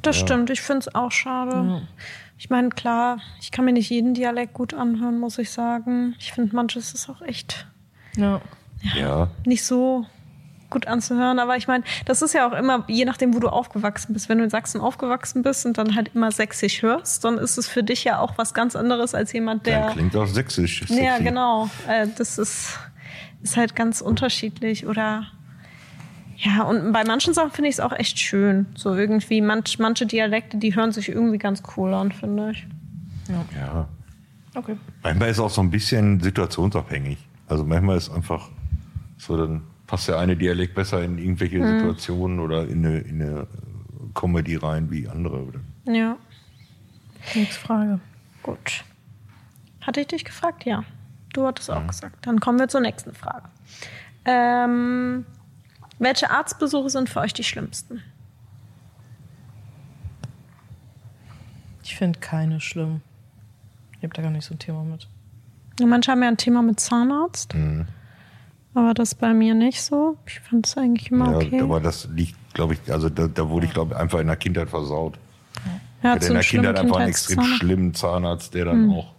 Das 0.02 0.16
stimmt, 0.18 0.50
ich 0.50 0.62
finde 0.62 0.80
es 0.88 0.96
auch 0.96 1.12
schade. 1.12 1.82
Ich 2.38 2.50
meine, 2.50 2.70
klar, 2.70 3.18
ich 3.42 3.52
kann 3.52 3.66
mir 3.66 3.74
nicht 3.74 3.90
jeden 3.90 4.14
Dialekt 4.14 4.54
gut 4.54 4.74
anhören, 4.74 5.20
muss 5.20 5.38
ich 5.40 5.50
sagen. 5.52 6.16
Ich 6.20 6.32
finde, 6.32 6.56
manches 6.56 6.94
ist 6.94 7.10
auch 7.10 7.22
echt 7.22 7.68
Ja. 8.16 8.42
Ja. 8.96 9.30
nicht 9.46 9.66
so 9.66 10.06
gut 10.70 10.88
anzuhören. 10.88 11.40
Aber 11.40 11.56
ich 11.58 11.68
meine, 11.68 11.84
das 12.06 12.22
ist 12.22 12.34
ja 12.34 12.48
auch 12.48 12.54
immer, 12.54 12.84
je 12.88 13.06
nachdem, 13.06 13.34
wo 13.34 13.40
du 13.40 13.48
aufgewachsen 13.50 14.14
bist. 14.14 14.30
Wenn 14.30 14.38
du 14.40 14.44
in 14.44 14.50
Sachsen 14.50 14.82
aufgewachsen 14.82 15.42
bist 15.44 15.66
und 15.66 15.78
dann 15.78 15.96
halt 15.96 16.12
immer 16.14 16.32
sächsisch 16.32 16.82
hörst, 16.82 17.24
dann 17.24 17.38
ist 17.38 17.58
es 17.58 17.68
für 17.68 17.84
dich 17.84 18.04
ja 18.04 18.20
auch 18.20 18.38
was 18.38 18.54
ganz 18.54 18.76
anderes 18.76 19.16
als 19.16 19.32
jemand, 19.34 19.66
Der 19.66 19.82
der. 19.84 19.92
klingt 19.92 20.16
auch 20.16 20.28
sächsisch. 20.28 20.82
Ja, 20.90 20.96
sexy. 21.14 21.24
genau. 21.24 21.70
Äh, 21.88 22.08
das 22.18 22.38
ist, 22.38 22.78
ist 23.42 23.58
halt 23.58 23.76
ganz 23.76 24.02
unterschiedlich. 24.02 24.86
Oder 24.88 25.28
Ja, 26.38 26.64
und 26.64 26.92
bei 26.92 27.04
manchen 27.06 27.34
Sachen 27.34 27.52
finde 27.52 27.70
ich 27.70 27.76
es 27.76 27.80
auch 27.80 27.94
echt 27.94 28.20
schön. 28.20 28.66
So 28.76 28.94
irgendwie, 28.94 29.42
manch, 29.42 29.80
manche 29.80 30.06
Dialekte, 30.06 30.58
die 30.58 30.76
hören 30.76 30.92
sich 30.92 31.10
irgendwie 31.10 31.38
ganz 31.38 31.64
cool 31.78 31.94
an, 31.94 32.12
finde 32.12 32.52
ich. 32.52 32.68
Ja. 33.56 33.88
Okay. 34.56 34.78
Manchmal 35.04 35.30
ist 35.30 35.40
auch 35.40 35.50
so 35.50 35.62
ein 35.62 35.70
bisschen 35.70 36.20
situationsabhängig. 36.20 37.18
Also 37.48 37.64
manchmal 37.64 37.98
ist 37.98 38.10
einfach 38.10 38.50
so, 39.18 39.38
dann 39.38 39.62
passt 39.88 40.08
der 40.08 40.20
eine 40.20 40.36
Dialekt 40.36 40.76
besser 40.76 41.02
in 41.04 41.18
irgendwelche 41.18 41.66
Situationen 41.66 42.40
oder 42.40 42.68
in 42.68 42.86
eine, 42.86 42.98
in 43.00 43.22
eine 43.22 43.48
Comedy 44.14 44.56
rein 44.58 44.92
wie 44.92 45.08
andere. 45.08 45.42
Oder? 45.44 45.60
Ja, 45.86 46.18
Nächste 47.34 47.60
Frage. 47.60 48.00
gut. 48.44 48.84
Hatte 49.82 50.02
ich 50.02 50.08
dich 50.08 50.26
gefragt? 50.26 50.66
Ja. 50.66 50.84
Du 51.34 51.46
hattest 51.48 51.70
auch 51.72 51.86
gesagt. 51.88 52.26
Dann 52.26 52.40
kommen 52.40 52.60
wir 52.60 52.68
zur 52.68 52.82
nächsten 52.82 53.14
Frage. 53.14 53.48
Ähm, 54.26 55.26
welche 56.00 56.30
Arztbesuche 56.30 56.90
sind 56.90 57.10
für 57.10 57.20
euch 57.22 57.34
die 57.34 57.44
schlimmsten? 57.44 58.02
Ich 61.84 61.96
finde 61.96 62.20
keine 62.20 62.60
schlimm. 62.60 63.02
Ich 63.98 64.04
habe 64.04 64.14
da 64.14 64.22
gar 64.22 64.32
nicht 64.32 64.46
so 64.46 64.54
ein 64.56 64.60
Thema 64.60 64.84
mit. 64.84 65.08
Ja, 65.80 65.86
Manche 65.86 66.12
haben 66.12 66.22
ja 66.22 66.28
ein 66.28 66.38
Thema 66.38 66.62
mit 66.62 66.80
Zahnarzt. 66.80 67.54
Aber 68.78 68.94
das 68.94 69.16
bei 69.16 69.34
mir 69.34 69.56
nicht 69.56 69.82
so. 69.82 70.18
Ich 70.28 70.40
fand 70.40 70.68
es 70.68 70.78
eigentlich 70.78 71.10
immer 71.10 71.32
Ja, 71.32 71.38
okay. 71.38 71.62
aber 71.62 71.80
das 71.80 72.08
liegt, 72.14 72.36
glaube 72.54 72.76
ich, 72.76 72.94
also 72.94 73.10
da, 73.10 73.28
da 73.28 73.50
wurde 73.50 73.66
ich, 73.66 73.74
glaube 73.74 73.94
ich, 73.94 74.00
einfach 74.00 74.20
in 74.20 74.28
der 74.28 74.36
Kindheit 74.36 74.70
versaut. 74.70 75.18
ja, 76.04 76.10
Ich 76.12 76.16
hatte 76.16 76.28
in 76.28 76.34
der 76.34 76.44
Kindheit 76.44 76.78
einfach 76.80 76.98
einen 76.98 77.10
extrem 77.10 77.44
schlimmen 77.44 77.94
Zahnarzt, 77.96 78.54
der 78.54 78.66
dann 78.66 78.92
auch 78.92 79.14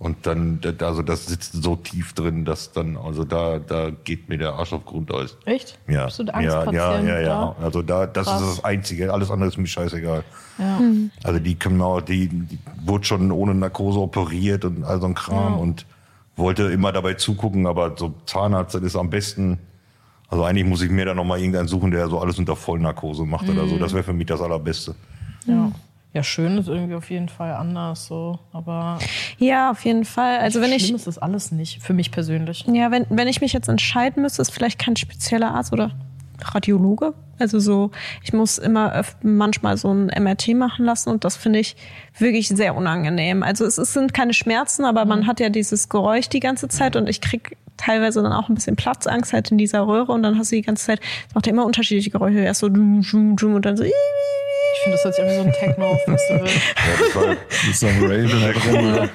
und 0.00 0.26
dann, 0.26 0.60
da- 0.60 0.86
also 0.86 1.02
das 1.02 1.26
sitzt 1.26 1.54
so 1.60 1.74
tief 1.74 2.12
drin, 2.12 2.44
dass 2.44 2.70
dann, 2.70 2.96
also 2.96 3.24
da, 3.24 3.58
da 3.58 3.90
geht 4.04 4.28
mir 4.28 4.36
der 4.38 4.52
Arsch 4.52 4.72
auf 4.72 4.84
Grundeis. 4.84 5.36
Echt? 5.44 5.76
Ja, 5.88 6.04
Bist 6.04 6.18
du 6.20 6.24
der 6.24 6.40
ja, 6.40 6.70
ja, 6.70 7.00
ja, 7.00 7.18
ja. 7.20 7.26
da? 7.26 7.56
Also 7.64 7.82
da, 7.82 8.06
das 8.06 8.26
Krass. 8.26 8.42
ist 8.42 8.48
das 8.58 8.64
Einzige. 8.64 9.12
Alles 9.12 9.30
andere 9.30 9.48
ist 9.48 9.56
mir 9.58 9.66
scheißegal. 9.66 10.22
Ja. 10.58 10.80
Also 11.24 11.40
die 11.40 11.56
die, 12.00 12.28
die 12.28 12.58
wurde 12.84 13.04
schon 13.06 13.32
ohne 13.32 13.54
Narkose 13.54 13.98
operiert 13.98 14.64
und 14.64 14.84
all 14.84 15.00
so 15.00 15.06
ein 15.06 15.14
Kram 15.14 15.58
und 15.58 15.84
wollte 16.38 16.64
immer 16.64 16.92
dabei 16.92 17.14
zugucken, 17.14 17.66
aber 17.66 17.94
so 17.96 18.14
Zahnarzt, 18.26 18.74
das 18.74 18.82
ist 18.82 18.96
am 18.96 19.10
besten. 19.10 19.58
Also 20.28 20.44
eigentlich 20.44 20.66
muss 20.66 20.82
ich 20.82 20.90
mir 20.90 21.04
da 21.04 21.14
nochmal 21.14 21.38
irgendeinen 21.38 21.68
suchen, 21.68 21.90
der 21.90 22.08
so 22.08 22.18
alles 22.20 22.38
unter 22.38 22.54
Vollnarkose 22.54 23.24
macht 23.24 23.48
oder 23.48 23.66
so. 23.66 23.78
Das 23.78 23.92
wäre 23.94 24.04
für 24.04 24.12
mich 24.12 24.26
das 24.26 24.40
Allerbeste. 24.40 24.94
ja. 25.46 25.72
Ja, 26.14 26.22
schön 26.22 26.56
ist 26.56 26.68
irgendwie 26.68 26.94
auf 26.94 27.10
jeden 27.10 27.28
Fall 27.28 27.52
anders 27.52 28.06
so, 28.06 28.38
aber 28.52 28.98
Ja, 29.36 29.70
auf 29.70 29.84
jeden 29.84 30.06
Fall. 30.06 30.38
Also 30.38 30.62
wenn 30.62 30.72
ich 30.72 30.90
ist 30.90 31.06
das 31.06 31.18
alles 31.18 31.52
nicht, 31.52 31.82
für 31.82 31.92
mich 31.92 32.10
persönlich. 32.10 32.64
Ja, 32.66 32.90
wenn, 32.90 33.04
wenn 33.10 33.28
ich 33.28 33.42
mich 33.42 33.52
jetzt 33.52 33.68
entscheiden 33.68 34.22
müsste, 34.22 34.40
ist 34.40 34.50
vielleicht 34.50 34.78
kein 34.78 34.96
spezieller 34.96 35.54
Arzt 35.54 35.70
oder 35.72 35.90
Radiologe. 36.42 37.14
Also 37.38 37.60
so, 37.60 37.92
ich 38.22 38.32
muss 38.32 38.58
immer 38.58 39.02
manchmal 39.22 39.76
so 39.76 39.92
ein 39.92 40.06
MRT 40.06 40.54
machen 40.54 40.84
lassen 40.84 41.08
und 41.10 41.24
das 41.24 41.36
finde 41.36 41.60
ich 41.60 41.76
wirklich 42.18 42.48
sehr 42.48 42.74
unangenehm. 42.74 43.42
Also 43.42 43.64
es, 43.64 43.78
es 43.78 43.92
sind 43.92 44.12
keine 44.12 44.34
Schmerzen, 44.34 44.84
aber 44.84 45.04
man 45.04 45.26
hat 45.26 45.38
ja 45.38 45.48
dieses 45.48 45.88
Geräusch 45.88 46.28
die 46.28 46.40
ganze 46.40 46.68
Zeit 46.68 46.96
und 46.96 47.08
ich 47.08 47.20
krieg 47.20 47.56
teilweise 47.76 48.22
dann 48.22 48.32
auch 48.32 48.48
ein 48.48 48.56
bisschen 48.56 48.74
Platzangst 48.74 49.32
halt 49.32 49.52
in 49.52 49.58
dieser 49.58 49.86
Röhre 49.86 50.12
und 50.12 50.22
dann 50.24 50.36
hast 50.36 50.50
du 50.50 50.56
die 50.56 50.62
ganze 50.62 50.84
Zeit, 50.84 51.00
es 51.28 51.34
macht 51.34 51.46
ja 51.46 51.52
immer 51.52 51.64
unterschiedliche 51.64 52.10
Geräusche. 52.10 52.40
Erst 52.40 52.60
so 52.60 52.66
und 53.54 53.64
dann 53.64 53.76
so 53.76 53.84
Ich 54.78 54.84
finde, 54.84 54.96
das 54.96 55.04
hört 55.04 55.14
sich 55.14 55.24
an 55.24 55.30
wie 55.30 55.34
so 55.34 55.42
ein 55.42 55.52
Techno-Festival. 55.52 56.48
Ja, 56.78 56.94
das 56.98 57.14
war, 57.14 57.24
oder? 58.92 59.08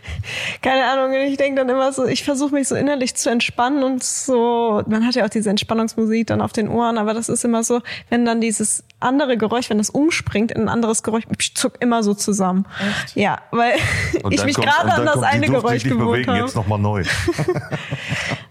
keine 0.62 0.84
Ahnung, 0.90 1.12
ich 1.12 1.36
denke 1.36 1.60
dann 1.60 1.68
immer 1.68 1.92
so, 1.92 2.06
ich 2.06 2.24
versuche 2.24 2.54
mich 2.54 2.68
so 2.68 2.74
innerlich 2.74 3.14
zu 3.14 3.30
entspannen 3.30 3.84
und 3.84 4.02
so, 4.02 4.82
man 4.86 5.06
hat 5.06 5.14
ja 5.14 5.24
auch 5.24 5.28
diese 5.28 5.50
Entspannungsmusik 5.50 6.26
dann 6.26 6.40
auf 6.40 6.52
den 6.52 6.68
Ohren, 6.68 6.96
aber 6.98 7.12
das 7.14 7.28
ist 7.28 7.44
immer 7.44 7.62
so, 7.62 7.80
wenn 8.08 8.24
dann 8.24 8.40
dieses 8.40 8.82
andere 8.98 9.36
Geräusch, 9.36 9.68
wenn 9.70 9.78
das 9.78 9.90
umspringt 9.90 10.52
in 10.52 10.62
ein 10.62 10.68
anderes 10.68 11.02
Geräusch, 11.02 11.24
ich 11.38 11.54
zuck 11.54 11.74
immer 11.80 12.02
so 12.02 12.14
zusammen. 12.14 12.66
Echt? 13.04 13.16
Ja, 13.16 13.38
weil 13.50 13.74
ich 14.30 14.44
mich 14.44 14.56
gerade 14.56 14.92
an 14.92 15.04
das 15.04 15.22
eine 15.22 15.48
Geräusch 15.48 15.84
gewohnt 15.84 16.12
bewegen, 16.12 16.30
habe. 16.30 16.40
jetzt 16.40 16.56
nochmal 16.56 16.78
neu. 16.78 17.04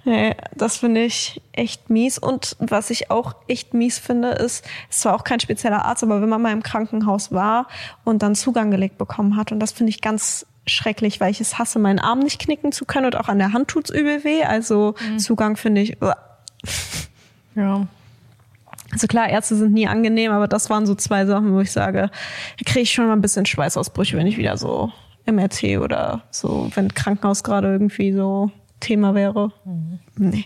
Nee, 0.10 0.36
das 0.56 0.78
finde 0.78 1.04
ich 1.04 1.40
echt 1.52 1.92
mies. 1.92 2.18
Und 2.18 2.56
was 2.58 2.90
ich 2.90 3.12
auch 3.12 3.36
echt 3.48 3.76
mies 3.76 4.00
finde, 4.00 4.30
ist, 4.30 4.66
es 4.90 5.06
war 5.06 5.14
auch 5.14 5.24
kein 5.24 5.40
spezieller 5.40 5.86
Arzt, 5.86 6.02
aber 6.02 6.20
wenn 6.20 6.30
man 6.30 6.42
mal 6.42 6.52
im 6.52 6.64
Krankenhaus 6.64 7.32
war 7.32 7.68
und 8.06 8.24
dann 8.24 8.34
Zugang 8.34 8.72
gelegt 8.72 8.98
bekommen 8.98 9.36
hat, 9.36 9.52
und 9.52 9.60
das 9.60 9.72
finde 9.72 9.92
ich 9.92 10.02
ganz 10.02 10.48
schrecklich, 10.66 11.22
weil 11.22 11.30
ich 11.30 11.42
es 11.42 11.60
hasse, 11.60 11.78
meinen 11.78 12.00
Arm 12.00 12.22
nicht 12.22 12.42
knicken 12.42 12.72
zu 12.72 12.86
können 12.86 13.06
und 13.06 13.18
auch 13.18 13.28
an 13.28 13.38
der 13.38 13.54
Hand 13.54 13.68
tut's 13.68 13.92
übel 13.92 14.24
weh. 14.24 14.42
Also 14.42 14.96
Zugang 15.20 15.58
finde 15.58 15.82
ich. 15.82 16.02
uah. 16.02 16.18
Ja. 17.54 17.86
Also 18.92 19.06
klar, 19.06 19.30
Ärzte 19.30 19.58
sind 19.58 19.74
nie 19.74 19.88
angenehm, 19.88 20.32
aber 20.32 20.48
das 20.48 20.72
waren 20.72 20.88
so 20.88 20.96
zwei 20.96 21.28
Sachen, 21.28 21.54
wo 21.54 21.60
ich 21.60 21.72
sage, 21.72 22.10
da 22.58 22.64
kriege 22.66 22.80
ich 22.80 22.92
schon 22.92 23.06
mal 23.06 23.14
ein 23.14 23.22
bisschen 23.22 23.46
Schweißausbrüche, 23.46 24.18
wenn 24.18 24.26
ich 24.26 24.38
wieder 24.38 24.58
so 24.58 24.92
MRT 25.28 25.78
oder 25.78 26.24
so, 26.32 26.72
wenn 26.74 26.92
Krankenhaus 26.96 27.44
gerade 27.44 27.68
irgendwie 27.68 28.12
so 28.12 28.50
Thema 28.80 29.14
wäre. 29.14 29.52
Nee. 30.18 30.46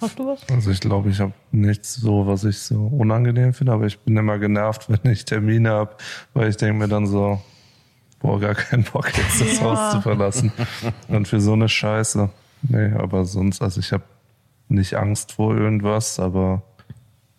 Hast 0.00 0.18
du 0.18 0.26
was? 0.26 0.40
Also 0.50 0.70
ich 0.70 0.80
glaube, 0.80 1.10
ich 1.10 1.20
habe 1.20 1.32
nichts 1.50 1.94
so, 1.94 2.26
was 2.26 2.44
ich 2.44 2.58
so 2.58 2.86
unangenehm 2.86 3.54
finde, 3.54 3.72
aber 3.72 3.86
ich 3.86 3.98
bin 4.00 4.16
immer 4.16 4.38
genervt, 4.38 4.88
wenn 4.88 5.12
ich 5.12 5.24
Termine 5.24 5.70
habe, 5.70 5.96
weil 6.34 6.48
ich 6.48 6.56
denke 6.56 6.74
mir 6.74 6.88
dann 6.88 7.06
so, 7.06 7.40
boah, 8.20 8.40
gar 8.40 8.54
keinen 8.54 8.84
Bock 8.84 9.16
jetzt 9.16 9.40
das 9.40 9.60
Haus 9.60 9.92
zu 9.92 10.00
verlassen. 10.00 10.52
Und 11.08 11.28
für 11.28 11.40
so 11.40 11.52
eine 11.52 11.68
Scheiße. 11.68 12.30
Nee, 12.68 12.92
aber 12.92 13.24
sonst, 13.24 13.62
also 13.62 13.80
ich 13.80 13.92
habe 13.92 14.04
nicht 14.68 14.94
Angst 14.94 15.32
vor 15.32 15.56
irgendwas, 15.56 16.20
aber 16.20 16.62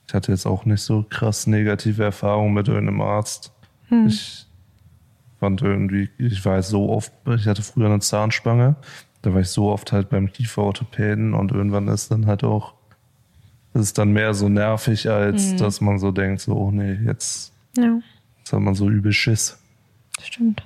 ich 0.08 0.13
hatte 0.13 0.32
jetzt 0.32 0.46
auch 0.46 0.66
nicht 0.66 0.82
so 0.82 1.06
krass 1.10 1.48
negative 1.48 2.04
Erfahrungen 2.04 2.54
mit 2.54 2.68
irgendeinem 2.68 3.02
Arzt. 3.02 3.52
Ich 4.08 4.48
fand 5.39 5.62
irgendwie, 5.62 6.10
ich 6.18 6.44
war 6.46 6.62
so 6.63 6.89
oft, 6.89 7.12
ich 7.28 7.48
hatte 7.48 7.62
früher 7.62 7.88
eine 7.88 8.00
Zahnspange, 8.00 8.76
da 9.24 9.34
war 9.34 9.42
ich 9.42 9.50
so 9.50 9.72
oft 9.72 9.92
halt 9.92 10.10
beim 10.10 10.32
Kieferorthopäden 10.32 11.34
und 11.34 11.52
irgendwann 11.52 11.88
ist 11.88 12.12
dann 12.12 12.28
halt 12.28 12.44
auch, 12.44 12.74
ist 13.74 13.98
dann 13.98 14.12
mehr 14.12 14.34
so 14.36 14.50
nervig, 14.50 15.10
als 15.10 15.56
dass 15.56 15.82
man 15.82 15.98
so 15.98 16.12
denkt, 16.12 16.42
so, 16.42 16.54
oh 16.54 16.70
nee, 16.72 16.94
jetzt, 17.06 17.52
Ja. 17.76 18.00
jetzt 18.38 18.54
hat 18.54 18.60
man 18.60 18.76
so 18.76 18.88
übel 18.90 19.12
Schiss. 19.14 19.58
Stimmt. 20.22 20.64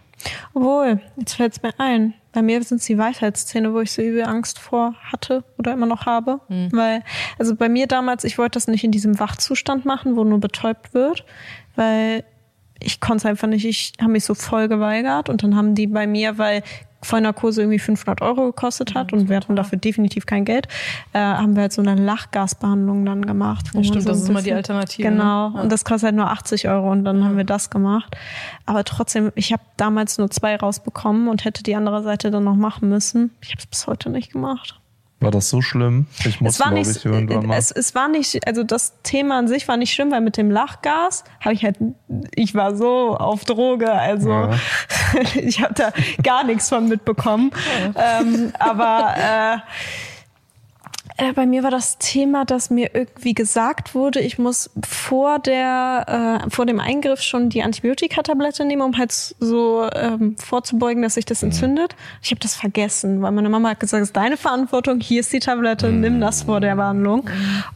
Obwohl, 0.53 0.99
jetzt 1.17 1.35
fällt 1.35 1.53
es 1.53 1.61
mir 1.61 1.79
ein, 1.79 2.13
bei 2.33 2.41
mir 2.41 2.61
sind 2.63 2.79
es 2.79 2.85
die 2.85 2.97
Weisheitszähne, 2.97 3.73
wo 3.73 3.79
ich 3.79 3.91
so 3.91 4.01
übel 4.01 4.23
Angst 4.25 4.59
vor 4.59 4.95
hatte 5.11 5.43
oder 5.57 5.71
immer 5.73 5.85
noch 5.85 6.05
habe. 6.07 6.41
Weil, 6.71 7.03
also 7.39 7.55
bei 7.55 7.69
mir 7.69 7.87
damals, 7.87 8.23
ich 8.23 8.37
wollte 8.37 8.55
das 8.57 8.67
nicht 8.67 8.83
in 8.83 8.91
diesem 8.91 9.19
Wachzustand 9.19 9.85
machen, 9.85 10.15
wo 10.15 10.23
nur 10.23 10.39
betäubt 10.39 10.93
wird, 10.95 11.23
weil 11.75 12.23
ich 12.79 12.99
konnte 12.99 13.17
es 13.21 13.25
einfach 13.25 13.47
nicht, 13.47 13.65
ich 13.65 13.93
habe 14.01 14.11
mich 14.11 14.25
so 14.25 14.33
voll 14.33 14.67
geweigert 14.67 15.29
und 15.29 15.43
dann 15.43 15.55
haben 15.55 15.75
die 15.75 15.87
bei 15.87 16.05
mir, 16.07 16.37
weil 16.37 16.63
Vollnarkose 17.07 17.61
irgendwie 17.61 17.79
500 17.79 18.21
Euro 18.21 18.47
gekostet 18.47 18.93
hat 18.93 19.13
und 19.13 19.29
wir 19.29 19.37
hatten 19.37 19.55
dafür 19.55 19.77
definitiv 19.79 20.25
kein 20.25 20.45
Geld, 20.45 20.67
äh, 21.13 21.19
haben 21.19 21.55
wir 21.55 21.63
halt 21.63 21.73
so 21.73 21.81
eine 21.81 21.95
Lachgasbehandlung 21.95 23.05
dann 23.05 23.25
gemacht. 23.25 23.67
Ja, 23.73 23.83
stimmt, 23.83 24.03
so 24.03 24.09
das 24.09 24.19
ist 24.19 24.29
immer 24.29 24.41
die 24.41 24.53
Alternative, 24.53 25.07
Genau, 25.09 25.49
ne? 25.49 25.55
Ja. 25.55 25.61
und 25.61 25.71
das 25.71 25.85
kostet 25.85 26.07
halt 26.07 26.15
nur 26.15 26.29
80 26.29 26.67
Euro 26.67 26.91
und 26.91 27.05
dann 27.05 27.23
haben 27.23 27.37
wir 27.37 27.43
das 27.45 27.69
gemacht. 27.69 28.15
Aber 28.65 28.83
trotzdem, 28.83 29.31
ich 29.35 29.53
habe 29.53 29.63
damals 29.77 30.17
nur 30.17 30.29
zwei 30.29 30.55
rausbekommen 30.55 31.27
und 31.29 31.45
hätte 31.45 31.63
die 31.63 31.75
andere 31.75 32.03
Seite 32.03 32.29
dann 32.31 32.43
noch 32.43 32.55
machen 32.55 32.89
müssen. 32.89 33.31
Ich 33.41 33.51
habe 33.51 33.59
es 33.59 33.65
bis 33.67 33.87
heute 33.87 34.09
nicht 34.09 34.33
gemacht. 34.33 34.79
War 35.19 35.31
das 35.31 35.49
so 35.49 35.61
schlimm? 35.61 36.05
Ich 36.25 36.41
muss, 36.41 36.53
Es 36.53 36.59
war 36.59 36.71
nicht, 36.71 36.95
ich, 36.95 37.05
irgendwann 37.05 37.47
mal. 37.47 37.57
es, 37.57 37.71
es 37.71 37.95
war 37.95 38.07
nicht, 38.07 38.45
also 38.45 38.63
das 38.63 38.93
Thema 39.01 39.39
an 39.39 39.47
sich 39.47 39.67
war 39.67 39.75
nicht 39.75 39.91
schlimm, 39.93 40.11
weil 40.11 40.21
mit 40.21 40.37
dem 40.37 40.51
Lachgas 40.51 41.23
habe 41.39 41.55
ich 41.55 41.63
halt, 41.63 41.77
ich 42.35 42.53
war 42.53 42.75
so 42.75 43.17
auf 43.17 43.43
Droge, 43.45 43.91
also 43.91 44.29
Ja. 44.29 44.51
ich 45.35 45.61
habe 45.61 45.73
da 45.73 45.91
gar 46.21 46.43
nichts 46.43 46.69
von 46.69 46.87
mitbekommen. 46.87 47.51
Ähm, 47.95 48.53
aber 48.59 49.15
äh, 49.17 49.55
äh, 49.55 49.59
bei 51.33 51.45
mir 51.47 51.63
war 51.63 51.71
das 51.71 51.97
Thema, 51.97 52.45
dass 52.45 52.69
mir 52.69 52.91
irgendwie 52.93 53.33
gesagt 53.33 53.95
wurde, 53.95 54.19
ich 54.19 54.37
muss 54.37 54.69
vor 54.87 55.39
der 55.39 56.41
äh, 56.45 56.49
vor 56.49 56.65
dem 56.67 56.79
Eingriff 56.79 57.21
schon 57.21 57.49
die 57.49 57.63
Antibiotikatablette 57.63 58.65
nehmen, 58.65 58.83
um 58.83 58.97
halt 58.97 59.11
so 59.11 59.89
ähm, 59.95 60.35
vorzubeugen, 60.37 61.01
dass 61.01 61.15
sich 61.15 61.25
das 61.25 61.41
entzündet. 61.41 61.95
Ich 62.21 62.29
habe 62.29 62.39
das 62.39 62.55
vergessen, 62.55 63.21
weil 63.21 63.31
meine 63.31 63.49
Mama 63.49 63.69
hat 63.69 63.79
gesagt, 63.79 64.03
es 64.03 64.09
ist 64.09 64.15
deine 64.17 64.37
Verantwortung, 64.37 64.99
hier 64.99 65.21
ist 65.21 65.33
die 65.33 65.39
Tablette, 65.39 65.91
nimm 65.91 66.21
das 66.21 66.43
vor 66.43 66.59
der 66.59 66.75
Behandlung. 66.75 67.27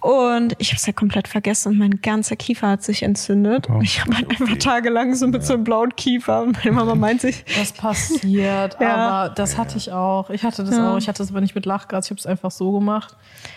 Und 0.01 0.53
ich 0.59 0.69
habe 0.69 0.77
es 0.77 0.85
ja 0.85 0.93
komplett 0.93 1.27
vergessen 1.27 1.69
und 1.73 1.77
mein 1.79 1.99
ganzer 2.01 2.35
Kiefer 2.35 2.67
hat 2.69 2.83
sich 2.83 3.01
entzündet. 3.03 3.67
Oh. 3.69 3.79
Ich 3.81 4.01
habe 4.01 4.15
halt 4.17 4.29
einfach 4.29 4.57
tagelang 4.57 5.15
so 5.15 5.27
mit 5.27 5.43
so 5.43 5.53
einem 5.55 5.63
blauen 5.63 5.95
Kiefer 5.95 6.43
und 6.43 6.57
meine 6.63 6.71
Mama 6.75 6.95
meint 6.95 7.21
sich, 7.21 7.43
Das 7.57 7.71
passiert, 7.71 8.77
Ja. 8.79 8.95
aber 8.95 9.33
das 9.33 9.57
hatte 9.57 9.77
ich 9.77 9.91
auch. 9.91 10.29
Ich 10.29 10.43
hatte 10.43 10.63
das 10.63 10.75
Ja. 10.75 10.93
auch. 10.93 10.97
Ich 10.97 11.07
hatte 11.07 11.23
es 11.23 11.31
aber 11.31 11.41
nicht 11.41 11.55
mit 11.55 11.65
Lachgas, 11.65 12.05
ich 12.05 12.11
habe 12.11 12.19
es 12.19 12.25
einfach 12.27 12.51
so 12.51 12.71
gemacht. 12.71 13.15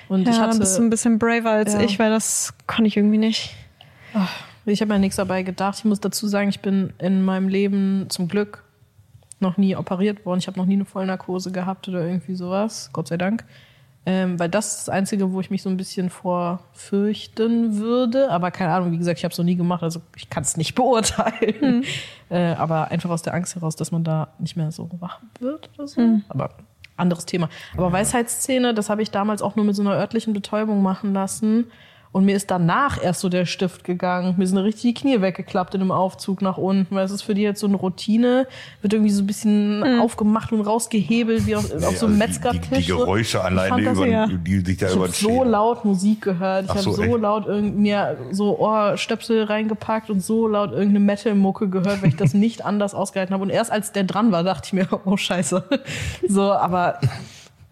Und 0.08 0.28
ich 0.28 0.36
ja, 0.36 0.42
hatte, 0.42 0.58
bist 0.58 0.78
du 0.78 0.82
ein 0.82 0.90
bisschen 0.90 1.18
braver 1.18 1.50
als 1.50 1.72
Ja. 1.74 1.80
ich, 1.80 1.98
weil 1.98 2.10
das 2.10 2.54
konnte 2.66 2.88
ich 2.88 2.96
irgendwie 2.96 3.18
nicht. 3.18 3.54
ich 4.66 4.80
habe 4.80 4.92
mir 4.92 4.98
nichts 4.98 5.16
dabei 5.16 5.42
gedacht. 5.42 5.78
Ich 5.78 5.84
muss 5.84 6.00
dazu 6.00 6.26
sagen, 6.28 6.48
ich 6.48 6.60
bin 6.60 6.92
in 6.98 7.24
meinem 7.24 7.48
Leben 7.48 8.06
zum 8.08 8.28
Glück 8.28 8.62
noch 9.40 9.56
nie 9.56 9.76
operiert 9.76 10.24
worden. 10.24 10.38
Ich 10.38 10.46
habe 10.46 10.58
noch 10.58 10.66
nie 10.66 10.74
eine 10.74 10.84
Vollnarkose 10.84 11.52
gehabt 11.52 11.88
oder 11.88 12.06
irgendwie 12.06 12.34
sowas, 12.34 12.90
Gott 12.92 13.08
sei 13.08 13.16
Dank. 13.16 13.44
Ähm, 14.06 14.38
weil 14.38 14.50
das 14.50 14.66
ist 14.66 14.78
das 14.80 14.88
Einzige, 14.90 15.32
wo 15.32 15.40
ich 15.40 15.50
mich 15.50 15.62
so 15.62 15.70
ein 15.70 15.78
bisschen 15.78 16.10
vor 16.10 16.60
fürchten 16.74 17.78
würde. 17.78 18.30
Aber 18.30 18.50
keine 18.50 18.72
Ahnung, 18.74 18.92
wie 18.92 18.98
gesagt, 18.98 19.18
ich 19.18 19.24
habe 19.24 19.32
es 19.32 19.38
noch 19.38 19.46
nie 19.46 19.56
gemacht, 19.56 19.82
also 19.82 20.02
ich 20.16 20.28
kann 20.28 20.42
es 20.42 20.58
nicht 20.58 20.74
beurteilen. 20.76 21.84
Äh, 22.28 22.52
aber 22.52 22.90
einfach 22.90 23.08
aus 23.08 23.22
der 23.22 23.32
Angst 23.32 23.54
heraus, 23.54 23.76
dass 23.76 23.92
man 23.92 24.04
da 24.04 24.28
nicht 24.38 24.56
mehr 24.56 24.70
so 24.72 24.90
wach 25.00 25.20
wird 25.40 25.70
oder 25.78 25.88
so. 25.88 26.00
Aber 26.28 26.50
anderes 26.96 27.26
Thema. 27.26 27.48
Aber 27.76 27.92
Weisheitszähne, 27.92 28.74
das 28.74 28.90
habe 28.90 29.02
ich 29.02 29.10
damals 29.10 29.42
auch 29.42 29.56
nur 29.56 29.64
mit 29.64 29.76
so 29.76 29.82
einer 29.82 29.92
örtlichen 29.92 30.32
Betäubung 30.32 30.82
machen 30.82 31.12
lassen. 31.12 31.70
Und 32.14 32.24
mir 32.26 32.36
ist 32.36 32.48
danach 32.48 33.02
erst 33.02 33.22
so 33.22 33.28
der 33.28 33.44
Stift 33.44 33.82
gegangen. 33.82 34.34
Mir 34.36 34.46
sind 34.46 34.58
richtig 34.58 34.82
die 34.82 34.94
Knie 34.94 35.20
weggeklappt 35.20 35.74
in 35.74 35.80
einem 35.80 35.90
Aufzug 35.90 36.42
nach 36.42 36.58
unten, 36.58 36.94
weil 36.94 37.04
es 37.04 37.10
ist 37.10 37.22
für 37.22 37.34
die 37.34 37.42
jetzt 37.42 37.58
so 37.58 37.66
eine 37.66 37.74
Routine, 37.74 38.46
wird 38.82 38.92
irgendwie 38.92 39.10
so 39.10 39.24
ein 39.24 39.26
bisschen 39.26 39.98
aufgemacht 39.98 40.52
und 40.52 40.60
rausgehebelt, 40.60 41.44
wie 41.44 41.56
auf, 41.56 41.64
auf 41.64 41.70
so 41.70 41.80
einem 41.82 41.90
also 41.90 42.06
die, 42.06 42.12
die, 42.12 42.18
Metzgertisch. 42.18 42.78
die 42.78 42.92
Geräusche 42.92 43.38
Ich 43.38 43.44
alleine, 43.44 43.82
das 43.82 43.98
über, 43.98 44.06
ja- 44.06 44.28
die 44.28 44.60
sich 44.60 44.78
da 44.78 44.86
ich 44.86 44.94
über 44.94 45.06
habe 45.06 45.12
so 45.12 45.42
laut 45.42 45.84
Musik 45.84 46.22
gehört. 46.22 46.66
Ich 46.66 46.70
habe 46.70 46.82
so, 46.82 46.92
so 46.92 47.02
echt? 47.02 47.18
laut 47.18 47.46
irgend, 47.46 47.78
mir 47.78 48.16
so 48.30 48.60
Ohrstöpsel 48.60 49.42
reingepackt 49.42 50.08
und 50.08 50.20
so 50.22 50.46
laut 50.46 50.70
irgendeine 50.70 51.00
Metal-Mucke 51.00 51.68
gehört, 51.68 52.00
weil 52.00 52.10
ich 52.10 52.16
das 52.16 52.32
nicht 52.34 52.64
anders 52.64 52.94
ausgehalten 52.94 53.34
habe. 53.34 53.42
Und 53.42 53.50
erst 53.50 53.72
als 53.72 53.90
der 53.90 54.04
dran 54.04 54.30
war, 54.30 54.44
dachte 54.44 54.66
ich 54.68 54.72
mir, 54.72 54.86
oh 55.04 55.16
Scheiße. 55.16 55.64
So, 56.28 56.52
aber 56.52 57.00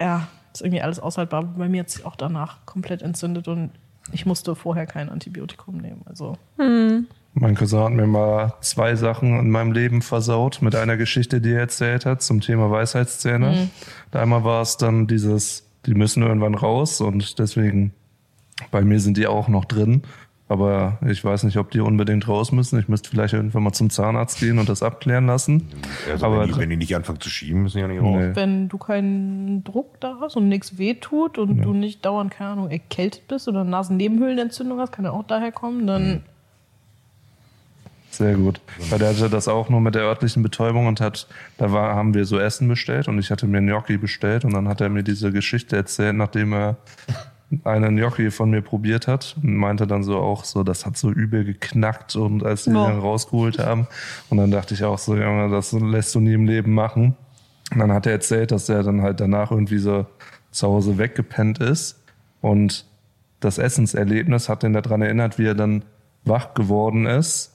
ja, 0.01 0.27
ist 0.53 0.63
irgendwie 0.63 0.83
alles 0.83 0.99
aushaltbar. 0.99 1.45
Bei 1.45 1.69
mir 1.69 1.83
hat 1.83 1.91
sich 1.91 2.05
auch 2.05 2.17
danach 2.17 2.57
komplett 2.67 3.03
entzündet 3.03 3.47
und 3.47 3.71
ich 4.11 4.27
musste 4.27 4.55
vorher 4.57 4.87
kein 4.87 5.09
Antibiotikum 5.09 5.77
nehmen. 5.77 6.03
Also 6.07 6.37
Mein 7.35 7.55
Cousin 7.55 7.81
hat 7.81 7.93
mir 7.93 8.07
mal 8.07 8.55
zwei 8.61 8.95
Sachen 8.95 9.39
in 9.39 9.51
meinem 9.51 9.73
Leben 9.73 10.03
versaut 10.03 10.61
mit 10.61 10.75
einer 10.75 10.97
Geschichte, 10.97 11.41
die 11.41 11.53
er 11.53 11.61
erzählt 11.61 12.05
hat 12.05 12.23
zum 12.23 12.41
Thema 12.41 12.71
Weisheitszähne. 12.71 13.71
Einmal 14.13 14.45
war 14.45 14.61
es 14.63 14.77
dann 14.77 15.07
dieses, 15.07 15.67
die 15.87 15.95
müssen 15.95 16.23
irgendwann 16.23 16.55
raus 16.55 17.01
und 17.01 17.39
deswegen, 17.39 17.93
bei 18.71 18.83
mir 18.83 19.01
sind 19.01 19.17
die 19.17 19.27
auch 19.27 19.49
noch 19.49 19.65
drin. 19.65 20.03
Aber 20.49 20.99
ich 21.07 21.25
weiß 21.25 21.45
nicht, 21.45 21.57
ob 21.57 21.71
die 21.71 21.81
unbedingt 21.81 22.29
raus 22.29 22.53
müssen. 22.53 22.79
Ich 22.79 22.89
müsste 22.89 23.09
vielleicht 23.09 23.33
irgendwann 23.33 23.63
mal 23.63 23.73
zum 23.73 23.89
Zahnarzt 23.89 24.39
gehen 24.39 24.59
und 24.59 24.69
das 24.69 24.83
abklären 24.83 25.27
lassen. 25.27 25.69
Also 26.11 26.27
aber 26.27 26.41
wenn, 26.41 26.49
die, 26.49 26.57
wenn 26.59 26.69
die 26.69 26.77
nicht 26.77 26.95
anfangen 26.95 27.21
zu 27.21 27.31
schieben, 27.31 27.63
müssen 27.63 27.79
die 27.79 27.83
ja 27.83 27.89
nicht 27.89 28.03
raus. 28.03 28.17
Nee. 28.19 28.37
wenn 28.37 28.69
du 28.69 28.77
keinen 28.77 29.65
Druck 29.65 29.99
da 30.01 30.19
hast 30.21 30.37
und 30.37 30.49
nichts 30.49 30.77
wehtut 30.77 31.39
und 31.39 31.63
du 31.63 31.73
nicht 31.73 32.05
dauernd, 32.05 32.33
keine 32.33 32.51
Ahnung, 32.51 32.71
erkältet 32.71 33.27
bist 33.29 33.49
oder 33.49 33.65
Nasennebenhöhlenentzündung 33.65 34.79
hast, 34.79 34.93
kann 34.93 35.07
ja 35.07 35.13
auch 35.13 35.25
daher 35.25 35.53
kommen, 35.53 35.87
dann 35.87 36.23
Sehr 38.11 38.35
gut. 38.35 38.61
Weil 38.91 38.99
der 38.99 39.09
hatte 39.09 39.31
das 39.31 39.49
auch 39.49 39.71
nur 39.71 39.81
mit 39.81 39.95
der 39.95 40.03
örtlichen 40.03 40.43
Betäubung 40.43 40.87
und 40.87 41.01
hat, 41.01 41.29
da 41.57 41.73
war, 41.73 41.95
haben 41.95 42.13
wir 42.13 42.27
so 42.27 42.39
Essen 42.39 42.69
bestellt 42.69 43.09
und 43.09 43.19
ich 43.19 43.31
hatte 43.31 43.47
mir 43.47 43.63
Gnocchi 43.63 43.97
bestellt 43.97 44.45
und 44.45 44.53
dann 44.53 44.69
hat 44.69 44.83
er 44.83 44.91
mir 44.91 45.03
diese 45.03 45.33
Geschichte 45.33 45.77
erzählt, 45.77 46.15
nachdem 46.15 46.53
er 46.53 46.77
einen 47.65 47.97
Gnocchi 47.97 48.31
von 48.31 48.51
mir 48.51 48.63
probiert 48.63 49.07
hat 49.09 49.37
und 49.43 49.57
meinte 49.57 49.87
dann 49.87 50.03
so 50.03 50.19
auch 50.19 50.45
so, 50.45 50.63
das 50.63 50.87
hat 50.87 50.97
so 50.97 51.11
übel 51.11 51.45
geknackt 51.45 52.17
und 52.17 52.45
als 52.45 52.65
die 52.65 52.71
Oh. 52.71 52.87
dann 52.87 52.99
rausgeholt 52.99 53.59
haben 53.59 53.87
und 54.31 54.39
dann 54.39 54.51
dachte 54.51 54.75
ich 54.75 54.85
auch 54.85 54.99
so, 54.99 55.17
Junge, 55.17 55.51
das 55.51 55.73
lässt 55.73 56.15
du 56.15 56.21
nie 56.21 56.35
im 56.35 56.47
Leben 56.47 56.73
machen. 56.75 57.15
Und 57.73 57.79
dann 57.79 57.93
hat 57.93 58.07
er 58.07 58.13
erzählt, 58.13 58.51
dass 58.51 58.69
er 58.69 58.83
dann 58.83 59.03
halt 59.03 59.21
danach 59.21 59.51
irgendwie 59.51 59.79
so 59.79 60.07
zu 60.51 60.67
Hause 60.69 60.99
weggepennt 60.99 61.59
ist 61.59 62.03
und 62.41 62.85
das 63.41 63.59
Essenserlebnis 63.59 64.49
hat 64.49 64.63
ihn 64.65 64.73
daran 64.73 65.03
erinnert, 65.03 65.39
wie 65.39 65.47
er 65.47 65.55
dann 65.55 65.85
wach 66.25 66.55
geworden 66.55 67.07
ist. 67.07 67.52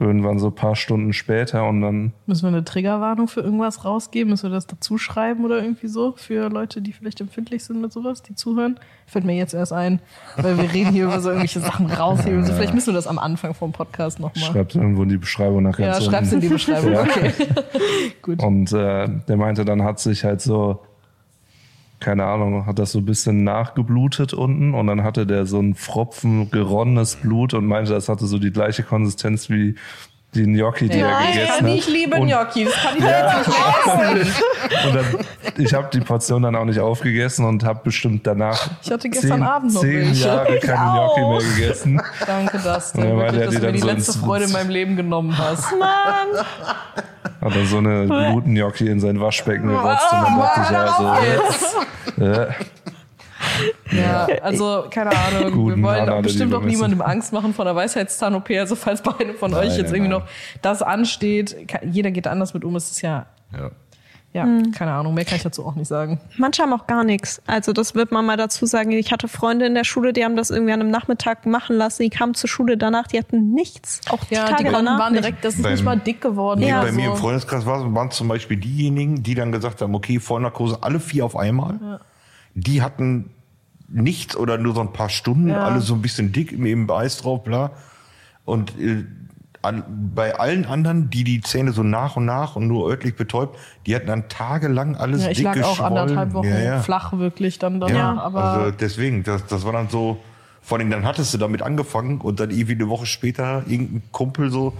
Irgendwann 0.00 0.40
so 0.40 0.48
ein 0.48 0.54
paar 0.54 0.74
Stunden 0.74 1.12
später 1.12 1.68
und 1.68 1.80
dann, 1.80 2.12
müssen 2.26 2.42
wir 2.42 2.48
eine 2.48 2.64
Triggerwarnung 2.64 3.28
für 3.28 3.42
irgendwas 3.42 3.84
rausgeben. 3.84 4.30
Müssen 4.30 4.50
wir 4.50 4.54
das 4.54 4.66
dazu 4.66 4.98
schreiben 4.98 5.44
oder 5.44 5.62
irgendwie 5.62 5.86
so 5.86 6.14
für 6.16 6.48
Leute, 6.50 6.82
die 6.82 6.92
vielleicht 6.92 7.20
empfindlich 7.20 7.62
sind 7.62 7.80
mit 7.80 7.92
sowas, 7.92 8.20
die 8.22 8.34
zuhören? 8.34 8.80
Fällt 9.06 9.24
mir 9.24 9.36
jetzt 9.36 9.54
erst 9.54 9.72
ein, 9.72 10.00
weil 10.36 10.58
wir 10.58 10.72
reden 10.72 10.90
hier 10.90 11.04
über 11.04 11.20
so 11.20 11.28
irgendwelche 11.28 11.60
Sachen 11.60 11.86
rausheben. 11.86 12.44
So, 12.44 12.54
vielleicht 12.54 12.74
müssen 12.74 12.88
wir 12.88 12.94
das 12.94 13.06
am 13.06 13.20
Anfang 13.20 13.54
vom 13.54 13.70
Podcast 13.70 14.18
nochmal. 14.18 14.44
schreibt 14.44 14.74
irgendwo 14.74 15.04
in 15.04 15.10
die 15.10 15.16
Beschreibung 15.16 15.62
nach 15.62 15.78
Ja, 15.78 16.00
schreib's 16.00 16.32
in 16.32 16.40
die 16.40 16.48
Beschreibung. 16.54 16.92
Ja. 16.92 17.02
Okay. 17.02 17.32
Gut. 18.22 18.42
Und 18.42 18.72
äh, 18.72 19.08
der 19.28 19.36
meinte, 19.36 19.64
dann 19.64 19.84
hat 19.84 20.00
sich 20.00 20.24
halt 20.24 20.40
so, 20.40 20.80
keine 22.04 22.24
Ahnung, 22.24 22.66
hat 22.66 22.78
das 22.78 22.92
so 22.92 22.98
ein 22.98 23.04
bisschen 23.06 23.44
nachgeblutet 23.44 24.34
unten 24.34 24.74
und 24.74 24.86
dann 24.86 25.02
hatte 25.02 25.26
der 25.26 25.46
so 25.46 25.58
einen 25.58 25.74
Pfropfen 25.74 26.50
geronnenes 26.50 27.16
Blut 27.16 27.54
und 27.54 27.64
meinte, 27.66 27.92
das 27.92 28.08
hatte 28.10 28.26
so 28.26 28.38
die 28.38 28.52
gleiche 28.52 28.82
Konsistenz 28.82 29.48
wie 29.48 29.74
die 30.34 30.42
Gnocchi, 30.42 30.88
die 30.88 30.98
er 30.98 31.10
Nein, 31.10 31.32
gegessen 31.32 31.64
hat. 31.64 31.70
ich 31.74 31.88
liebe 31.88 32.16
Und- 32.16 32.26
Gnocchi. 32.26 32.64
Das 32.64 32.74
kann 32.74 32.96
ich 32.98 33.04
jetzt 33.04 33.46
nicht 33.46 34.26
essen. 34.26 34.42
Und 34.88 34.94
dann, 34.96 35.04
ich 35.64 35.72
habe 35.74 35.88
die 35.92 36.00
Portion 36.00 36.42
dann 36.42 36.56
auch 36.56 36.64
nicht 36.64 36.80
aufgegessen 36.80 37.44
und 37.44 37.62
habe 37.62 37.80
bestimmt 37.84 38.26
danach 38.26 38.68
Ich 38.82 38.90
hatte 38.90 39.08
gestern 39.08 39.30
zehn, 39.38 39.42
Abend 39.44 39.72
noch 39.72 39.80
zehn 39.80 40.00
welche. 40.08 40.26
Jahre 40.26 40.58
keine 40.58 40.90
Gnocchi 40.90 41.20
mehr 41.20 41.54
gegessen. 41.54 42.02
Danke, 42.26 42.58
Dustin. 42.58 43.04
Ja, 43.04 43.16
weil 43.16 43.32
Wirklich, 43.32 43.44
dass 43.44 43.54
du 43.54 43.60
mir 43.66 43.72
die 43.72 43.80
letzte 43.80 44.18
Freude 44.18 44.44
in 44.46 44.52
meinem 44.52 44.70
Leben 44.70 44.96
genommen 44.96 45.38
hast. 45.38 45.70
Mann, 45.78 46.44
Hat 47.44 47.54
dann 47.54 47.66
so 47.66 47.78
eine 47.78 48.06
Blutgnocchi 48.30 48.88
in 48.88 48.98
sein 49.00 49.20
Waschbecken 49.20 49.68
gerotzt 49.68 50.12
und 50.12 50.22
dann 50.22 50.38
dachte 50.38 50.60
ich 50.62 50.70
ja 50.70 51.66
so, 52.16 52.24
äh, 52.24 52.46
Ja, 53.96 54.26
also 54.42 54.86
keine 54.90 55.10
Ahnung. 55.10 55.52
Guten 55.52 55.82
wir 55.82 55.88
wollen 55.88 56.06
Mann, 56.06 56.08
auch 56.08 56.22
bestimmt 56.22 56.54
auch 56.54 56.62
niemandem 56.62 57.02
Angst 57.02 57.32
machen 57.32 57.52
von 57.54 57.66
der 57.66 57.76
Weisheitszahn-OP. 57.76 58.50
Also 58.52 58.76
falls 58.76 59.02
bei 59.02 59.12
einem 59.18 59.34
von 59.36 59.52
euch 59.54 59.68
Nein, 59.68 59.78
jetzt 59.78 59.92
nein, 59.92 59.94
irgendwie 59.96 60.12
nein. 60.12 60.20
noch 60.20 60.28
das 60.62 60.82
ansteht, 60.82 61.54
jeder 61.82 62.10
geht 62.10 62.26
anders 62.26 62.54
mit 62.54 62.64
um. 62.64 62.74
Es 62.76 62.90
ist 62.90 63.02
ja, 63.02 63.26
Ja. 63.52 63.70
Ja, 64.34 64.46
keine 64.76 64.92
Ahnung. 64.92 65.14
Mehr 65.14 65.24
kann 65.24 65.36
ich 65.36 65.42
dazu 65.44 65.64
auch 65.64 65.74
nicht 65.76 65.88
sagen. 65.88 66.20
manche 66.36 66.62
haben 66.62 66.72
auch 66.74 66.86
gar 66.86 67.04
nichts. 67.04 67.40
Also 67.46 67.72
das 67.72 67.94
wird 67.94 68.12
man 68.12 68.26
mal 68.26 68.36
dazu 68.36 68.66
sagen. 68.66 68.90
Ich 68.90 69.12
hatte 69.12 69.28
Freunde 69.28 69.64
in 69.64 69.74
der 69.74 69.84
Schule, 69.84 70.12
die 70.12 70.24
haben 70.24 70.36
das 70.36 70.50
irgendwie 70.50 70.72
an 70.72 70.80
einem 70.80 70.90
Nachmittag 70.90 71.46
machen 71.46 71.76
lassen. 71.76 72.02
Die 72.02 72.10
kamen 72.10 72.34
zur 72.34 72.50
Schule 72.50 72.76
danach, 72.76 73.06
die 73.06 73.18
hatten 73.18 73.52
nichts. 73.52 74.00
Auch 74.10 74.18
Ja, 74.30 74.44
Tage 74.44 74.64
die 74.64 74.70
danach 74.70 74.98
waren 74.98 75.12
nicht. 75.12 75.24
direkt, 75.24 75.44
das 75.44 75.54
ist 75.54 75.62
Beim- 75.62 75.72
nicht 75.72 75.84
mal 75.84 75.98
dick 75.98 76.20
geworden. 76.20 76.60
Nee, 76.60 76.72
oder 76.72 76.82
bei 76.82 76.92
mir 76.92 77.06
so. 77.06 77.10
im 77.12 77.16
Freundeskreis 77.16 77.64
war- 77.64 77.94
waren 77.94 78.10
zum 78.10 78.28
Beispiel 78.28 78.56
diejenigen, 78.58 79.22
die 79.22 79.34
dann 79.34 79.52
gesagt 79.52 79.80
haben, 79.80 79.94
okay, 79.94 80.18
Vollnarkose, 80.20 80.78
alle 80.82 81.00
vier 81.00 81.24
auf 81.24 81.36
einmal. 81.36 82.00
Die 82.54 82.82
hatten 82.82 83.30
nichts 83.88 84.36
oder 84.36 84.58
nur 84.58 84.74
so 84.74 84.80
ein 84.80 84.92
paar 84.92 85.10
Stunden, 85.10 85.48
Ja. 85.48 85.64
alle 85.64 85.80
so 85.80 85.94
ein 85.94 86.02
bisschen 86.02 86.32
dick 86.32 86.50
im, 86.52 86.66
im 86.66 86.90
Eis 86.90 87.18
drauf, 87.18 87.44
bla. 87.44 87.70
Und 88.44 88.78
äh, 88.80 89.04
an, 89.64 89.82
bei 90.14 90.38
allen 90.38 90.66
anderen, 90.66 91.10
die 91.10 91.24
die 91.24 91.40
Zähne 91.40 91.72
so 91.72 91.82
nach 91.82 92.16
und 92.16 92.24
nach 92.24 92.56
und 92.56 92.66
nur 92.68 92.88
örtlich 92.88 93.16
betäubt, 93.16 93.58
die 93.86 93.94
hatten 93.94 94.06
dann 94.06 94.28
tagelang 94.28 94.96
alles 94.96 95.24
Ja, 95.24 95.30
ich 95.30 95.38
dick 95.38 95.46
lag 95.46 95.62
auch 95.62 95.70
geschwollen. 95.70 95.98
anderthalb 95.98 96.32
Wochen 96.34 96.48
ja, 96.48 96.58
ja. 96.60 96.80
flach 96.80 97.12
wirklich 97.12 97.58
dann 97.58 97.80
danach. 97.80 97.94
Ja, 97.96 98.22
aber 98.22 98.44
also 98.44 98.70
deswegen, 98.70 99.22
das, 99.22 99.46
das 99.46 99.64
war 99.64 99.72
dann 99.72 99.88
so, 99.88 100.18
vor 100.62 100.78
allem 100.78 100.90
dann 100.90 101.04
hattest 101.04 101.34
du 101.34 101.38
damit 101.38 101.62
angefangen 101.62 102.20
und 102.20 102.40
dann 102.40 102.50
irgendwie 102.50 102.74
eine 102.74 102.88
Woche 102.88 103.06
später 103.06 103.64
irgendein 103.66 104.02
Kumpel 104.12 104.50
so, 104.50 104.74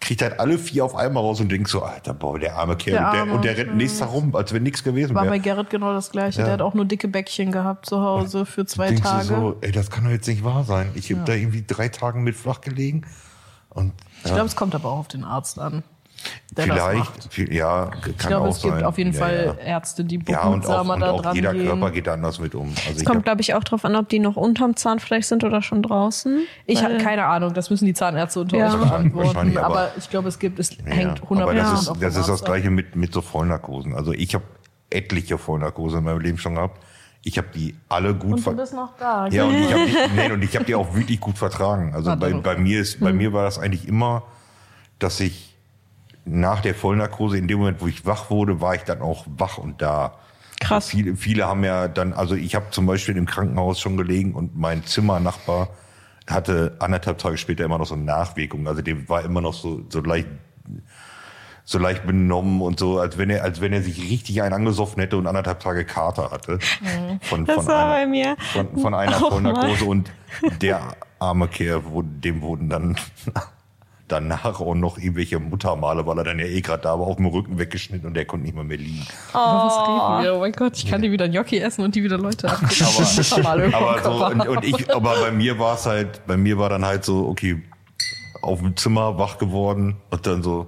kriegt 0.00 0.22
halt 0.22 0.38
alle 0.38 0.58
vier 0.58 0.84
auf 0.84 0.94
einmal 0.94 1.22
raus 1.22 1.40
und 1.40 1.50
denkt 1.50 1.68
so, 1.68 1.82
Alter, 1.82 2.14
boah, 2.14 2.38
der 2.38 2.56
arme 2.56 2.76
Kerl. 2.76 2.98
Der 2.98 3.06
und, 3.06 3.12
der, 3.12 3.20
Arme, 3.20 3.32
und 3.32 3.44
der 3.44 3.56
rennt 3.56 3.70
ja. 3.70 3.74
nächstes 3.74 4.00
Tag 4.00 4.12
rum, 4.12 4.34
als 4.36 4.52
wenn 4.52 4.62
nichts 4.62 4.84
gewesen 4.84 5.14
war 5.14 5.24
bei 5.24 5.30
wäre. 5.32 5.40
Gerrit 5.40 5.70
genau 5.70 5.92
das 5.92 6.10
gleiche. 6.10 6.38
Ja. 6.38 6.44
Der 6.44 6.54
hat 6.54 6.62
auch 6.62 6.74
nur 6.74 6.84
dicke 6.84 7.08
Bäckchen 7.08 7.50
gehabt 7.50 7.86
zu 7.86 8.00
Hause 8.00 8.46
für 8.46 8.64
zwei 8.64 8.88
Denkst 8.88 9.02
du 9.02 9.08
Tage. 9.08 9.24
so, 9.26 9.56
ey, 9.60 9.72
das 9.72 9.90
kann 9.90 10.04
doch 10.04 10.10
jetzt 10.10 10.28
nicht 10.28 10.44
wahr 10.44 10.64
sein. 10.64 10.90
Ich 10.94 11.12
habe 11.12 11.24
da 11.24 11.34
irgendwie 11.34 11.64
drei 11.66 11.88
Tage 11.88 12.20
mit 12.20 12.36
flach 12.36 12.60
gelegen 12.60 13.02
und 13.70 13.92
Ich 14.24 14.32
glaube, 14.32 14.46
es 14.46 14.56
kommt 14.56 14.74
aber 14.74 14.90
auch 14.90 14.98
auf 14.98 15.08
den 15.08 15.24
Arzt 15.24 15.58
an. 15.58 15.82
Der 16.50 16.66
das 16.66 16.76
macht. 16.76 16.90
vielleicht, 17.22 17.32
viel, 17.32 17.54
ja, 17.54 17.86
kann 17.86 18.02
Ich 18.10 18.18
glaube, 18.26 18.48
auch 18.48 18.50
es 18.50 18.60
gibt 18.60 18.74
sein. 18.74 18.84
auf 18.84 18.98
jeden 18.98 19.12
ja, 19.12 19.18
Fall 19.20 19.56
Ja, 19.60 19.64
Ärzte, 19.64 20.04
die 20.04 20.16
ja 20.26 20.42
und 20.42 20.66
auch, 20.66 20.68
behutsamer 20.68 20.94
und 20.94 21.00
da 21.00 21.10
auch 21.12 21.22
dran 21.22 21.34
jeder 21.36 21.52
gehen. 21.54 21.66
Körper 21.66 21.90
geht 21.92 22.06
da 22.08 22.14
anders 22.14 22.40
mit 22.40 22.56
um. 22.56 22.70
Also 22.88 22.98
Es 22.98 23.04
kommt, 23.04 23.22
glaube 23.24 23.40
ich, 23.40 23.54
auch 23.54 23.62
drauf 23.62 23.84
an, 23.84 23.94
ob 23.94 24.08
die 24.08 24.18
noch 24.18 24.34
unterm 24.34 24.74
Zahnfleisch 24.74 25.26
sind 25.26 25.44
oder 25.44 25.62
schon 25.62 25.80
draußen. 25.84 26.40
Ich 26.66 26.82
habe 26.82 26.98
keine 26.98 27.24
Ahnung, 27.26 27.54
das 27.54 27.70
müssen 27.70 27.86
die 27.86 27.94
Zahnärzte 27.94 28.40
unter 28.40 28.56
Ja. 28.56 28.64
Wahrscheinlich, 28.80 29.12
beantworten. 29.12 29.56
aber, 29.58 29.66
aber- 29.66 29.90
ich 29.96 30.10
glaube, 30.10 30.26
es 30.28 30.40
gibt, 30.40 30.58
es 30.58 30.76
Ja, 30.78 30.84
hängt 30.86 31.20
100% 31.22 31.42
aber 31.42 31.54
das 31.54 31.88
auf 31.88 31.96
ist, 31.96 32.02
das 32.02 32.16
ist 32.16 32.28
das. 32.28 32.44
Gleiche 32.44 32.70
mit, 32.70 32.96
mit 32.96 33.12
so 33.12 33.20
Vollnarkosen. 33.22 33.94
Also 33.94 34.12
ich 34.12 34.34
habe 34.34 34.44
etliche 34.90 35.38
Vollnarkose 35.38 35.98
in 35.98 36.04
meinem 36.04 36.20
Leben 36.20 36.38
schon 36.38 36.56
gehabt. 36.56 36.80
Ich 37.24 37.36
habe 37.36 37.48
die 37.54 37.74
alle 37.88 38.14
gut 38.14 38.34
Und 38.34 38.40
ver 38.40 38.52
du 38.52 38.56
bist 38.58 38.74
noch 38.74 38.96
da. 38.98 39.26
ja, 39.28 39.44
und 39.44 39.54
ich 39.54 39.72
habe 39.72 39.86
die, 39.86 40.16
nee, 40.16 40.32
und 40.32 40.42
ich 40.42 40.56
hab 40.56 40.66
die 40.66 40.74
auch 40.74 40.94
wirklich 40.94 41.20
gut 41.20 41.36
vertragen. 41.36 41.94
Also 41.94 42.14
bei, 42.16 42.32
bei 42.32 42.56
mir 42.56 42.80
ist, 42.80 43.00
bei 43.00 43.12
mir 43.12 43.32
war 43.32 43.44
das 43.44 43.58
eigentlich 43.58 43.86
immer, 43.88 44.22
dass 44.98 45.20
ich 45.20 45.54
nach 46.24 46.60
der 46.60 46.74
Vollnarkose, 46.74 47.38
in 47.38 47.48
dem 47.48 47.58
Moment, 47.58 47.80
wo 47.80 47.86
ich 47.86 48.06
wach 48.06 48.30
wurde, 48.30 48.60
war 48.60 48.74
ich 48.74 48.82
dann 48.82 49.00
auch 49.00 49.26
wach 49.26 49.58
und 49.58 49.82
da. 49.82 50.14
Krass. 50.60 50.88
Viele, 50.88 51.16
viele 51.16 51.46
haben 51.46 51.64
ja 51.64 51.88
dann, 51.88 52.12
also 52.12 52.34
ich 52.34 52.54
habe 52.54 52.66
zum 52.70 52.86
Beispiel 52.86 53.16
im 53.16 53.26
Krankenhaus 53.26 53.80
schon 53.80 53.96
gelegen 53.96 54.34
und 54.34 54.56
mein 54.56 54.84
Zimmernachbar 54.84 55.68
hatte 56.26 56.76
anderthalb 56.78 57.18
Tage 57.18 57.38
später 57.38 57.64
immer 57.64 57.78
noch 57.78 57.86
so 57.86 57.96
Nachwirkungen. 57.96 58.66
Also 58.66 58.82
dem 58.82 59.08
war 59.08 59.24
immer 59.24 59.40
noch 59.40 59.54
so, 59.54 59.82
so 59.88 60.00
leicht, 60.00 60.28
so 61.70 61.78
leicht 61.78 62.06
benommen 62.06 62.62
und 62.62 62.78
so, 62.78 62.98
als 62.98 63.18
wenn 63.18 63.28
er, 63.28 63.44
als 63.44 63.60
wenn 63.60 63.74
er 63.74 63.82
sich 63.82 64.00
richtig 64.10 64.40
einen 64.40 64.54
angesoffen 64.54 65.00
hätte 65.02 65.18
und 65.18 65.26
anderthalb 65.26 65.60
Tage 65.60 65.84
Kater 65.84 66.30
hatte. 66.30 66.58
Von, 67.20 67.44
Das 67.44 67.56
von 67.56 67.66
war 67.66 67.78
einer, 67.84 67.94
bei 67.94 68.06
mir. 68.06 68.36
Von, 68.54 68.78
von 68.78 68.94
einer 68.94 69.16
Auch 69.22 69.32
Vollnarkose 69.32 69.84
und 69.84 70.10
der 70.62 70.80
arme 71.18 71.46
Kerl, 71.46 71.82
wo- 71.90 72.00
dem 72.00 72.40
wurden 72.40 72.70
dann 72.70 72.96
danach 74.08 74.60
auch 74.60 74.74
noch 74.74 74.96
irgendwelche 74.96 75.38
Muttermale, 75.38 76.06
weil 76.06 76.16
er 76.16 76.24
dann 76.24 76.38
ja 76.38 76.46
eh 76.46 76.62
gerade 76.62 76.84
da 76.84 76.98
war, 76.98 77.06
auf 77.06 77.16
dem 77.16 77.26
Rücken 77.26 77.58
weggeschnitten 77.58 78.06
und 78.08 78.14
der 78.14 78.24
konnte 78.24 78.46
nicht 78.46 78.54
mal 78.56 78.64
mehr 78.64 78.78
liegen. 78.78 79.06
Wir? 80.22 80.34
Oh 80.36 80.38
mein 80.38 80.52
Gott, 80.52 80.74
ich 80.78 80.86
kann 80.86 81.02
die 81.02 81.12
wieder 81.12 81.28
Gnocchi 81.28 81.58
essen 81.58 81.84
und 81.84 81.94
die 81.94 82.02
wieder 82.02 82.16
Leute 82.16 82.48
abgeben. 82.50 83.44
Aber, 83.44 83.74
aber, 83.74 84.02
so, 84.02 84.24
und, 84.26 84.48
und 84.48 84.64
ich, 84.64 84.94
aber 84.94 85.16
bei 85.20 85.30
mir 85.32 85.58
war 85.58 85.74
es 85.74 85.84
halt, 85.84 86.26
bei 86.26 86.38
mir 86.38 86.56
war 86.56 86.70
dann 86.70 86.86
halt 86.86 87.04
so, 87.04 87.28
okay, 87.28 87.62
auf 88.40 88.60
dem 88.60 88.74
Zimmer 88.74 89.18
wach 89.18 89.36
geworden 89.36 89.96
und 90.08 90.26
dann 90.26 90.42
so, 90.42 90.66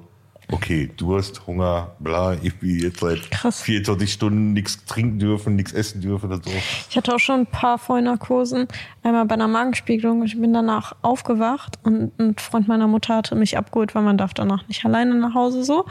okay, 0.53 0.91
Durst, 0.97 1.47
Hunger, 1.47 1.93
bla, 1.99 2.37
ich 2.43 2.57
bin 2.59 2.79
jetzt 2.79 3.01
seit 3.01 3.31
Krass. 3.31 3.63
24 3.63 4.13
Stunden 4.13 4.53
nichts 4.53 4.85
trinken 4.85 5.19
dürfen, 5.19 5.57
nichts 5.57 5.73
essen 5.73 6.01
dürfen 6.01 6.33
und 6.33 6.45
so. 6.45 6.51
Ich 6.89 6.97
hatte 6.97 7.15
auch 7.15 7.19
schon 7.19 7.41
ein 7.41 7.47
paar 7.47 7.79
Vollnarkosen. 7.79 8.69
Einmal 9.03 9.25
bei 9.25 9.35
einer 9.35 9.49
Magenspiegelung. 9.49 10.23
Ich 10.25 10.39
bin 10.39 10.53
danach 10.53 10.95
aufgewacht 11.03 11.79
und 11.85 12.19
ein 12.19 12.37
Freund 12.37 12.69
meiner 12.69 12.87
Mutter 12.87 13.17
hatte 13.17 13.35
mich 13.35 13.57
abgeholt, 13.57 13.95
weil 13.95 14.03
man 14.03 14.19
darf 14.19 14.35
danach 14.35 14.67
nicht 14.69 14.85
alleine 14.85 15.15
nach 15.15 15.35
Hause 15.35 15.65
so. 15.65 15.87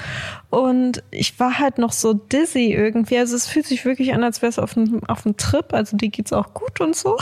Und 0.50 1.04
ich 1.12 1.40
war 1.40 1.60
halt 1.60 1.78
noch 1.78 1.92
so 1.92 2.14
dizzy 2.14 2.74
irgendwie. 2.74 3.18
Also 3.18 3.36
es 3.36 3.48
fühlt 3.48 3.66
sich 3.66 3.86
wirklich 3.86 4.14
an, 4.14 4.24
als 4.24 4.42
wäre 4.42 4.50
es 4.50 4.60
auf 4.60 4.78
einem 4.78 5.02
auf 5.08 5.26
einem 5.26 5.38
Trip. 5.38 5.74
Also 5.74 5.98
dir 5.98 6.10
geht's 6.10 6.34
auch 6.34 6.54
gut 6.54 6.82
und 6.82 6.96
so. 6.96 7.18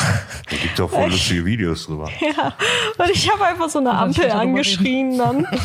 Da 0.49 0.57
gibt 0.57 0.79
auch 0.81 0.89
voll 0.89 1.09
lustige 1.09 1.45
Videos 1.45 1.85
drüber. 1.85 2.09
Ja. 2.19 2.53
Und 2.97 3.09
ich 3.11 3.31
habe 3.31 3.45
einfach 3.45 3.69
so 3.69 3.79
eine 3.79 3.91
Ampel 3.91 4.29
angeschrien 4.29 5.17
dann. 5.17 5.47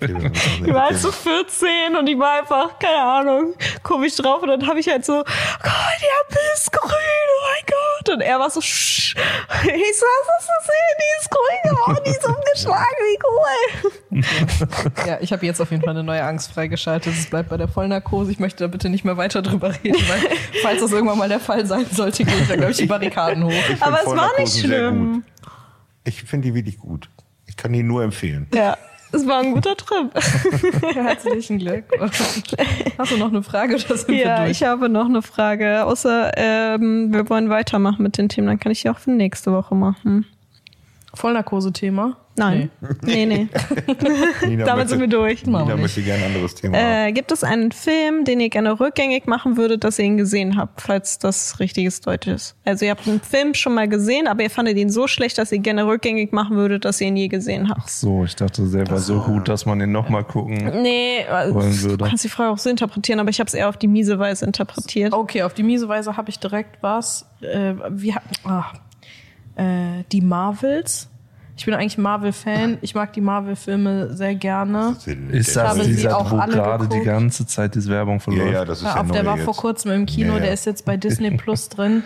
Ich 0.34 0.72
war 0.72 0.86
halt 0.86 0.98
so 0.98 1.12
14 1.12 1.96
und 1.96 2.06
ich 2.06 2.18
war 2.18 2.40
einfach, 2.40 2.78
keine 2.78 3.02
Ahnung, 3.02 3.54
komisch 3.82 4.16
drauf. 4.16 4.42
Und 4.42 4.48
dann 4.48 4.66
habe 4.66 4.80
ich 4.80 4.88
halt 4.88 5.04
so, 5.04 5.20
oh 5.20 5.24
Gott, 5.62 5.98
die 6.00 6.06
Ampel 6.22 6.42
ist 6.54 6.72
grün, 6.72 6.90
oh 6.90 7.44
mein 7.44 7.64
Gott. 7.66 8.14
Und 8.14 8.20
er 8.20 8.38
war 8.38 8.50
so, 8.50 8.60
Sch. 8.60 9.14
Ich 9.64 9.98
so, 9.98 10.06
was 10.06 10.44
ist 10.44 10.48
das 10.48 10.66
hier? 10.66 10.96
Die 10.98 11.20
ist 11.20 11.30
grün 11.30 11.62
geworden, 11.64 12.02
die 12.06 12.10
ist 12.10 12.26
umgeschlagen, 12.26 12.96
wie 13.10 13.18
cool. 13.28 15.06
Ja, 15.06 15.18
ich 15.20 15.32
habe 15.32 15.46
jetzt 15.46 15.60
auf 15.60 15.70
jeden 15.70 15.82
Fall 15.82 15.90
eine 15.90 16.04
neue 16.04 16.22
Angst 16.22 16.52
freigeschaltet. 16.52 17.14
Es 17.14 17.28
bleibt 17.28 17.48
bei 17.48 17.56
der 17.56 17.68
Vollnarkose. 17.68 18.30
Ich 18.32 18.38
möchte 18.38 18.64
da 18.64 18.68
bitte 18.68 18.88
nicht 18.88 19.04
mehr 19.04 19.16
weiter 19.16 19.42
drüber 19.42 19.72
reden, 19.82 20.02
weil 20.08 20.20
falls 20.62 20.80
das 20.80 20.92
irgendwann 20.92 21.18
mal 21.18 21.28
der 21.28 21.40
Fall 21.40 21.66
sein 21.66 21.86
sollte, 21.90 22.24
gehe 22.24 22.36
ich 22.36 22.48
da, 22.48 22.56
glaube 22.56 22.72
ich, 22.72 22.78
die 22.78 22.86
Barrikaden 22.86 23.44
hoch. 23.44 23.52
Aber 23.80 24.00
es 24.00 24.06
war 24.06 24.30
nicht 24.38 24.58
schlimm. 24.58 25.24
Ich 26.04 26.22
finde 26.22 26.48
die 26.48 26.54
wirklich 26.54 26.78
gut. 26.78 27.10
Ich 27.46 27.56
kann 27.56 27.72
die 27.72 27.82
nur 27.82 28.02
empfehlen. 28.02 28.48
Ja, 28.54 28.76
es 29.12 29.26
war 29.26 29.40
ein 29.40 29.52
guter 29.54 29.76
Trip. 29.76 30.10
Herzlichen 30.94 31.58
Glückwunsch. 31.58 32.18
Hast 32.98 33.12
du 33.12 33.16
noch 33.16 33.28
eine 33.28 33.42
Frage 33.42 33.74
oder 33.76 33.96
sind 33.96 34.08
wir 34.08 34.16
Ja, 34.26 34.38
durch? 34.40 34.50
ich 34.52 34.62
habe 34.64 34.88
noch 34.88 35.06
eine 35.06 35.22
Frage. 35.22 35.84
Außer 35.84 36.32
ähm, 36.36 37.12
wir 37.12 37.28
wollen 37.30 37.48
weitermachen 37.50 38.02
mit 38.02 38.18
den 38.18 38.28
Themen, 38.28 38.46
dann 38.46 38.58
kann 38.60 38.72
ich 38.72 38.82
die 38.82 38.90
auch 38.90 38.98
für 38.98 39.10
nächste 39.10 39.52
Woche 39.52 39.74
machen. 39.74 40.26
Vollnarkose-Thema? 41.18 42.16
Nein. 42.36 42.70
Nee, 43.02 43.26
nee. 43.26 43.48
Nina 44.46 44.64
Damit 44.64 44.88
sind 44.88 45.00
wir 45.00 45.08
durch. 45.08 45.44
Machen 45.44 45.66
wir 45.66 45.74
Nina 45.74 45.74
nicht. 45.74 45.82
möchte 45.82 46.02
gerne 46.02 46.22
ein 46.24 46.30
anderes 46.34 46.54
Thema. 46.54 46.78
Äh, 47.06 47.10
gibt 47.12 47.32
es 47.32 47.42
einen 47.42 47.72
Film, 47.72 48.24
den 48.24 48.38
ihr 48.38 48.48
gerne 48.48 48.78
rückgängig 48.78 49.26
machen 49.26 49.56
würdet, 49.56 49.82
dass 49.82 49.98
ihr 49.98 50.04
ihn 50.04 50.16
gesehen 50.18 50.56
habt, 50.56 50.80
falls 50.80 51.18
das 51.18 51.58
richtiges 51.58 52.00
Deutsch 52.00 52.28
ist? 52.28 52.54
Also 52.64 52.84
ihr 52.84 52.92
habt 52.92 53.08
einen 53.08 53.20
Film 53.20 53.54
schon 53.54 53.74
mal 53.74 53.88
gesehen, 53.88 54.28
aber 54.28 54.44
ihr 54.44 54.50
fandet 54.50 54.76
ihn 54.78 54.88
so 54.88 55.08
schlecht, 55.08 55.36
dass 55.38 55.50
ihr 55.50 55.58
gerne 55.58 55.84
rückgängig 55.86 56.32
machen 56.32 56.56
würdet, 56.56 56.84
dass 56.84 57.00
ihr 57.00 57.08
ihn 57.08 57.16
je 57.16 57.26
gesehen 57.26 57.68
habt. 57.70 57.80
Ach 57.82 57.88
so, 57.88 58.22
ich 58.24 58.36
dachte, 58.36 58.62
der 58.70 58.88
war 58.88 58.98
so 58.98 59.18
gut, 59.20 59.48
dass 59.48 59.66
man 59.66 59.80
ihn 59.80 59.90
nochmal 59.90 60.22
gucken. 60.22 60.80
Nee, 60.80 61.24
also, 61.28 61.54
Wollen 61.56 61.72
du 61.72 61.82
würde. 61.90 62.04
kannst 62.04 62.22
die 62.22 62.28
Frage 62.28 62.50
auch 62.52 62.58
so 62.58 62.70
interpretieren, 62.70 63.18
aber 63.18 63.30
ich 63.30 63.40
habe 63.40 63.48
es 63.48 63.54
eher 63.54 63.68
auf 63.68 63.76
die 63.78 63.88
miese 63.88 64.20
Weise 64.20 64.46
interpretiert. 64.46 65.12
Okay, 65.12 65.42
auf 65.42 65.54
die 65.54 65.64
miese 65.64 65.88
Weise 65.88 66.16
habe 66.16 66.30
ich 66.30 66.38
direkt 66.38 66.80
was. 66.84 67.26
Äh, 67.40 67.74
wie, 67.90 68.14
ha- 68.14 68.22
ah, 68.44 68.64
äh, 69.58 70.04
die 70.12 70.20
Marvels. 70.20 71.08
Ich 71.56 71.64
bin 71.64 71.74
eigentlich 71.74 71.98
Marvel-Fan. 71.98 72.78
Ich 72.82 72.94
mag 72.94 73.12
die 73.12 73.20
Marvel-Filme 73.20 74.14
sehr 74.16 74.36
gerne. 74.36 74.96
Ist 75.32 75.56
habe 75.56 75.78
das 75.78 75.86
sie 75.86 75.94
dieser, 75.96 76.16
auch 76.16 76.30
wo 76.30 76.36
alle 76.36 76.52
gerade 76.52 76.86
die 76.88 77.00
ganze 77.00 77.46
Zeit 77.46 77.74
diese 77.74 77.90
Werbung 77.90 78.14
Ja, 78.16 78.20
verläuft? 78.20 78.52
ja, 78.52 78.64
das 78.64 78.78
ist 78.78 78.84
Hör 78.86 78.94
ja 78.94 79.00
auf, 79.02 79.10
der 79.10 79.26
war 79.26 79.36
jetzt. 79.36 79.44
vor 79.44 79.56
kurzem 79.56 79.90
im 79.90 80.06
Kino, 80.06 80.28
Ja, 80.28 80.34
ja. 80.36 80.40
der 80.44 80.52
ist 80.52 80.66
jetzt 80.66 80.84
bei 80.84 80.96
Disney 80.96 81.36
Plus 81.36 81.68
drin. 81.68 82.04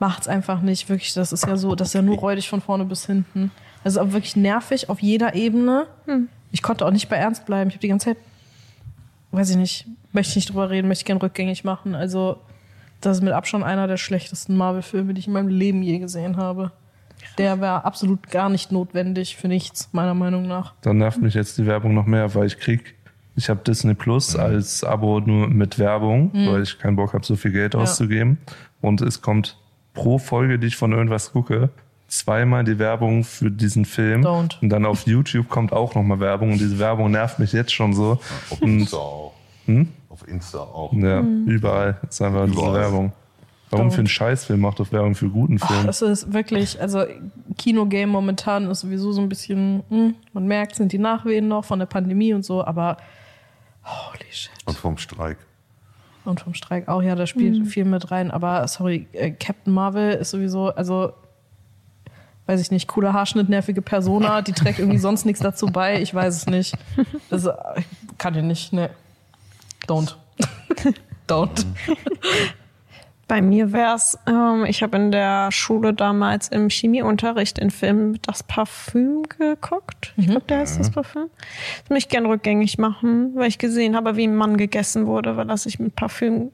Macht's 0.00 0.26
einfach 0.26 0.62
nicht, 0.62 0.88
wirklich. 0.88 1.14
Das 1.14 1.32
ist 1.32 1.46
ja 1.46 1.56
so, 1.56 1.76
das 1.76 1.88
ist 1.88 1.94
ja 1.94 2.02
nur 2.02 2.16
räudig 2.18 2.48
von 2.48 2.60
vorne 2.60 2.84
bis 2.84 3.06
hinten. 3.06 3.52
Das 3.84 3.92
ist 3.94 3.98
auch 3.98 4.10
wirklich 4.12 4.34
nervig 4.34 4.90
auf 4.90 4.98
jeder 5.00 5.34
Ebene. 5.36 5.86
Ich 6.50 6.62
konnte 6.62 6.84
auch 6.84 6.90
nicht 6.90 7.08
bei 7.08 7.16
Ernst 7.16 7.46
bleiben. 7.46 7.68
Ich 7.70 7.74
habe 7.76 7.80
die 7.82 7.88
ganze 7.88 8.06
Zeit, 8.06 8.16
weiß 9.30 9.50
ich 9.50 9.56
nicht, 9.56 9.86
möchte 10.12 10.30
ich 10.30 10.36
nicht 10.36 10.50
drüber 10.50 10.70
reden, 10.70 10.88
möchte 10.88 11.02
ich 11.02 11.06
gern 11.06 11.18
rückgängig 11.18 11.62
machen. 11.62 11.94
Also, 11.94 12.38
das 13.00 13.18
ist 13.18 13.22
mit 13.22 13.32
Abstand 13.32 13.62
einer 13.64 13.86
der 13.86 13.96
schlechtesten 13.96 14.56
Marvel-Filme, 14.56 15.14
die 15.14 15.20
ich 15.20 15.28
in 15.28 15.32
meinem 15.32 15.48
Leben 15.48 15.82
je 15.82 15.98
gesehen 16.00 16.36
habe. 16.36 16.72
Der 17.38 17.60
war 17.60 17.84
absolut 17.84 18.30
gar 18.30 18.48
nicht 18.48 18.72
notwendig 18.72 19.36
für 19.36 19.48
nichts, 19.48 19.90
meiner 19.92 20.14
Meinung 20.14 20.46
nach. 20.46 20.74
Dann 20.80 20.98
nervt 20.98 21.20
mich 21.20 21.34
jetzt 21.34 21.58
die 21.58 21.66
Werbung 21.66 21.94
noch 21.94 22.06
mehr, 22.06 22.34
weil 22.34 22.46
ich 22.46 22.58
krieg, 22.58 22.94
ich 23.36 23.48
habe 23.48 23.60
Disney 23.64 23.94
Plus 23.94 24.34
als 24.36 24.82
Abo 24.82 25.20
nur 25.20 25.48
mit 25.48 25.78
Werbung, 25.78 26.30
weil 26.32 26.62
ich 26.62 26.78
keinen 26.78 26.96
Bock 26.96 27.14
habe, 27.14 27.24
so 27.24 27.36
viel 27.36 27.52
Geld 27.52 27.76
auszugeben. 27.76 28.38
Und 28.80 29.00
es 29.00 29.22
kommt 29.22 29.58
pro 29.94 30.18
Folge, 30.18 30.58
die 30.58 30.68
ich 30.68 30.76
von 30.76 30.92
irgendwas 30.92 31.32
gucke, 31.32 31.70
zweimal 32.08 32.64
die 32.64 32.78
Werbung 32.78 33.22
für 33.22 33.50
diesen 33.50 33.84
Film. 33.84 34.24
Don't. 34.24 34.60
Und 34.60 34.70
dann 34.70 34.86
auf 34.86 35.06
YouTube 35.06 35.48
kommt 35.48 35.72
auch 35.72 35.94
nochmal 35.94 36.20
Werbung. 36.20 36.52
Und 36.52 36.58
diese 36.58 36.78
Werbung 36.78 37.10
nervt 37.10 37.38
mich 37.38 37.52
jetzt 37.52 37.72
schon 37.72 37.92
so. 37.92 38.18
Auf 38.50 38.62
Insta 38.62 38.96
auch. 38.96 39.34
Auf 40.08 40.26
Insta 40.26 40.58
auch. 40.58 40.92
Ja, 40.94 41.20
überall 41.20 41.98
ist 42.08 42.22
einfach 42.22 42.46
diese 42.46 42.58
Überall. 42.58 42.80
Werbung. 42.80 43.12
Warum 43.70 43.90
für 43.90 43.98
einen 43.98 44.06
Scheißfilm 44.06 44.60
macht 44.60 44.80
doch 44.80 44.90
Werbung 44.92 45.14
für 45.14 45.28
guten 45.28 45.58
Film? 45.58 45.86
Das 45.86 46.00
ist 46.02 46.32
wirklich, 46.32 46.80
also 46.80 47.04
Kinogame 47.56 48.06
momentan 48.06 48.70
ist 48.70 48.80
sowieso 48.80 49.12
so 49.12 49.20
ein 49.20 49.28
bisschen, 49.28 49.82
hm, 49.88 50.14
man 50.32 50.46
merkt, 50.46 50.76
sind 50.76 50.92
die 50.92 50.98
Nachwehen 50.98 51.48
noch 51.48 51.64
von 51.64 51.78
der 51.78 51.86
Pandemie 51.86 52.32
und 52.32 52.44
so, 52.44 52.64
aber 52.64 52.96
holy 53.84 54.24
shit. 54.30 54.50
Und 54.64 54.76
vom 54.76 54.96
Streik. 54.96 55.38
Und 56.24 56.40
vom 56.40 56.54
Streik 56.54 56.88
auch, 56.88 57.02
ja, 57.02 57.14
da 57.14 57.26
spielt 57.26 57.66
viel 57.68 57.84
mit 57.84 58.10
rein, 58.10 58.30
aber 58.30 58.66
sorry, 58.68 59.06
äh, 59.12 59.30
Captain 59.30 59.72
Marvel 59.72 60.12
ist 60.12 60.30
sowieso, 60.30 60.68
also 60.68 61.12
weiß 62.46 62.60
ich 62.62 62.70
nicht, 62.70 62.88
cooler 62.88 63.12
Haarschnitt, 63.12 63.50
nervige 63.50 63.82
Persona, 63.82 64.40
die 64.42 64.52
trägt 64.52 64.78
irgendwie 64.78 64.98
sonst 64.98 65.26
nichts 65.26 65.40
dazu 65.40 65.66
bei, 65.66 66.00
ich 66.00 66.14
weiß 66.14 66.34
es 66.34 66.46
nicht. 66.46 66.74
Das 67.28 67.44
äh, 67.44 67.52
kann 68.16 68.34
ich 68.34 68.42
nicht, 68.42 68.72
ne. 68.72 68.90
Don't. 69.86 70.14
Don't. 71.28 71.66
Bei 73.28 73.42
mir 73.42 73.72
wär's, 73.72 74.18
ähm, 74.26 74.64
ich 74.66 74.82
habe 74.82 74.96
in 74.96 75.12
der 75.12 75.52
Schule 75.52 75.92
damals 75.92 76.48
im 76.48 76.70
Chemieunterricht 76.70 77.58
den 77.58 77.70
Film 77.70 78.20
Das 78.22 78.42
Parfüm 78.42 79.22
geguckt. 79.28 80.14
Ich 80.16 80.26
glaube, 80.28 80.46
der 80.48 80.60
heißt 80.60 80.80
das 80.80 80.90
Parfüm. 80.90 81.28
Das 81.82 81.90
möchte 81.90 82.08
ich 82.08 82.08
gern 82.08 82.24
rückgängig 82.24 82.78
machen, 82.78 83.32
weil 83.34 83.48
ich 83.48 83.58
gesehen 83.58 83.94
habe, 83.94 84.16
wie 84.16 84.26
ein 84.26 84.34
Mann 84.34 84.56
gegessen 84.56 85.06
wurde, 85.06 85.36
weil 85.36 85.48
er 85.50 85.58
sich 85.58 85.78
mit 85.78 85.94
Parfüm 85.94 86.50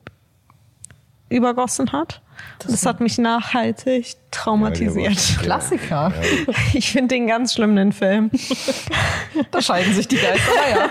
übergossen 1.29 1.93
hat. 1.93 2.21
Das, 2.59 2.73
das 2.73 2.87
hat 2.87 3.01
mich 3.01 3.19
nachhaltig 3.19 4.17
traumatisiert. 4.33 5.39
Klassiker. 5.41 6.13
Ich 6.75 6.91
finde 6.91 7.15
den 7.15 7.29
ganz 7.29 7.55
schlimm, 7.55 7.77
den 7.77 7.93
Film. 7.93 8.31
Da 9.53 9.63
scheiden 9.63 9.95
sich 9.95 10.09
die 10.09 10.17
Geister, 10.17 10.51
naja. 10.57 10.91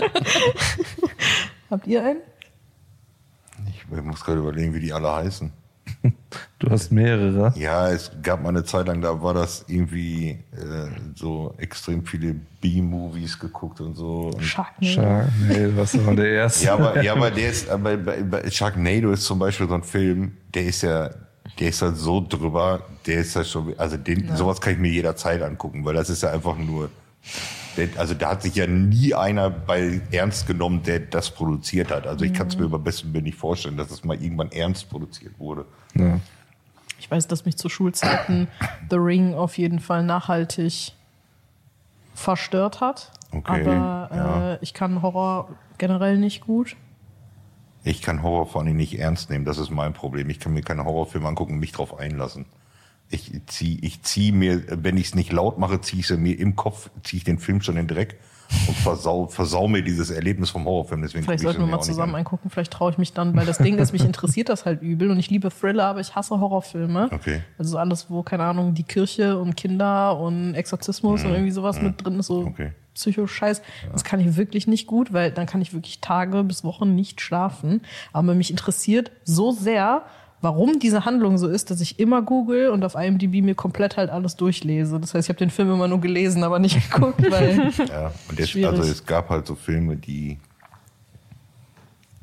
Habt 1.70 1.86
ihr 1.86 2.04
einen? 2.04 2.20
Ich 3.90 4.02
muss 4.02 4.24
gerade 4.24 4.40
überlegen, 4.40 4.74
wie 4.74 4.80
die 4.80 4.92
alle 4.92 5.12
heißen. 5.12 5.50
Du 6.58 6.70
hast 6.70 6.90
mehrere. 6.90 7.52
Ja, 7.56 7.88
es 7.88 8.10
gab 8.22 8.42
mal 8.42 8.50
eine 8.50 8.64
Zeit 8.64 8.86
lang, 8.86 9.00
da 9.00 9.22
war 9.22 9.34
das 9.34 9.64
irgendwie 9.68 10.38
äh, 10.52 10.88
so 11.14 11.54
extrem 11.56 12.04
viele 12.04 12.34
B-Movies 12.60 13.38
geguckt 13.38 13.80
und 13.80 13.94
so. 13.94 14.30
Und 14.34 14.42
Sharknado. 14.42 14.92
Sharknado, 14.92 15.76
was 15.76 16.06
war 16.06 16.14
der 16.14 16.30
erste? 16.30 16.66
ja, 16.66 16.74
aber, 16.74 17.02
ja, 17.02 17.12
aber 17.12 17.30
der 17.30 17.50
ist, 17.50 17.70
aber 17.70 17.96
bei, 17.96 18.22
bei 18.22 18.50
Sharknado 18.50 19.12
ist 19.12 19.24
zum 19.24 19.38
Beispiel 19.38 19.68
so 19.68 19.74
ein 19.74 19.82
Film, 19.82 20.32
der 20.52 20.66
ist 20.66 20.82
ja, 20.82 21.10
der 21.58 21.68
ist 21.68 21.80
halt 21.80 21.96
so 21.96 22.24
drüber, 22.26 22.82
der 23.06 23.20
ist 23.20 23.34
ja 23.34 23.44
schon, 23.44 23.74
also 23.78 23.96
den, 23.96 24.36
sowas 24.36 24.60
kann 24.60 24.74
ich 24.74 24.78
mir 24.78 24.90
jederzeit 24.90 25.42
angucken, 25.42 25.84
weil 25.84 25.94
das 25.94 26.10
ist 26.10 26.22
ja 26.22 26.30
einfach 26.32 26.56
nur, 26.56 26.90
also 27.96 28.14
da 28.14 28.30
hat 28.30 28.42
sich 28.42 28.54
ja 28.54 28.66
nie 28.66 29.14
einer 29.14 29.50
bei 29.50 30.00
ernst 30.10 30.46
genommen, 30.46 30.82
der 30.82 31.00
das 31.00 31.30
produziert 31.30 31.90
hat. 31.90 32.06
Also 32.06 32.24
ich 32.24 32.32
kann 32.32 32.48
es 32.48 32.56
mir 32.56 32.64
über 32.64 32.78
besten 32.78 33.12
Willen 33.12 33.24
nicht 33.24 33.38
vorstellen, 33.38 33.76
dass 33.76 33.90
es 33.90 34.04
mal 34.04 34.20
irgendwann 34.22 34.50
ernst 34.52 34.88
produziert 34.90 35.38
wurde. 35.38 35.64
Ja. 35.94 36.20
Ich 36.98 37.10
weiß, 37.10 37.28
dass 37.28 37.44
mich 37.44 37.56
zu 37.56 37.68
Schulzeiten 37.68 38.48
The 38.90 38.96
Ring 38.96 39.34
auf 39.34 39.56
jeden 39.58 39.78
Fall 39.78 40.02
nachhaltig 40.02 40.92
verstört 42.14 42.80
hat. 42.80 43.12
Okay, 43.30 43.62
Aber 43.62 44.10
ja. 44.14 44.52
äh, 44.54 44.58
ich 44.60 44.74
kann 44.74 45.02
Horror 45.02 45.50
generell 45.78 46.18
nicht 46.18 46.40
gut. 46.40 46.76
Ich 47.84 48.02
kann 48.02 48.22
Horror 48.22 48.46
vor 48.46 48.62
allem 48.62 48.76
nicht 48.76 48.98
ernst 48.98 49.30
nehmen, 49.30 49.44
das 49.44 49.58
ist 49.58 49.70
mein 49.70 49.92
Problem. 49.92 50.28
Ich 50.30 50.40
kann 50.40 50.52
mir 50.52 50.62
keine 50.62 50.84
Horrorfilme 50.84 51.28
angucken 51.28 51.54
und 51.54 51.60
mich 51.60 51.72
drauf 51.72 51.98
einlassen. 51.98 52.46
Ich 53.10 53.32
zieh, 53.46 53.78
ich 53.82 54.02
zieh 54.02 54.32
mir, 54.32 54.62
wenn 54.82 54.96
ich 54.96 55.08
es 55.08 55.14
nicht 55.14 55.32
laut 55.32 55.58
mache, 55.58 55.80
ziehe 55.80 56.00
ich 56.00 56.10
es 56.10 56.18
mir 56.18 56.38
im 56.38 56.56
Kopf, 56.56 56.90
ziehe 57.02 57.18
ich 57.18 57.24
den 57.24 57.38
Film 57.38 57.62
schon 57.62 57.76
in 57.76 57.86
den 57.86 57.96
Dreck 57.96 58.18
und 58.66 58.76
versau, 58.76 59.26
versau 59.26 59.68
mir 59.68 59.82
dieses 59.82 60.10
Erlebnis 60.10 60.50
vom 60.50 60.64
Horrorfilm. 60.64 61.02
Deswegen 61.02 61.24
Vielleicht 61.24 61.42
sollten 61.42 61.60
wir 61.60 61.66
mal 61.66 61.80
zusammen 61.80 62.14
an. 62.14 62.20
angucken. 62.20 62.48
Vielleicht 62.50 62.72
traue 62.72 62.90
ich 62.90 62.98
mich 62.98 63.12
dann, 63.12 63.36
weil 63.36 63.44
das 63.44 63.58
Ding 63.58 63.78
ist, 63.78 63.92
mich 63.92 64.04
interessiert 64.04 64.48
das 64.48 64.64
halt 64.64 64.80
übel 64.82 65.10
und 65.10 65.18
ich 65.18 65.30
liebe 65.30 65.50
Thriller, 65.50 65.84
aber 65.84 66.00
ich 66.00 66.14
hasse 66.14 66.38
Horrorfilme. 66.40 67.08
Okay. 67.12 67.42
Also 67.58 67.76
alles, 67.78 68.10
wo, 68.10 68.22
keine 68.22 68.44
Ahnung, 68.44 68.74
die 68.74 68.84
Kirche 68.84 69.38
und 69.38 69.56
Kinder 69.56 70.18
und 70.18 70.54
Exorzismus 70.54 71.24
und 71.24 71.32
irgendwie 71.32 71.50
sowas 71.50 71.80
mit 71.82 72.02
drin 72.04 72.18
ist, 72.18 72.26
so 72.26 72.42
Mhm. 72.42 72.48
Okay. 72.48 72.72
Psycho-Scheiß. 72.94 73.62
Das 73.92 74.02
kann 74.02 74.18
ich 74.18 74.36
wirklich 74.36 74.66
nicht 74.66 74.86
gut, 74.86 75.12
weil 75.12 75.30
dann 75.30 75.46
kann 75.46 75.60
ich 75.60 75.72
wirklich 75.72 76.00
Tage 76.00 76.42
bis 76.42 76.64
Wochen 76.64 76.94
nicht 76.96 77.20
schlafen. 77.20 77.82
Aber 78.12 78.34
mich 78.34 78.50
interessiert 78.50 79.12
so 79.24 79.52
sehr, 79.52 80.02
warum 80.40 80.78
diese 80.78 81.04
Handlung 81.04 81.38
so 81.38 81.48
ist, 81.48 81.70
dass 81.70 81.80
ich 81.80 81.98
immer 81.98 82.22
google 82.22 82.70
und 82.70 82.84
auf 82.84 82.94
IMDb 82.94 83.42
mir 83.42 83.54
komplett 83.54 83.96
halt 83.96 84.10
alles 84.10 84.36
durchlese. 84.36 85.00
Das 85.00 85.14
heißt, 85.14 85.26
ich 85.26 85.28
habe 85.30 85.38
den 85.38 85.50
Film 85.50 85.72
immer 85.72 85.88
nur 85.88 86.00
gelesen, 86.00 86.44
aber 86.44 86.58
nicht 86.58 86.90
geguckt, 86.90 87.20
weil 87.30 87.70
Ja, 87.88 88.12
und 88.28 88.38
jetzt, 88.38 88.56
also 88.56 88.82
es 88.82 89.04
gab 89.04 89.30
halt 89.30 89.46
so 89.46 89.54
Filme, 89.54 89.96
die, 89.96 90.38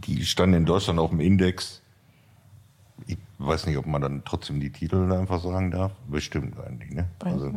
die 0.06 0.26
standen 0.26 0.58
in 0.58 0.66
Deutschland 0.66 1.00
auf 1.00 1.10
dem 1.10 1.20
Index. 1.20 1.82
Ich 3.08 3.18
weiß 3.38 3.66
nicht, 3.68 3.78
ob 3.78 3.86
man 3.86 4.02
dann 4.02 4.24
trotzdem 4.24 4.60
die 4.60 4.72
Titel 4.72 5.12
einfach 5.12 5.42
sagen 5.42 5.72
darf. 5.72 5.92
Bestimmt 6.08 6.56
eigentlich, 6.60 6.92
ne? 6.92 7.08
Also 7.20 7.52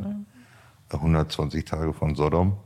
120 0.91 1.65
Tage 1.65 1.93
von 1.93 2.15
Sodom 2.15 2.57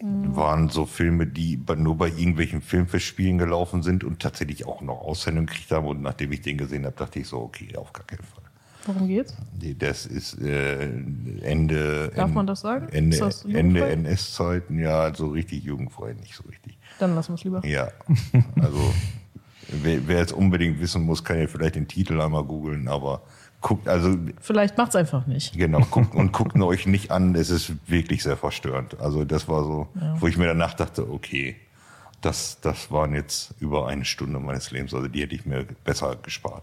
waren 0.00 0.68
so 0.68 0.86
Filme, 0.86 1.26
die 1.26 1.60
nur 1.76 1.96
bei 1.96 2.08
irgendwelchen 2.08 2.60
Filmfestspielen 2.60 3.38
gelaufen 3.38 3.82
sind 3.82 4.04
und 4.04 4.20
tatsächlich 4.20 4.66
auch 4.66 4.82
noch 4.82 5.00
Aussendung 5.00 5.46
gekriegt 5.46 5.70
haben. 5.70 5.86
Und 5.86 6.02
nachdem 6.02 6.32
ich 6.32 6.42
den 6.42 6.58
gesehen 6.58 6.84
habe, 6.84 6.96
dachte 6.96 7.20
ich 7.20 7.28
so, 7.28 7.40
okay, 7.40 7.76
auf 7.76 7.92
gar 7.92 8.04
keinen 8.04 8.24
Fall. 8.24 8.44
worum 8.86 9.08
geht's? 9.08 9.34
Das 9.78 10.06
ist 10.06 10.40
äh, 10.40 10.90
Ende. 11.42 12.10
Darf 12.14 12.32
man 12.32 12.46
das 12.46 12.60
sagen? 12.60 12.88
Ende, 12.90 13.16
das 13.16 13.44
Ende? 13.44 13.86
NS-Zeiten, 13.86 14.78
ja, 14.78 15.14
so 15.14 15.28
richtig 15.28 15.64
jugendfrei, 15.64 16.12
nicht 16.14 16.34
so 16.34 16.42
richtig. 16.48 16.76
Dann 16.98 17.14
lassen 17.14 17.30
wir 17.30 17.34
es 17.36 17.44
lieber. 17.44 17.64
Ja, 17.66 17.88
also 18.60 18.92
wer, 19.68 20.06
wer 20.06 20.18
jetzt 20.18 20.32
unbedingt 20.32 20.80
wissen 20.80 21.02
muss, 21.02 21.24
kann 21.24 21.38
ja 21.38 21.46
vielleicht 21.46 21.76
den 21.76 21.88
Titel 21.88 22.20
einmal 22.20 22.44
googeln, 22.44 22.88
aber 22.88 23.22
guckt, 23.64 23.88
also 23.88 24.16
Vielleicht 24.40 24.76
macht's 24.76 24.94
einfach 24.94 25.26
nicht. 25.26 25.56
genau, 25.56 25.80
guckt 25.90 26.14
und 26.14 26.32
guckt 26.32 26.60
euch 26.60 26.86
nicht 26.86 27.10
an, 27.10 27.34
es 27.34 27.50
ist 27.50 27.72
wirklich 27.88 28.22
sehr 28.22 28.36
verstörend. 28.36 29.00
Also 29.00 29.24
das 29.24 29.48
war 29.48 29.64
so, 29.64 29.88
wo 30.20 30.28
ich 30.28 30.36
mir 30.36 30.46
danach 30.46 30.74
dachte, 30.74 31.10
okay, 31.10 31.56
das, 32.20 32.60
das 32.60 32.92
waren 32.92 33.14
jetzt 33.14 33.54
über 33.58 33.88
eine 33.88 34.04
Stunde 34.04 34.38
meines 34.38 34.70
Lebens, 34.70 34.94
also 34.94 35.08
die 35.08 35.22
hätte 35.22 35.34
ich 35.34 35.46
mir 35.46 35.66
besser 35.82 36.16
gespart. 36.22 36.62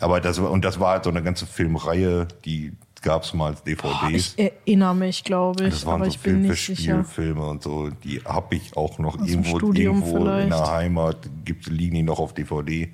Aber 0.00 0.20
das 0.20 0.42
war, 0.42 0.50
und 0.50 0.64
das 0.64 0.80
war 0.80 0.92
halt 0.92 1.04
so 1.04 1.10
eine 1.10 1.22
ganze 1.22 1.46
Filmreihe, 1.46 2.26
die 2.44 2.72
gab 3.02 3.22
es 3.22 3.34
mal 3.34 3.48
als 3.48 3.62
DVDs. 3.62 4.34
Ich 4.36 4.38
erinnere 4.38 4.94
mich, 4.94 5.22
glaube 5.22 5.64
ich, 5.64 5.74
Das 5.74 5.86
waren 5.86 5.96
aber 5.96 6.06
so 6.06 6.10
ich 6.10 6.20
bin 6.20 6.42
nicht 6.42 6.64
sicher. 6.64 7.04
Filmfilme 7.04 7.46
und 7.46 7.62
so, 7.62 7.90
die 7.90 8.20
habe 8.24 8.56
ich 8.56 8.76
auch 8.76 8.98
noch 8.98 9.16
dem 9.16 9.44
irgendwo, 9.44 9.72
irgendwo 9.72 10.16
in 10.26 10.48
der 10.48 10.70
Heimat, 10.70 11.28
gibt, 11.44 11.66
liegen 11.66 11.94
die 11.94 12.02
noch 12.02 12.18
auf 12.18 12.32
DVD. 12.32 12.90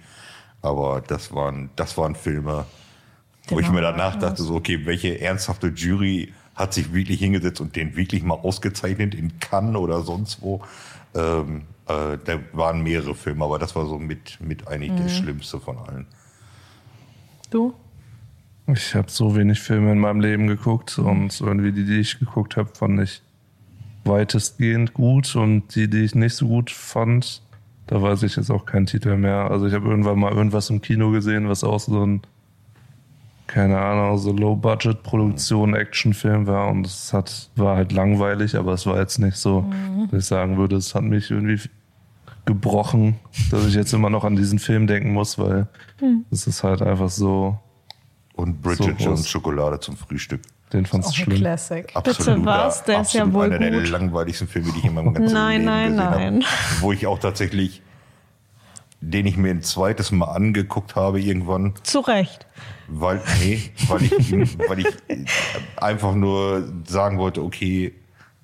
Aber 0.63 1.01
das 1.01 1.35
waren, 1.35 1.71
das 1.77 1.99
waren 1.99 2.15
Filme, 2.15 2.65
wo 3.49 3.59
ich 3.59 3.69
mir 3.69 3.81
Name 3.81 3.97
danach 3.99 4.17
dachte, 4.17 4.43
so, 4.43 4.55
okay, 4.55 4.87
welche 4.87 5.21
ernsthafte 5.21 5.69
Jury 5.69 6.33
hat 6.55 6.73
sich 6.75 6.93
wirklich 6.93 7.19
hingesetzt 7.19 7.61
und 7.61 7.75
den 7.77 7.97
wirklich 7.97 8.23
mal 8.23 8.35
ausgezeichnet 8.35 9.15
in 9.15 9.39
Cannes 9.41 9.77
oder 9.77 10.03
sonst 10.03 10.41
wo. 10.43 10.63
Ähm, 11.15 11.63
äh, 11.89 12.19
da 12.25 12.39
waren 12.53 12.83
mehrere 12.83 13.15
Filme, 13.15 13.45
aber 13.45 13.59
das 13.59 13.75
war 13.75 13.87
so 13.87 13.99
mit, 13.99 14.39
mit 14.41 14.69
eigentlich 14.69 14.93
Mhm. 14.93 14.97
der 14.97 15.09
schlimmste 15.09 15.61
von 15.61 15.79
allen. 15.79 16.07
Du? 17.51 17.75
Ich 18.69 18.95
habe 18.95 19.11
so 19.11 19.35
wenig 19.35 19.61
Filme 19.61 19.93
in 19.93 19.99
meinem 19.99 20.21
Leben 20.21 20.47
geguckt 20.47 20.97
und 20.99 21.41
irgendwie 21.41 21.73
die, 21.73 21.85
die 21.85 21.99
ich 21.99 22.19
geguckt 22.21 22.57
habe, 22.57 22.71
fand 22.75 23.01
ich 23.01 23.21
weitestgehend 24.05 24.95
gut 24.95 25.35
und 25.35 25.75
die, 25.75 25.89
die 25.89 26.05
ich 26.05 26.15
nicht 26.15 26.37
so 26.37 26.47
gut 26.47 26.71
fand, 26.71 27.43
da 27.87 28.01
weiß 28.01 28.23
ich 28.23 28.37
jetzt 28.37 28.51
auch 28.51 28.65
keinen 28.65 28.87
Titel 28.87 29.17
mehr. 29.17 29.51
Also 29.51 29.67
ich 29.67 29.75
habe 29.75 29.89
irgendwann 29.89 30.19
mal 30.19 30.33
irgendwas 30.33 30.71
im 30.71 30.81
Kino 30.81 31.11
gesehen, 31.11 31.49
was 31.49 31.65
auch 31.65 31.81
so 31.81 32.05
ein, 32.07 32.23
keine 33.47 33.79
Ahnung, 33.79 34.17
so 34.19 34.33
Low-Budget-Produktion, 34.33 35.75
Actionfilm 35.75 36.47
war 36.47 36.69
und 36.69 36.87
es 36.87 37.13
hat, 37.13 37.51
war 37.57 37.77
halt 37.77 37.93
langweilig, 37.93 38.57
aber 38.57 38.73
es 38.73 38.87
war 38.87 38.99
jetzt 38.99 39.19
nicht 39.19 39.37
so, 39.37 39.67
dass 40.11 40.23
ich 40.23 40.27
sagen 40.27 40.57
würde, 40.57 40.77
es 40.77 40.95
hat 40.95 41.03
mich 41.03 41.31
irgendwie 41.31 41.61
gebrochen, 42.45 43.17
dass 43.51 43.67
ich 43.67 43.75
jetzt 43.75 43.93
immer 43.93 44.11
noch 44.11 44.25
an 44.25 44.37
diesen 44.37 44.59
Film 44.59 44.87
denken 44.87 45.13
muss, 45.13 45.39
weil 45.39 45.67
es 46.31 46.47
ist 46.47 46.65
halt 46.65 46.83
einfach 46.83 47.11
so, 47.11 47.59
Und 48.35 48.63
Bridget 48.63 48.99
So 48.99 49.05
Jones. 49.05 49.29
Schokolade 49.29 49.79
zum 49.81 49.97
Frühstück. 49.97 50.41
Den 50.73 50.87
fand 50.87 51.05
Auch 51.05 51.13
ich 51.13 51.19
ein 51.21 51.25
schlimm. 51.25 51.39
Classic. 51.39 51.87
Absoluter, 51.95 52.45
was? 52.45 52.85
Der 52.85 53.01
ist 53.03 53.13
ja 53.15 53.33
wohl 53.33 53.47
einer 53.53 53.59
der 53.71 53.81
gut. 53.81 53.91
langweiligsten 53.91 54.49
Filme, 54.49 54.73
die 54.73 54.79
ich 54.79 54.85
in 54.85 54.95
meinem 54.95 55.15
ganzen 55.15 55.35
Nein, 55.35 55.53
Leben 55.61 55.65
nein, 55.67 55.83
gesehen 55.85 55.97
nein. 55.97 56.45
habe. 56.45 56.81
Wo 56.81 56.93
ich 56.93 57.07
auch 57.07 57.19
tatsächlich, 57.19 57.83
den 59.01 59.27
ich 59.27 59.37
mir 59.37 59.51
ein 59.51 59.63
zweites 59.63 60.13
Mal 60.13 60.27
angeguckt 60.27 60.95
habe 60.97 61.21
irgendwann, 61.21 61.75
Zu 61.83 62.01
Recht. 62.01 62.47
weil, 62.89 63.21
nee, 63.41 63.61
weil 63.89 64.03
ich, 64.05 64.59
weil 64.69 64.79
ich 64.81 64.87
äh, 65.09 65.25
einfach 65.77 66.15
nur 66.15 66.73
sagen 66.87 67.19
wollte, 67.19 67.43
okay, 67.43 67.95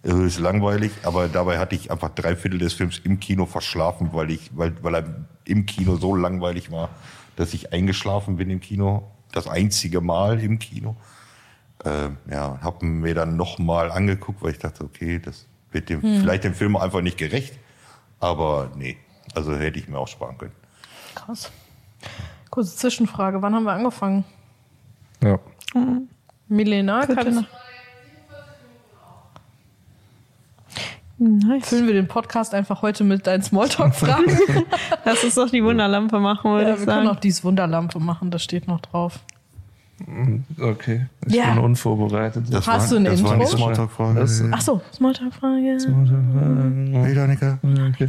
es 0.02 0.14
ist 0.14 0.38
langweilig, 0.38 0.92
aber 1.02 1.28
dabei 1.28 1.58
hatte 1.58 1.74
ich 1.74 1.90
einfach 1.90 2.10
drei 2.10 2.36
Viertel 2.36 2.58
des 2.58 2.72
Films 2.72 2.98
im 3.04 3.18
Kino 3.20 3.46
verschlafen, 3.46 4.10
weil 4.12 4.30
ich, 4.30 4.50
weil, 4.54 4.72
weil 4.82 4.94
er 4.94 5.04
im 5.44 5.66
Kino 5.66 5.96
so 5.96 6.14
langweilig 6.14 6.70
war, 6.70 6.90
dass 7.36 7.52
ich 7.54 7.72
eingeschlafen 7.72 8.36
bin 8.36 8.48
im 8.50 8.60
Kino. 8.60 9.10
Das 9.32 9.46
einzige 9.46 10.00
Mal 10.00 10.40
im 10.40 10.58
Kino. 10.58 10.96
Äh, 11.84 12.10
ja, 12.30 12.58
habe 12.60 12.84
mir 12.86 13.14
dann 13.14 13.36
nochmal 13.36 13.90
angeguckt, 13.90 14.42
weil 14.42 14.52
ich 14.52 14.58
dachte, 14.58 14.84
okay, 14.84 15.18
das 15.18 15.46
wird 15.70 15.88
dem, 15.88 16.00
vielleicht 16.00 16.44
dem 16.44 16.54
Film 16.54 16.76
einfach 16.76 17.00
nicht 17.02 17.18
gerecht. 17.18 17.58
Aber 18.20 18.70
nee, 18.76 18.96
also 19.34 19.54
hätte 19.56 19.78
ich 19.78 19.88
mir 19.88 19.98
auch 19.98 20.08
sparen 20.08 20.36
können. 20.38 20.52
Krass. 21.14 21.52
Kurze 22.50 22.76
Zwischenfrage. 22.76 23.42
Wann 23.42 23.54
haben 23.54 23.64
wir 23.64 23.72
angefangen? 23.72 24.24
Ja. 25.22 25.38
Milena, 26.48 27.04
Könnte 27.06 27.24
kann, 27.24 27.34
noch- 27.34 27.44
Nice. 31.20 31.68
füllen 31.68 31.86
wir 31.88 31.94
den 31.94 32.06
Podcast 32.06 32.54
einfach 32.54 32.80
heute 32.82 33.02
mit 33.02 33.26
deinen 33.26 33.42
Smalltalk-Fragen? 33.42 34.38
Lass 35.04 35.24
uns 35.24 35.34
doch 35.34 35.50
die 35.50 35.64
Wunderlampe 35.64 36.20
machen, 36.20 36.50
würde 36.52 36.70
ja, 36.70 36.78
wir 36.78 36.86
können 36.86 37.06
auch 37.08 37.12
sagen. 37.14 37.20
dies 37.24 37.42
Wunderlampe 37.42 37.98
machen, 37.98 38.30
das 38.30 38.44
steht 38.44 38.68
noch 38.68 38.80
drauf. 38.80 39.18
Okay, 40.60 41.06
ich 41.26 41.34
Ja. 41.34 41.50
bin 41.54 41.58
unvorbereitet. 41.64 42.44
Das 42.50 42.66
Hast 42.66 42.84
war, 42.84 42.88
du 42.90 42.96
ein 42.96 43.04
das 43.04 43.22
war 43.24 43.34
Intro? 43.34 43.46
Smalltalk-Frage. 43.56 44.20
Das- 44.20 44.42
Ach 44.50 44.60
so, 44.60 44.80
Smalltalk-Frage. 44.94 45.78
Hey, 46.92 47.14
Danica. 47.14 47.58
Okay. 47.62 48.06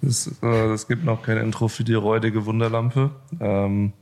Es, 0.00 0.28
äh, 0.42 0.76
gibt 0.86 1.04
noch 1.04 1.22
kein 1.22 1.38
Intro 1.38 1.66
für 1.68 1.82
die 1.84 1.94
räudige 1.94 2.46
Wunderlampe. 2.46 3.10
Ähm, 3.40 3.92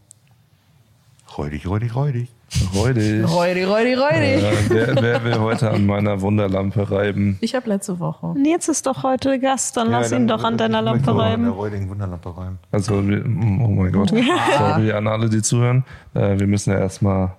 Räudig, 1.36 1.66
räudig, 1.68 1.94
räudig. 1.94 2.28
räudig. 2.74 3.30
Reudi, 3.30 3.64
Reudi, 3.64 3.94
Reudi. 3.94 4.26
Äh, 4.26 4.68
wer, 4.68 5.02
wer 5.02 5.24
will 5.24 5.38
heute 5.38 5.70
an 5.70 5.84
meiner 5.84 6.22
Wunderlampe 6.22 6.90
reiben? 6.90 7.36
Ich 7.42 7.54
habe 7.54 7.68
letzte 7.68 7.98
Woche. 8.00 8.32
Nils 8.38 8.68
ist 8.68 8.86
doch 8.86 9.02
heute 9.02 9.38
Gast, 9.38 9.76
dann 9.76 9.90
lass 9.90 10.12
ihn 10.12 10.28
doch 10.28 10.44
an 10.44 10.56
deiner 10.56 10.80
Lampe 10.80 11.10
An 11.10 11.16
der 11.16 11.26
reiben. 11.26 11.48
räudigen 11.48 11.90
Wunderlampe 11.90 12.34
reiben. 12.34 12.58
Also, 12.72 13.06
wir, 13.06 13.22
oh 13.26 13.68
mein 13.68 13.92
Gott. 13.92 14.08
Sorry 14.08 14.92
an 14.92 15.06
alle, 15.08 15.28
die 15.28 15.42
zuhören. 15.42 15.84
Äh, 16.14 16.38
wir 16.38 16.46
müssen 16.46 16.72
ja 16.72 16.78
erstmal 16.78 17.34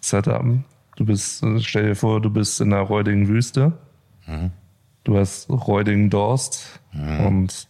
setupen. 0.00 0.64
Du 0.96 1.06
bist, 1.06 1.42
äh, 1.42 1.60
stell 1.60 1.86
dir 1.86 1.94
vor, 1.96 2.20
du 2.20 2.28
bist 2.28 2.60
in 2.60 2.72
einer 2.72 2.82
räudigen 2.82 3.28
Wüste. 3.28 3.72
Du 5.04 5.16
hast 5.16 5.48
räudigen 5.48 6.10
Durst 6.10 6.80
und 6.92 7.67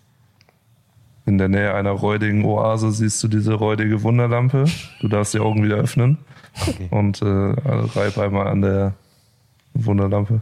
in 1.28 1.36
der 1.38 1.48
Nähe 1.48 1.74
einer 1.74 1.90
räudigen 1.90 2.44
Oase 2.44 2.90
siehst 2.90 3.22
du 3.22 3.28
diese 3.28 3.52
räudige 3.52 4.02
Wunderlampe. 4.02 4.64
Du 5.00 5.08
darfst 5.08 5.34
die 5.34 5.40
Augen 5.40 5.62
wieder 5.62 5.76
öffnen 5.76 6.18
Okay. 6.66 6.88
und 6.90 7.22
äh, 7.22 7.26
reib 7.26 8.18
einmal 8.18 8.48
an 8.48 8.62
der 8.62 8.94
Wunderlampe. 9.74 10.40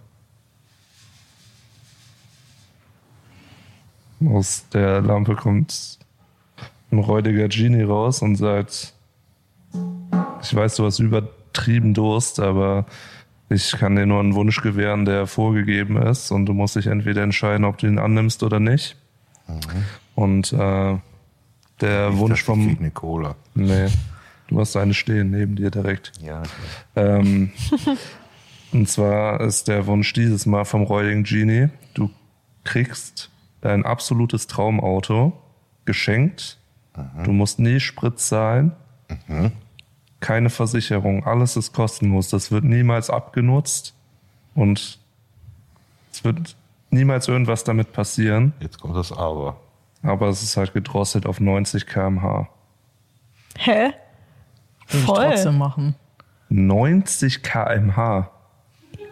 Aus 4.27 4.65
der 4.73 5.03
Lampe 5.03 5.35
kommt 5.35 5.99
ein 6.91 6.99
räudiger 7.01 7.49
Genie 7.49 7.83
raus 7.83 8.23
und 8.23 8.37
sagt, 8.37 8.95
ich 10.41 10.55
weiß, 10.55 10.77
du 10.77 10.85
hast 10.87 11.01
übertrieben 11.01 11.93
Durst, 11.93 12.41
aber 12.41 12.87
ich 13.51 13.73
kann 13.73 13.97
dir 13.97 14.07
nur 14.07 14.21
einen 14.21 14.35
Wunsch 14.35 14.63
gewähren, 14.63 15.05
der 15.05 15.27
vorgegeben 15.27 16.01
ist 16.01 16.31
und 16.31 16.47
du 16.47 16.55
musst 16.55 16.77
dich 16.77 16.87
entweder 16.87 17.23
entscheiden, 17.23 17.65
ob 17.65 17.77
du 17.79 17.89
ihn 17.89 17.99
annimmst 17.99 18.43
oder 18.43 18.61
nicht. 18.61 18.97
Und 20.15 20.53
äh, 20.53 20.99
der 21.81 22.11
Ich 22.11 22.17
Wunsch 22.17 22.45
dachte, 22.45 22.61
ich 22.61 22.67
vom... 22.67 22.77
eine 22.79 22.91
Cola. 22.91 23.37
Nee, 23.55 23.89
du 24.49 24.61
hast 24.61 24.77
eine 24.77 24.95
stehen 24.95 25.31
neben 25.31 25.57
dir 25.57 25.71
direkt. 25.71 26.13
Ja, 26.23 26.43
Ähm, 26.95 27.53
und 28.73 28.89
zwar 28.89 29.41
ist 29.41 29.69
der 29.69 29.87
Wunsch 29.87 30.13
dieses 30.13 30.47
Mal 30.47 30.65
vom 30.65 30.83
räudigen 30.83 31.25
Genie, 31.25 31.69
du 31.95 32.11
kriegst 32.65 33.31
dein 33.61 33.85
absolutes 33.85 34.47
Traumauto 34.47 35.33
geschenkt. 35.85 36.59
Du 37.25 37.33
musst 37.33 37.59
nie 37.59 37.79
Sprit 37.79 38.19
zahlen. 38.19 38.73
keine 40.21 40.51
Versicherung, 40.51 41.25
alles 41.27 41.57
ist 41.57 41.73
kostenlos. 41.73 42.31
Das 42.31 42.51
wird 42.51 42.65
niemals 42.65 43.11
abgenutzt 43.11 43.95
und 44.55 44.99
es 46.11 46.25
wird 46.25 46.57
niemals 46.91 47.29
irgendwas 47.29 47.65
damit 47.65 47.93
passieren. 47.93 48.53
Jetzt 48.61 48.81
kommt 48.81 48.97
das 48.97 49.13
Aber. 49.13 49.57
Aber 50.03 50.29
es 50.29 50.43
ist 50.43 50.57
halt 50.57 50.73
gedrosselt 50.73 51.27
auf 51.27 51.41
90 51.41 51.87
km/h. 51.87 52.49
Hä? 53.59 53.73
Würde 53.83 53.93
ich 54.91 55.05
Voll. 55.05 55.27
trotzdem 55.31 55.59
machen. 55.59 55.95
90 56.49 57.43
km/h. 57.43 58.31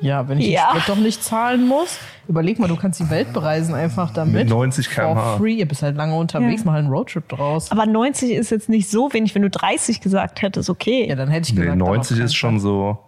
Ja, 0.00 0.28
wenn 0.28 0.38
ich 0.38 0.48
Ja. 0.48 0.72
den 0.72 0.80
Sprit 0.80 0.96
doch 0.96 1.00
nicht 1.02 1.22
zahlen 1.24 1.66
muss. 1.66 1.98
Überleg 2.28 2.58
mal, 2.58 2.68
du 2.68 2.76
kannst 2.76 3.00
die 3.00 3.08
Welt 3.10 3.32
bereisen 3.32 3.74
einfach 3.74 4.12
damit. 4.12 4.34
Mit 4.34 4.48
90 4.50 4.90
km/h. 4.90 5.14
For 5.14 5.38
free. 5.38 5.54
Ihr 5.54 5.66
bist 5.68 5.82
halt 5.82 5.96
lange 5.96 6.14
unterwegs, 6.14 6.62
Ja. 6.62 6.70
mal 6.70 6.78
einen 6.78 6.88
Roadtrip 6.88 7.28
draus. 7.28 7.70
Aber 7.70 7.86
90 7.86 8.32
ist 8.32 8.50
jetzt 8.50 8.68
nicht 8.68 8.88
so 8.90 9.12
wenig, 9.12 9.34
wenn 9.34 9.42
du 9.42 9.50
30 9.50 10.00
gesagt 10.00 10.42
hättest, 10.42 10.68
okay. 10.70 11.06
Ja, 11.08 11.16
dann 11.16 11.28
hätte 11.28 11.48
ich 11.48 11.54
Nee, 11.54 11.62
gesagt. 11.62 11.78
90 11.78 12.16
aber 12.18 12.24
ist 12.26 12.34
schon 12.34 12.60
so. 12.60 12.98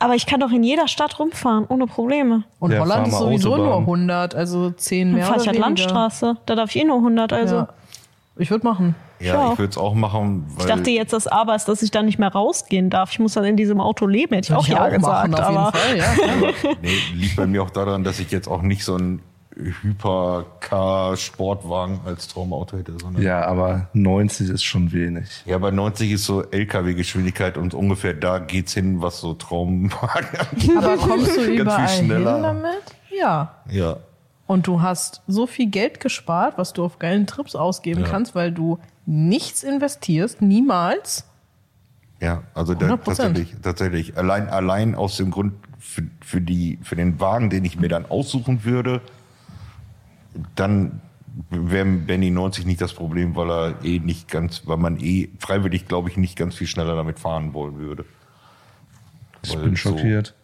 Aber 0.00 0.14
ich 0.14 0.26
kann 0.26 0.40
doch 0.40 0.50
in 0.52 0.62
jeder 0.62 0.86
Stadt 0.88 1.18
rumfahren, 1.18 1.64
ohne 1.68 1.86
Probleme. 1.86 2.44
Und 2.60 2.70
Ja, 2.72 2.80
Holland 2.80 3.08
ist 3.08 3.18
sowieso 3.18 3.54
Autobahn. 3.54 3.66
nur 3.70 3.78
100, 3.80 4.34
also 4.34 4.70
10 4.70 5.08
Dann 5.08 5.14
mehr 5.16 5.24
fahre 5.26 5.34
oder 5.36 5.42
ich 5.42 5.48
halt. 5.48 5.58
Landstraße. 5.58 6.36
Da 6.46 6.54
darf 6.54 6.74
ich 6.74 6.82
eh 6.82 6.84
nur 6.84 6.96
100, 6.98 7.32
also. 7.32 7.54
Ja. 7.56 7.68
Ich 8.36 8.50
würde 8.50 8.64
machen. 8.66 8.94
Ja, 9.18 9.34
Ja. 9.34 9.52
ich 9.52 9.58
würde 9.58 9.70
es 9.70 9.76
auch 9.78 9.94
machen, 9.94 10.46
weil 10.54 10.66
Ich 10.68 10.72
dachte 10.72 10.90
jetzt, 10.90 11.12
das 11.12 11.26
Aber 11.26 11.56
ist, 11.56 11.66
dass 11.68 11.82
ich 11.82 11.90
da 11.90 12.02
nicht 12.04 12.20
mehr 12.20 12.28
rausgehen 12.32 12.88
darf. 12.88 13.10
Ich 13.10 13.18
muss 13.18 13.32
dann 13.34 13.44
in 13.44 13.56
diesem 13.56 13.80
Auto 13.80 14.06
leben, 14.06 14.34
hätte 14.36 14.52
ich 14.52 14.56
auch 14.56 14.62
ich 14.62 14.68
ja 14.68 14.78
machen, 14.78 14.94
gesagt. 14.94 15.34
auf 15.34 15.48
jeden 15.48 15.58
aber 15.58 15.72
Fall. 15.72 15.96
Ja, 15.98 16.04
klar. 16.14 16.74
nee, 16.82 16.88
liegt 17.14 17.34
bei 17.34 17.46
mir 17.48 17.64
auch 17.64 17.70
daran, 17.70 18.04
dass 18.04 18.20
ich 18.20 18.30
jetzt 18.30 18.46
auch 18.46 18.62
nicht 18.62 18.84
so 18.84 18.94
einen 18.94 19.20
Hypercar-Sportwagen 19.58 22.00
als 22.04 22.28
Traumauto 22.28 22.76
hätte. 22.76 22.98
Sondern 22.98 23.22
Ja, 23.22 23.44
aber 23.46 23.88
90 23.92 24.50
ist 24.50 24.64
schon 24.64 24.92
wenig. 24.92 25.42
Ja, 25.46 25.58
bei 25.58 25.70
90 25.70 26.12
ist 26.12 26.24
so 26.24 26.42
LKW-Geschwindigkeit 26.42 27.56
und 27.58 27.74
ungefähr 27.74 28.14
da 28.14 28.38
geht's 28.38 28.74
hin, 28.74 29.00
was 29.02 29.20
so 29.20 29.34
Traumwagen 29.34 30.38
angeht. 30.38 30.76
Aber 30.76 30.96
kommst 30.96 31.36
du 31.36 31.40
viel 31.40 31.60
überall 31.60 31.88
hin 31.88 32.06
schneller. 32.06 32.40
damit? 32.40 32.82
Ja. 33.18 33.54
Ja. 33.70 33.96
Und 34.46 34.66
du 34.66 34.80
hast 34.80 35.22
so 35.26 35.46
viel 35.46 35.68
Geld 35.70 36.00
gespart, 36.00 36.56
was 36.56 36.72
du 36.72 36.82
auf 36.84 36.98
geilen 36.98 37.26
Trips 37.26 37.54
ausgeben 37.54 38.00
Ja. 38.02 38.06
kannst, 38.08 38.34
weil 38.34 38.50
du 38.52 38.78
nichts 39.04 39.62
investierst, 39.62 40.40
niemals. 40.40 41.26
Ja, 42.20 42.42
also 42.54 42.74
da, 42.74 42.86
100%. 42.86 43.04
tatsächlich, 43.04 43.54
tatsächlich. 43.62 44.16
Allein, 44.16 44.48
allein 44.48 44.94
aus 44.94 45.16
dem 45.18 45.30
Grund 45.30 45.52
für, 45.78 46.02
für, 46.20 46.40
die, 46.40 46.78
für 46.82 46.96
den 46.96 47.20
Wagen, 47.20 47.50
den 47.50 47.64
ich 47.64 47.78
mir 47.78 47.88
dann 47.88 48.06
aussuchen 48.06 48.64
würde, 48.64 49.02
dann 50.54 51.00
wäre 51.50 51.84
Benny 51.84 52.30
90 52.30 52.66
nicht 52.66 52.80
das 52.80 52.92
Problem, 52.92 53.36
weil 53.36 53.50
er 53.50 53.84
eh 53.84 53.98
nicht 54.00 54.28
ganz, 54.28 54.62
weil 54.66 54.76
man 54.76 54.98
eh 54.98 55.28
freiwillig, 55.38 55.86
glaube 55.86 56.08
ich, 56.10 56.16
nicht 56.16 56.36
ganz 56.36 56.54
viel 56.56 56.66
schneller 56.66 56.96
damit 56.96 57.18
fahren 57.18 57.54
wollen 57.54 57.78
würde. 57.78 58.04
Ich 59.42 59.54
Weil 59.54 59.62
bin 59.64 59.70
so- 59.76 59.76
schockiert. 59.76 60.34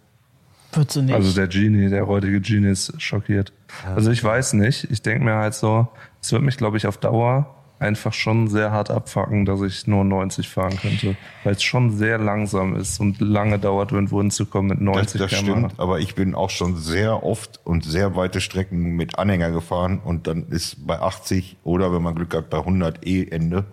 Würdest 0.72 0.96
du 0.96 1.02
nicht. 1.02 1.14
Also 1.14 1.32
der 1.34 1.46
Genie, 1.46 1.88
der 1.88 2.06
heutige 2.06 2.40
Genie 2.40 2.68
ist 2.70 3.00
schockiert. 3.00 3.52
Also 3.94 4.10
ich 4.10 4.22
weiß 4.24 4.54
nicht. 4.54 4.90
Ich 4.90 5.02
denke 5.02 5.24
mir 5.24 5.34
halt 5.34 5.54
so, 5.54 5.88
es 6.20 6.32
wird 6.32 6.42
mich, 6.42 6.56
glaube 6.56 6.76
ich, 6.76 6.86
auf 6.88 6.96
Dauer 6.98 7.53
einfach 7.78 8.12
schon 8.12 8.48
sehr 8.48 8.70
hart 8.70 8.90
abfacken, 8.90 9.44
dass 9.44 9.60
ich 9.60 9.86
nur 9.86 10.04
90 10.04 10.48
fahren 10.48 10.76
könnte. 10.76 11.16
Weil 11.42 11.54
es 11.54 11.62
schon 11.62 11.90
sehr 11.90 12.18
langsam 12.18 12.76
ist 12.76 13.00
und 13.00 13.20
lange 13.20 13.58
dauert, 13.58 13.92
irgendwo 13.92 14.20
hinzukommen 14.20 14.68
mit 14.68 14.78
Das, 14.78 14.96
90 14.96 15.20
das 15.20 15.30
km/h. 15.30 15.42
stimmt, 15.44 15.80
aber 15.80 15.98
ich 15.98 16.14
bin 16.14 16.34
auch 16.34 16.50
schon 16.50 16.76
sehr 16.76 17.24
oft 17.24 17.60
und 17.64 17.84
sehr 17.84 18.16
weite 18.16 18.40
Strecken 18.40 18.96
mit 18.96 19.18
Anhänger 19.18 19.50
gefahren 19.50 20.00
und 20.02 20.26
dann 20.26 20.48
ist 20.48 20.86
bei 20.86 21.00
80 21.00 21.56
oder 21.64 21.92
wenn 21.92 22.02
man 22.02 22.14
Glück 22.14 22.34
hat 22.34 22.50
bei 22.50 22.58
100 22.58 23.06
eh 23.06 23.26
Ende. 23.28 23.64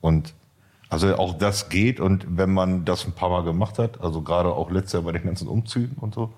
Und 0.00 0.34
also 0.90 1.16
auch 1.16 1.36
das 1.36 1.68
geht 1.68 2.00
und 2.00 2.26
wenn 2.28 2.52
man 2.52 2.84
das 2.84 3.06
ein 3.06 3.12
paar 3.12 3.30
Mal 3.30 3.44
gemacht 3.44 3.78
hat, 3.78 4.00
also 4.00 4.22
gerade 4.22 4.50
auch 4.50 4.70
letztes 4.70 4.94
Jahr 4.94 5.02
bei 5.02 5.12
den 5.12 5.24
ganzen 5.24 5.48
Umzügen 5.48 5.96
und 5.98 6.14
so, 6.14 6.32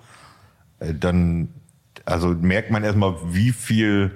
äh, 0.79 0.93
dann 0.93 1.49
also 2.05 2.29
merkt 2.29 2.71
man 2.71 2.83
erstmal, 2.83 3.15
wie 3.33 3.51
viel, 3.51 4.11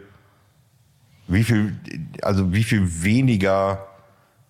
wie 1.28 1.44
viel, 1.44 1.76
also 2.22 2.54
wie 2.54 2.64
viel 2.64 3.04
weniger 3.04 3.88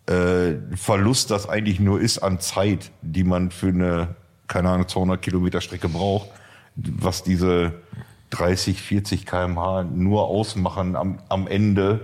äh, 0.07 0.53
Verlust 0.75 1.31
das 1.31 1.47
eigentlich 1.49 1.79
nur 1.79 1.99
ist 1.99 2.19
an 2.19 2.39
Zeit, 2.39 2.91
die 3.01 3.23
man 3.23 3.51
für 3.51 3.69
eine, 3.69 4.15
keine 4.47 4.69
Ahnung, 4.69 4.87
200 4.87 5.21
Kilometer 5.21 5.61
Strecke 5.61 5.89
braucht, 5.89 6.29
was 6.75 7.23
diese 7.23 7.73
30, 8.31 8.81
40 8.81 9.25
kmh 9.25 9.83
nur 9.83 10.27
ausmachen 10.27 10.95
am, 10.95 11.19
am 11.29 11.47
Ende, 11.47 12.01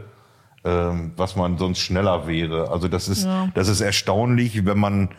ähm, 0.64 1.12
was 1.18 1.36
man 1.36 1.58
sonst 1.58 1.80
schneller 1.80 2.28
wäre. 2.28 2.72
Also 2.72 2.88
das 2.88 3.08
ist, 3.08 3.26
Ja. 3.26 3.50
das 3.54 3.68
ist 3.68 3.82
erstaunlich, 3.82 4.66
wenn 4.66 4.80
man 4.80 5.10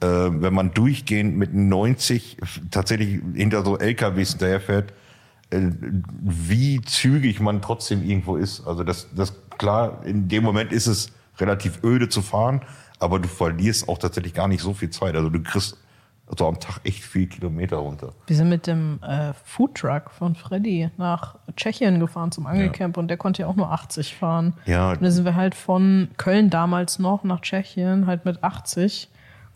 äh, 0.00 0.06
wenn 0.06 0.54
man 0.54 0.72
durchgehend 0.74 1.36
mit 1.36 1.54
90 1.54 2.36
tatsächlich 2.70 3.20
hinter 3.34 3.64
so 3.64 3.78
LKWs 3.78 4.30
hinterherfährt, 4.30 4.92
äh, 4.92 4.94
wie 5.50 6.80
zügig 6.82 7.40
man 7.40 7.62
trotzdem 7.62 8.02
irgendwo 8.02 8.36
ist. 8.36 8.66
Also 8.66 8.84
das, 8.84 9.08
das 9.14 9.34
klar, 9.56 10.04
in 10.04 10.28
dem 10.28 10.44
Moment 10.44 10.72
ist 10.72 10.86
es 10.86 11.10
relativ 11.38 11.82
öde 11.82 12.08
zu 12.08 12.22
fahren, 12.22 12.60
aber 12.98 13.18
du 13.18 13.28
verlierst 13.28 13.88
auch 13.88 13.98
tatsächlich 13.98 14.34
gar 14.34 14.48
nicht 14.48 14.60
so 14.60 14.74
viel 14.74 14.90
Zeit. 14.90 15.14
Also 15.14 15.30
du 15.30 15.42
kriegst 15.42 15.78
so 16.36 16.46
am 16.46 16.60
Tag 16.60 16.80
echt 16.84 17.02
viel 17.02 17.26
Kilometer 17.26 17.78
runter. 17.78 18.12
Wir 18.26 18.36
sind 18.36 18.50
mit 18.50 18.66
dem 18.66 19.00
äh, 19.02 19.32
Foodtruck 19.44 20.10
von 20.10 20.34
Freddy 20.34 20.90
nach 20.98 21.36
Tschechien 21.56 22.00
gefahren 22.00 22.32
zum 22.32 22.46
Angelcamp 22.46 22.96
und 22.98 23.08
der 23.08 23.16
konnte 23.16 23.42
ja 23.42 23.48
auch 23.48 23.56
nur 23.56 23.70
80 23.70 24.14
fahren. 24.14 24.52
Ja. 24.66 24.90
Und 24.90 25.02
dann 25.02 25.10
sind 25.10 25.24
wir 25.24 25.36
halt 25.36 25.54
von 25.54 26.08
Köln 26.18 26.50
damals 26.50 26.98
noch 26.98 27.24
nach 27.24 27.40
Tschechien 27.40 28.06
halt 28.06 28.24
mit 28.24 28.44
80 28.44 29.08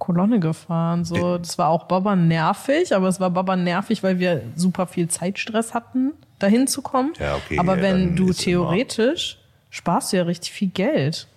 Kolonne 0.02 0.40
gefahren. 0.40 1.04
So, 1.04 1.38
das 1.38 1.58
war 1.58 1.68
auch 1.68 1.84
Baba 1.84 2.16
nervig, 2.16 2.92
aber 2.92 3.06
es 3.06 3.20
war 3.20 3.30
Baba 3.30 3.54
nervig, 3.54 4.02
weil 4.02 4.18
wir 4.18 4.42
super 4.56 4.88
viel 4.88 5.06
Zeitstress 5.06 5.74
hatten, 5.74 6.10
dahin 6.40 6.66
zu 6.66 6.82
kommen. 6.82 7.12
Ja, 7.20 7.36
okay, 7.36 7.56
aber 7.56 7.76
ja, 7.76 7.82
wenn 7.82 8.16
du 8.16 8.32
theoretisch 8.32 9.38
sparst 9.70 10.12
du 10.12 10.16
ja 10.16 10.24
richtig 10.24 10.50
viel 10.50 10.70
Geld. 10.70 11.28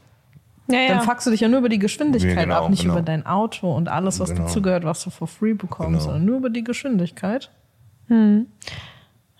ja, 0.67 0.79
ja. 0.79 0.87
Dann 0.95 1.01
fuckst 1.01 1.27
du 1.27 1.31
dich 1.31 1.41
ja 1.41 1.47
nur 1.47 1.59
über 1.59 1.69
die 1.69 1.77
Geschwindigkeit 1.77 2.45
genau, 2.45 2.63
ab, 2.63 2.69
nicht 2.71 2.81
genau. 2.81 2.95
über 2.95 3.03
dein 3.03 3.23
Auto 3.27 3.71
und 3.71 3.87
alles, 3.87 4.19
was 4.19 4.31
Genau. 4.31 4.45
dazugehört, 4.45 4.83
was 4.83 5.03
du 5.03 5.11
for 5.11 5.27
free 5.27 5.53
bekommst, 5.53 5.89
Genau. 5.91 5.99
sondern 6.01 6.25
nur 6.25 6.37
über 6.37 6.49
die 6.49 6.63
Geschwindigkeit. 6.63 7.51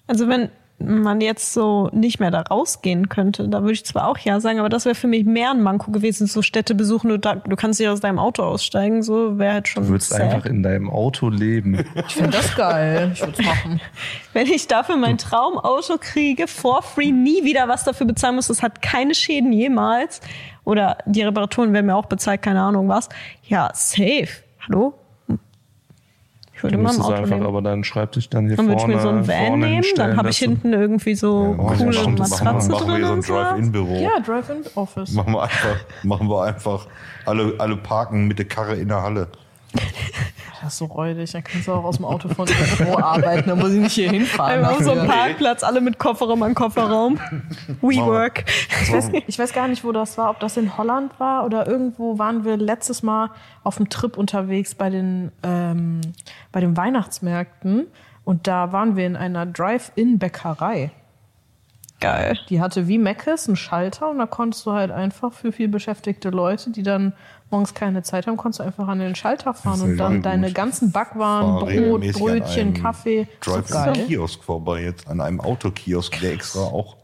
Also 0.07 0.27
wenn 0.27 0.49
man 0.77 1.21
jetzt 1.21 1.53
so 1.53 1.89
nicht 1.93 2.19
mehr 2.19 2.31
da 2.31 2.41
rausgehen 2.41 3.07
könnte, 3.07 3.47
da 3.47 3.61
würde 3.61 3.73
ich 3.73 3.85
zwar 3.85 4.07
auch 4.07 4.17
ja 4.17 4.39
sagen, 4.39 4.59
aber 4.59 4.69
das 4.69 4.85
wäre 4.85 4.95
für 4.95 5.07
mich 5.07 5.25
mehr 5.25 5.51
ein 5.51 5.61
Manko 5.61 5.91
gewesen, 5.91 6.27
so 6.27 6.41
Städte 6.41 6.75
besuchen, 6.75 7.09
du, 7.09 7.17
da, 7.17 7.35
du 7.35 7.55
kannst 7.55 7.79
nicht 7.79 7.89
aus 7.89 8.01
deinem 8.01 8.19
Auto 8.19 8.43
aussteigen, 8.43 9.01
so 9.01 9.37
wäre 9.39 9.53
halt 9.53 9.67
schon 9.67 9.83
Du 9.83 9.89
würdest 9.89 10.09
sad. 10.09 10.21
einfach 10.21 10.45
in 10.45 10.63
deinem 10.63 10.89
Auto 10.89 11.29
leben. 11.29 11.83
Ich 12.07 12.15
finde 12.15 12.31
das 12.31 12.55
geil. 12.55 13.11
Ich 13.13 13.21
würde 13.21 13.33
es 13.39 13.45
machen. 13.45 13.79
Wenn 14.33 14.47
ich 14.47 14.67
dafür 14.67 14.97
mein 14.97 15.17
Traumauto 15.17 15.97
kriege, 15.99 16.47
for 16.47 16.81
free, 16.83 17.11
nie 17.11 17.43
wieder 17.43 17.67
was 17.67 17.83
dafür 17.85 18.05
bezahlen 18.07 18.35
muss, 18.35 18.47
das 18.47 18.61
hat 18.61 18.81
keine 18.81 19.15
Schäden 19.15 19.53
jemals. 19.53 20.19
Oder 20.65 20.97
die 21.05 21.21
Reparaturen 21.21 21.73
werden 21.73 21.85
mir 21.85 21.95
auch 21.95 22.07
bezahlt, 22.07 22.41
keine 22.41 22.61
Ahnung 22.61 22.89
was. 22.89 23.07
Ja, 23.43 23.69
safe. 23.73 24.27
Hallo? 24.67 24.93
Würde 26.65 26.75
Du 26.77 26.81
immer 26.81 26.93
im 26.93 27.01
Auto 27.01 27.13
einfach 27.13 27.29
nehmen. 27.35 27.45
aber 27.47 27.61
deinen 27.61 27.83
Schreibtisch 27.83 28.29
dann 28.29 28.47
hier 28.47 28.55
Dann 28.57 28.65
würde 28.67 28.75
ich 28.75 28.81
vorne, 28.81 28.95
mir 28.95 29.01
so 29.01 29.09
ein 29.09 29.27
Van 29.27 29.47
vorne 29.47 29.65
nehmen, 29.67 29.85
dann 29.95 30.17
habe 30.17 30.29
ich 30.29 30.37
hinten 30.37 30.73
irgendwie 30.73 31.15
so 31.15 31.55
Oh, 31.57 31.63
coole 31.67 31.93
stimmt, 31.93 32.19
Matratze 32.19 32.43
machen, 32.43 32.67
wir- 32.69 32.71
machen 32.75 32.87
drin 32.87 33.01
wir 33.01 33.07
so 33.23 33.35
ein. 33.37 33.43
Drive-In-Büro. 33.45 33.95
Ja, 33.95 34.19
Drive-In-Office. 34.25 35.11
Machen 35.13 35.33
wir 35.33 35.43
einfach, 35.43 35.75
machen 36.03 36.29
wir 36.29 36.43
einfach 36.43 36.87
alle, 37.25 37.53
alle 37.57 37.77
parken 37.77 38.27
mit 38.27 38.37
der 38.39 38.47
Karre 38.47 38.75
in 38.75 38.87
der 38.89 39.01
Halle. 39.01 39.27
Das 40.61 40.73
ist 40.73 40.79
so 40.79 40.85
räudig. 40.85 41.31
Dann 41.31 41.43
kannst 41.43 41.67
du 41.67 41.73
auch 41.73 41.83
aus 41.83 41.97
dem 41.97 42.05
Auto 42.05 42.27
von 42.27 42.47
dem 42.47 42.55
Büro 42.77 42.97
arbeiten. 42.97 43.49
Dann 43.49 43.59
muss 43.59 43.71
ich 43.71 43.81
nicht 43.81 43.93
hier 43.93 44.09
hinfahren. 44.09 44.59
Einfach 44.59 44.71
auf 44.71 44.83
so 44.83 44.91
einem 44.91 45.07
dafür. 45.07 45.23
Parkplatz, 45.23 45.63
alle 45.63 45.79
mit 45.79 45.99
Kofferraum 45.99 46.41
an 46.41 46.55
Kofferraum. 46.55 47.19
WeWork. 47.81 48.45
Ich 48.81 48.91
weiß, 48.91 49.11
ich 49.27 49.37
weiß 49.37 49.53
gar 49.53 49.67
nicht, 49.67 49.83
wo 49.83 49.91
das 49.91 50.17
war, 50.17 50.31
ob 50.31 50.39
das 50.39 50.57
in 50.57 50.75
Holland 50.75 51.19
war 51.19 51.45
oder 51.45 51.67
irgendwo 51.67 52.17
waren 52.17 52.45
wir 52.45 52.57
letztes 52.57 53.03
Mal 53.03 53.29
auf 53.63 53.77
dem 53.77 53.89
Trip 53.89 54.17
unterwegs 54.17 54.73
bei 54.73 54.89
den, 54.89 55.31
ähm, 55.43 56.01
bei 56.51 56.61
den 56.61 56.75
Weihnachtsmärkten 56.75 57.85
und 58.23 58.47
da 58.47 58.71
waren 58.71 58.95
wir 58.95 59.05
in 59.05 59.15
einer 59.15 59.45
Drive-In-Bäckerei. 59.45 60.91
Geil. 62.01 62.37
Die 62.49 62.59
hatte 62.59 62.87
wie 62.87 62.97
Meckes 62.97 63.47
einen 63.47 63.55
Schalter 63.55 64.09
und 64.09 64.17
da 64.17 64.25
konntest 64.25 64.65
du 64.65 64.73
halt 64.73 64.91
einfach 64.91 65.31
für 65.31 65.51
viel 65.51 65.67
beschäftigte 65.67 66.29
Leute, 66.29 66.71
die 66.71 66.83
dann 66.83 67.13
morgens 67.49 67.73
keine 67.73 68.03
Zeit 68.03 68.27
haben, 68.27 68.37
konntest 68.37 68.59
du 68.59 68.63
einfach 68.63 68.87
an 68.87 68.99
den 68.99 69.15
Schalter 69.15 69.53
fahren 69.53 69.81
und 69.81 69.91
ja 69.91 69.95
dann 70.03 70.15
gut. 70.17 70.25
deine 70.25 70.51
ganzen 70.51 70.91
Backwaren, 70.91 71.55
War 71.55 71.65
Brot, 71.65 72.01
Brötchen, 72.13 72.67
einem 72.69 72.73
Kaffee. 72.73 73.27
So 73.43 73.51
geil. 73.53 73.63
Drive-In-Kiosk 73.69 74.43
vorbei 74.43 74.83
jetzt, 74.83 75.07
an 75.07 75.21
einem 75.21 75.39
Autokiosk, 75.39 76.19
der 76.19 76.31
extra 76.33 76.59
auch. 76.61 76.97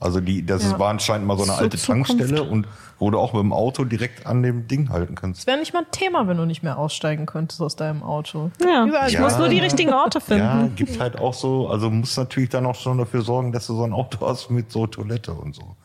Also 0.00 0.20
die, 0.20 0.44
das 0.44 0.62
Ja. 0.72 0.78
war 0.78 0.90
anscheinend 0.90 1.26
mal 1.26 1.36
so 1.36 1.44
eine 1.44 1.52
So 1.52 1.58
alte 1.58 1.78
Zukunft. 1.78 2.10
Tankstelle 2.10 2.42
und 2.42 2.66
wo 2.98 3.10
du 3.10 3.18
auch 3.18 3.32
mit 3.32 3.40
dem 3.42 3.52
Auto 3.54 3.84
direkt 3.84 4.26
an 4.26 4.42
dem 4.42 4.66
Ding 4.68 4.90
halten 4.90 5.14
kannst. 5.14 5.40
Das 5.40 5.46
wäre 5.46 5.58
nicht 5.58 5.72
mal 5.72 5.80
ein 5.80 5.90
Thema, 5.92 6.26
wenn 6.28 6.36
du 6.36 6.44
nicht 6.44 6.62
mehr 6.62 6.76
aussteigen 6.78 7.24
könntest 7.24 7.62
aus 7.62 7.74
deinem 7.76 8.02
Auto. 8.02 8.50
Ja, 8.62 8.84
Überall 8.86 9.08
ich 9.08 9.14
Ja. 9.14 9.20
muss 9.20 9.38
nur 9.38 9.48
die 9.48 9.60
richtigen 9.60 9.94
Orte 9.94 10.18
Ja, 10.18 10.24
finden. 10.58 10.74
gibt 10.76 11.00
halt 11.00 11.18
auch 11.18 11.32
so, 11.32 11.68
also 11.68 11.88
musst 11.90 12.18
natürlich 12.18 12.50
dann 12.50 12.66
auch 12.66 12.74
schon 12.74 12.98
dafür 12.98 13.22
sorgen, 13.22 13.52
dass 13.52 13.66
du 13.66 13.76
so 13.76 13.84
ein 13.84 13.92
Auto 13.94 14.26
hast 14.26 14.50
mit 14.50 14.70
so 14.70 14.86
Toilette 14.86 15.32
und 15.32 15.54
so. 15.54 15.76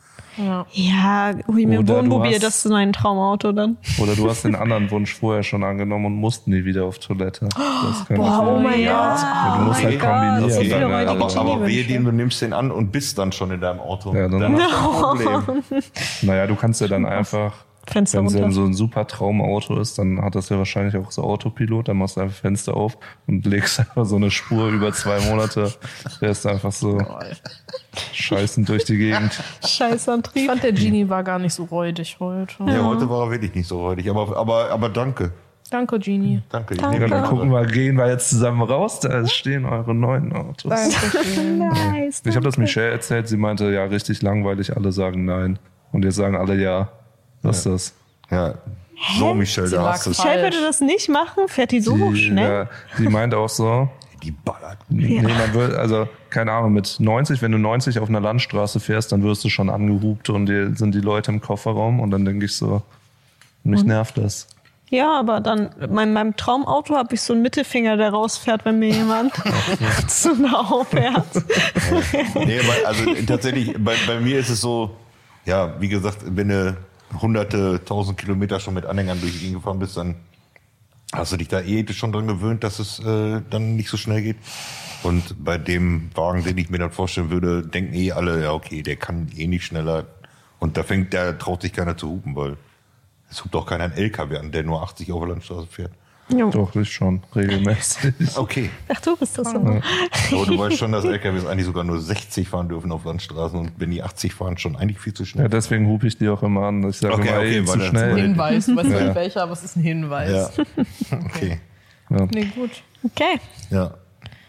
Ja. 0.44 0.66
Ja, 0.72 1.32
hol 1.48 1.58
ich 1.58 1.66
mir 1.66 1.80
ein 1.80 1.88
Wohnmobil, 1.88 2.32
hast- 2.34 2.42
das 2.42 2.64
ist 2.64 2.70
mein 2.70 2.92
Traumauto 2.92 3.52
dann. 3.52 3.76
Oder 4.00 4.14
du 4.14 4.28
hast 4.28 4.44
den 4.44 4.54
anderen 4.54 4.90
Wunsch 4.90 5.14
vorher 5.14 5.42
schon 5.42 5.62
angenommen 5.64 6.06
und 6.06 6.14
musst 6.14 6.48
nie 6.48 6.64
wieder 6.64 6.84
auf 6.84 6.98
Toilette. 6.98 7.48
Das 7.50 8.06
kann 8.08 8.16
Boah, 8.16 8.54
oh 8.56 8.60
mein. 8.60 8.72
Gott. 8.74 8.80
Ja, 8.84 9.56
du 9.58 9.64
musst 9.64 9.80
oh 9.80 9.84
halt 9.84 10.00
kombinieren. 10.00 10.70
Dann, 10.70 10.82
aber, 10.84 11.10
aber 11.10 11.28
Genie-Wünsche. 11.28 11.66
wehe 11.66 11.84
den, 11.84 12.04
du 12.04 12.12
nimmst 12.12 12.40
den 12.42 12.52
an 12.52 12.70
und 12.70 12.90
bist 12.92 13.18
dann 13.18 13.32
schon 13.32 13.50
in 13.50 13.60
deinem 13.60 13.80
Auto. 13.80 14.14
Ja, 14.14 14.28
dann- 14.28 14.56
hast 14.60 15.24
du 15.24 15.28
ein 15.28 15.42
Problem. 15.44 15.82
Naja, 16.22 16.46
du 16.46 16.54
kannst 16.54 16.80
ja 16.80 16.88
dann 16.88 17.04
einfach, 17.06 17.52
Fenster 17.90 18.18
wenn 18.18 18.26
es 18.26 18.34
dann 18.34 18.52
so 18.52 18.64
ein 18.64 18.74
super 18.74 19.06
Traumauto 19.06 19.78
ist, 19.80 19.98
dann 19.98 20.22
hat 20.22 20.34
das 20.34 20.48
ja 20.48 20.58
wahrscheinlich 20.58 20.96
auch 20.96 21.10
so 21.10 21.22
Autopilot, 21.22 21.88
dann 21.88 21.98
machst 21.98 22.16
du 22.16 22.20
einfach 22.20 22.36
Fenster 22.36 22.76
auf 22.76 22.96
und 23.26 23.44
legst 23.46 23.78
einfach 23.80 24.04
so 24.04 24.16
eine 24.16 24.30
Spur 24.30 24.68
über 24.68 24.92
zwei 24.92 25.20
Monate. 25.28 25.72
Der 26.20 26.30
ist 26.30 26.46
einfach 26.46 26.72
so 26.72 26.98
scheißend 28.12 28.68
durch 28.68 28.84
die 28.84 28.96
Gegend. 28.96 29.32
Scheiß 29.66 30.08
Ich 30.34 30.46
fand, 30.46 30.62
der 30.62 30.72
Genie 30.72 31.08
war 31.08 31.24
gar 31.24 31.38
nicht 31.38 31.54
so 31.54 31.64
räudig 31.64 32.16
heute. 32.20 32.54
Ja, 32.66 32.84
heute 32.84 33.08
war 33.08 33.26
er 33.26 33.30
wirklich 33.32 33.54
nicht 33.54 33.66
so 33.66 33.80
räudig. 33.80 34.08
Aber, 34.08 34.36
aber, 34.36 34.70
aber 34.70 34.88
danke. 34.88 35.32
Danke, 35.70 35.98
Genie. 36.00 36.42
Danke. 36.48 36.74
Ich 36.74 36.80
Danke. 36.80 37.02
Ja, 37.02 37.06
dann 37.06 37.24
gucken 37.24 37.50
wir, 37.50 37.64
gehen 37.64 37.96
wir 37.96 38.08
jetzt 38.08 38.30
zusammen 38.30 38.62
raus, 38.62 39.00
da 39.00 39.26
stehen 39.26 39.64
eure 39.64 39.94
neuen 39.94 40.32
Autos. 40.32 40.70
Dankeschön. 40.70 41.58
Nice. 41.70 42.22
Ich 42.24 42.34
habe 42.34 42.44
das 42.44 42.54
danke. 42.54 42.62
Michelle 42.62 42.90
erzählt, 42.90 43.28
sie 43.28 43.36
meinte, 43.36 43.70
ja, 43.70 43.84
richtig 43.84 44.22
langweilig, 44.22 44.76
alle 44.76 44.90
sagen 44.90 45.24
nein. 45.24 45.58
Und 45.92 46.04
jetzt 46.04 46.16
sagen 46.16 46.36
alle 46.36 46.56
ja. 46.60 46.90
Was 47.42 47.58
ist 47.58 47.66
das? 47.66 47.94
Ja. 48.30 48.54
So, 49.18 49.32
Michelle, 49.34 49.68
da 49.70 49.92
hast 49.92 50.06
du 50.06 50.10
es. 50.10 50.18
Michelle 50.18 50.42
würde 50.42 50.60
das 50.60 50.80
nicht 50.80 51.08
machen, 51.08 51.48
fährt 51.48 51.70
die 51.72 51.80
so 51.80 51.96
Die, 52.12 52.16
schnell. 52.26 52.50
ja, 52.50 52.68
die 52.98 53.08
meint 53.08 53.32
auch 53.34 53.48
so, 53.48 53.88
Die 54.22 54.30
ballert. 54.30 54.76
nee, 54.90 55.22
man 55.22 55.54
wird, 55.54 55.74
also, 55.74 56.06
keine 56.28 56.52
Ahnung, 56.52 56.74
mit 56.74 56.96
90, 57.00 57.40
wenn 57.40 57.52
du 57.52 57.58
90 57.58 57.98
auf 57.98 58.10
einer 58.10 58.20
Landstraße 58.20 58.78
fährst, 58.78 59.10
dann 59.12 59.22
wirst 59.22 59.42
du 59.42 59.48
schon 59.48 59.70
angehupt 59.70 60.28
und 60.28 60.46
die, 60.46 60.76
sind 60.76 60.94
die 60.94 61.00
Leute 61.00 61.30
im 61.32 61.40
Kofferraum 61.40 61.98
und 61.98 62.10
dann 62.10 62.26
denke 62.26 62.44
ich 62.44 62.54
so, 62.54 62.82
mich 63.64 63.84
nervt 63.84 64.18
das. 64.18 64.46
Ja, 64.90 65.18
aber 65.18 65.40
dann, 65.40 65.70
in 65.80 66.12
meinem 66.12 66.36
Traumauto 66.36 66.96
habe 66.96 67.14
ich 67.14 67.22
so 67.22 67.32
einen 67.32 67.42
Mittelfinger, 67.42 67.96
der 67.96 68.10
rausfährt, 68.10 68.64
wenn 68.64 68.80
mir 68.80 68.90
jemand 68.90 69.32
zu 70.08 70.34
nah 70.34 70.84
fährt. 70.84 71.26
Nee, 72.34 72.58
aber 72.60 72.88
also 72.88 73.04
tatsächlich, 73.26 73.74
bei, 73.78 73.94
bei 74.06 74.20
mir 74.20 74.38
ist 74.40 74.50
es 74.50 74.60
so, 74.60 74.90
ja, 75.46 75.80
wie 75.80 75.88
gesagt, 75.88 76.18
wenn 76.26 76.48
du 76.48 76.76
hunderte, 77.20 77.84
tausend 77.84 78.18
Kilometer 78.18 78.60
schon 78.60 78.74
mit 78.74 78.86
Anhängern 78.86 79.20
durch 79.20 79.32
die 79.32 79.38
Gegend 79.40 79.56
gefahren 79.56 79.78
bist, 79.78 79.96
dann 79.96 80.16
hast 81.12 81.32
du 81.32 81.36
dich 81.36 81.48
da 81.48 81.60
eh 81.60 81.84
schon 81.92 82.12
dran 82.12 82.26
gewöhnt, 82.26 82.62
dass 82.64 82.78
es 82.78 83.00
äh, 83.00 83.40
dann 83.50 83.76
nicht 83.76 83.88
so 83.88 83.96
schnell 83.96 84.22
geht. 84.22 84.36
Und 85.02 85.42
bei 85.42 85.58
dem 85.58 86.10
Wagen, 86.14 86.44
den 86.44 86.58
ich 86.58 86.70
mir 86.70 86.78
dann 86.78 86.90
vorstellen 86.90 87.30
würde, 87.30 87.66
denken 87.66 87.94
eh 87.94 88.12
alle, 88.12 88.42
ja 88.42 88.52
okay, 88.52 88.82
der 88.82 88.96
kann 88.96 89.28
eh 89.36 89.46
nicht 89.46 89.64
schneller. 89.64 90.06
Und 90.58 90.76
da 90.76 90.82
fängt, 90.82 91.12
der 91.12 91.38
traut 91.38 91.62
sich 91.62 91.72
keiner 91.72 91.96
zu 91.96 92.08
hupen, 92.08 92.36
weil 92.36 92.56
es 93.30 93.42
hupt 93.42 93.54
auch 93.56 93.66
keiner 93.66 93.84
einen 93.84 93.94
LKW 93.94 94.36
an, 94.36 94.52
der 94.52 94.62
nur 94.62 94.82
80 94.82 95.10
auf 95.12 95.20
der 95.20 95.30
Landstraße 95.30 95.66
fährt. 95.66 95.92
Jo. 96.36 96.50
Doch, 96.50 96.74
ich 96.76 96.92
schon, 96.92 97.22
regelmäßig. 97.34 98.12
Okay. 98.36 98.70
Ach, 98.88 99.00
du 99.00 99.16
bist 99.16 99.36
das 99.38 99.50
so. 99.50 99.56
Aber 99.58 99.80
du 100.46 100.58
weißt 100.58 100.78
schon, 100.78 100.92
dass 100.92 101.04
LKWs 101.04 101.44
eigentlich 101.46 101.66
sogar 101.66 101.84
nur 101.84 102.00
60 102.00 102.48
fahren 102.48 102.68
dürfen 102.68 102.92
auf 102.92 103.04
Landstraßen 103.04 103.58
und 103.58 103.72
wenn 103.78 103.90
die 103.90 104.02
80 104.02 104.34
fahren, 104.34 104.56
schon 104.58 104.76
eigentlich 104.76 104.98
viel 104.98 105.12
zu 105.14 105.24
schnell. 105.24 105.44
Ja, 105.44 105.48
deswegen 105.48 105.86
hupe 105.88 106.06
ich 106.06 106.16
die 106.18 106.28
auch 106.28 106.42
immer 106.42 106.66
an. 106.66 106.88
Ich 106.88 106.98
sage 106.98 107.14
Okay, 107.14 107.28
immer, 107.28 107.38
okay, 107.38 107.58
ey, 107.58 107.64
zu 107.64 107.80
schnell. 107.80 108.20
Hinweis. 108.20 108.66
Du 108.70 108.76
weißt 108.76 108.90
Ja. 108.90 109.00
nicht 109.04 109.14
welcher, 109.14 109.42
aber 109.42 109.52
es 109.52 109.64
ist 109.64 109.76
ein 109.76 109.82
Hinweis. 109.82 110.56
Ja. 110.56 110.64
Okay. 111.24 111.60
Ja. 112.10 112.26
Nee, 112.32 112.44
gut. 112.54 112.70
Okay, 113.04 113.40
Ja. 113.70 113.94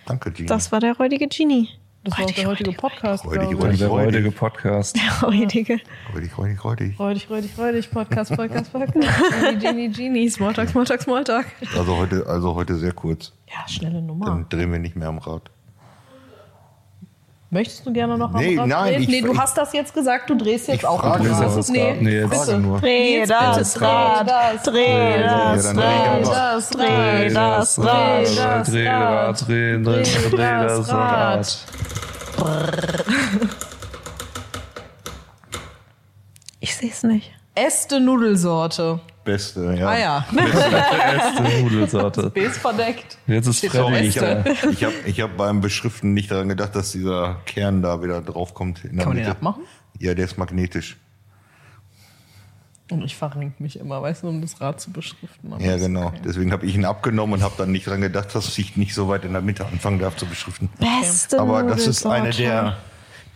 Danke, 0.06 0.32
Gina. 0.32 0.48
das 0.48 0.72
war 0.72 0.80
der 0.80 0.98
räudige 0.98 1.28
Genie. 1.28 1.70
Das 2.04 2.18
war 2.18 2.26
auch 2.26 2.32
der 2.32 2.48
heutige 2.48 2.72
Podcast. 2.72 3.26
Räudig, 3.26 3.62
räudig. 3.62 3.80
Der 3.80 3.92
heutige 3.92 4.32
Podcast. 4.32 4.96
Der 4.96 5.28
räudige. 5.30 5.80
Räudig, 6.16 6.36
räudig, 6.36 6.66
räudig. 6.66 7.00
Räudig, 7.00 7.30
räudig, 7.30 7.58
räudig. 7.60 7.92
Podcast, 7.92 8.36
Podcast, 8.36 8.74
Podcast. 8.74 9.08
Genie, 9.40 9.60
Genie, 9.60 9.90
Genie. 9.90 10.30
Smalltalk, 10.30 10.70
Smalltalk, 10.70 11.02
Smalltalk. 11.04 11.46
Also 11.78 11.98
heute, 11.98 12.26
also 12.26 12.56
heute 12.56 12.76
sehr 12.78 12.94
kurz. 12.94 13.34
Ja, 13.48 13.68
schnelle 13.68 14.02
Nummer. 14.02 14.26
Dann 14.26 14.50
drehen 14.50 14.72
wir 14.72 14.80
nicht 14.80 14.96
mehr 14.96 15.10
am 15.10 15.20
Rad. 15.20 15.52
Möchtest 17.54 17.86
du 17.86 17.92
gerne 17.92 18.18
noch 18.18 18.32
Nee, 18.32 18.54
am 18.58 18.60
Rad 18.60 18.68
nein, 18.70 18.94
drehen? 18.94 19.02
ich- 19.04 19.08
Nee, 19.10 19.22
du 19.22 19.34
ich- 19.34 19.38
hast 19.38 19.58
das 19.58 19.74
jetzt 19.74 19.94
gesagt, 19.94 20.30
du 20.30 20.36
drehst 20.38 20.70
jetzt 20.70 20.78
Ich 20.78 20.86
auch 20.88 21.02
frage 21.02 21.20
am 21.20 21.28
nur. 21.28 21.36
Rad. 21.36 21.46
Das 21.48 21.58
ist 21.58 21.70
Nee, 21.70 21.98
nee, 22.00 22.20
jetzt- 22.22 22.30
bitte. 22.30 22.62
Dreh 22.80 23.18
Nils, 23.18 23.28
das 23.30 23.82
Rad, 23.82 24.30
das 24.30 24.64
dreh 24.64 25.22
das 25.22 25.64
dreh 25.74 25.82
Rad, 25.82 26.28
Rad. 26.28 26.76
dreh 26.76 27.30
das 27.30 27.78
Rad. 27.80 28.26
das 28.26 28.68
dreh 28.72 28.88
Rad. 28.88 29.30
das 29.30 29.46
dreh, 29.46 29.84
dreh, 29.84 30.30
dreh 30.30 30.68
das 30.68 30.90
Rad. 30.94 31.58
Ich 36.62 36.76
sehe 36.76 36.90
es 36.90 37.04
nicht. 37.04 37.32
Äste 37.56 38.00
Nudelsorte. 38.00 39.00
Beste, 39.24 39.76
ja. 39.78 39.88
Ah 39.88 39.98
ja, 40.00 40.26
Erste 40.36 41.44
Nudelsorte. 41.64 42.30
B 42.34 42.42
ist 42.42 42.58
verdeckt. 42.58 43.18
Jetzt 43.28 43.48
ist 43.48 43.58
Steht 43.60 43.72
Freddy 43.72 43.92
nicht 44.02 44.16
Ich 44.16 44.22
da. 44.22 44.28
habe 44.44 44.50
ich 44.72 44.84
hab, 44.84 44.94
ich 45.06 45.22
hab 45.22 45.38
beim 45.38 45.62
Beschriften 45.62 46.14
nicht 46.14 46.32
daran 46.32 46.50
gedacht, 46.50 46.76
dass 46.76 46.92
dieser 46.92 47.38
Kern 47.46 47.82
da 47.82 48.02
wieder 48.02 48.22
draufkommt. 48.22 48.84
In 48.84 48.96
der 48.98 49.00
Kann 49.06 49.10
man 49.10 49.18
den 49.18 49.26
Mitte. 49.26 49.32
abmachen? 49.38 49.64
Ja, 50.00 50.14
der 50.16 50.26
ist 50.26 50.38
magnetisch. 50.38 50.98
Und 52.90 53.04
ich 53.04 53.16
verrenke 53.16 53.64
mich 53.64 53.80
immer, 53.80 54.02
weißt 54.02 54.24
du, 54.24 54.28
um 54.28 54.42
das 54.42 54.60
Rad 54.60 54.82
zu 54.82 54.92
beschriften. 54.92 55.54
Aber 55.54 55.64
Ja, 55.64 55.78
genau. 55.78 56.08
okay. 56.08 56.20
Deswegen 56.26 56.52
habe 56.52 56.66
ich 56.66 56.76
ihn 56.76 56.84
abgenommen 56.84 57.36
und 57.36 57.42
habe 57.44 57.54
dann 57.58 57.72
nicht 57.72 57.88
daran 57.88 58.02
gedacht, 58.02 58.36
dass 58.36 58.58
ich 58.58 58.76
nicht 58.76 58.94
so 58.94 59.08
weit 59.08 59.24
in 59.24 59.32
der 59.32 59.42
Mitte 59.42 59.66
anfangen 59.66 60.00
darf 60.00 60.18
zu 60.18 60.26
beschriften. 60.26 60.68
Beste 60.78 61.40
Aber 61.40 61.64
das 61.64 61.88
ist 61.88 62.06
eine 62.06 62.26
Nudelsorte. 62.30 62.42
der, 62.44 62.78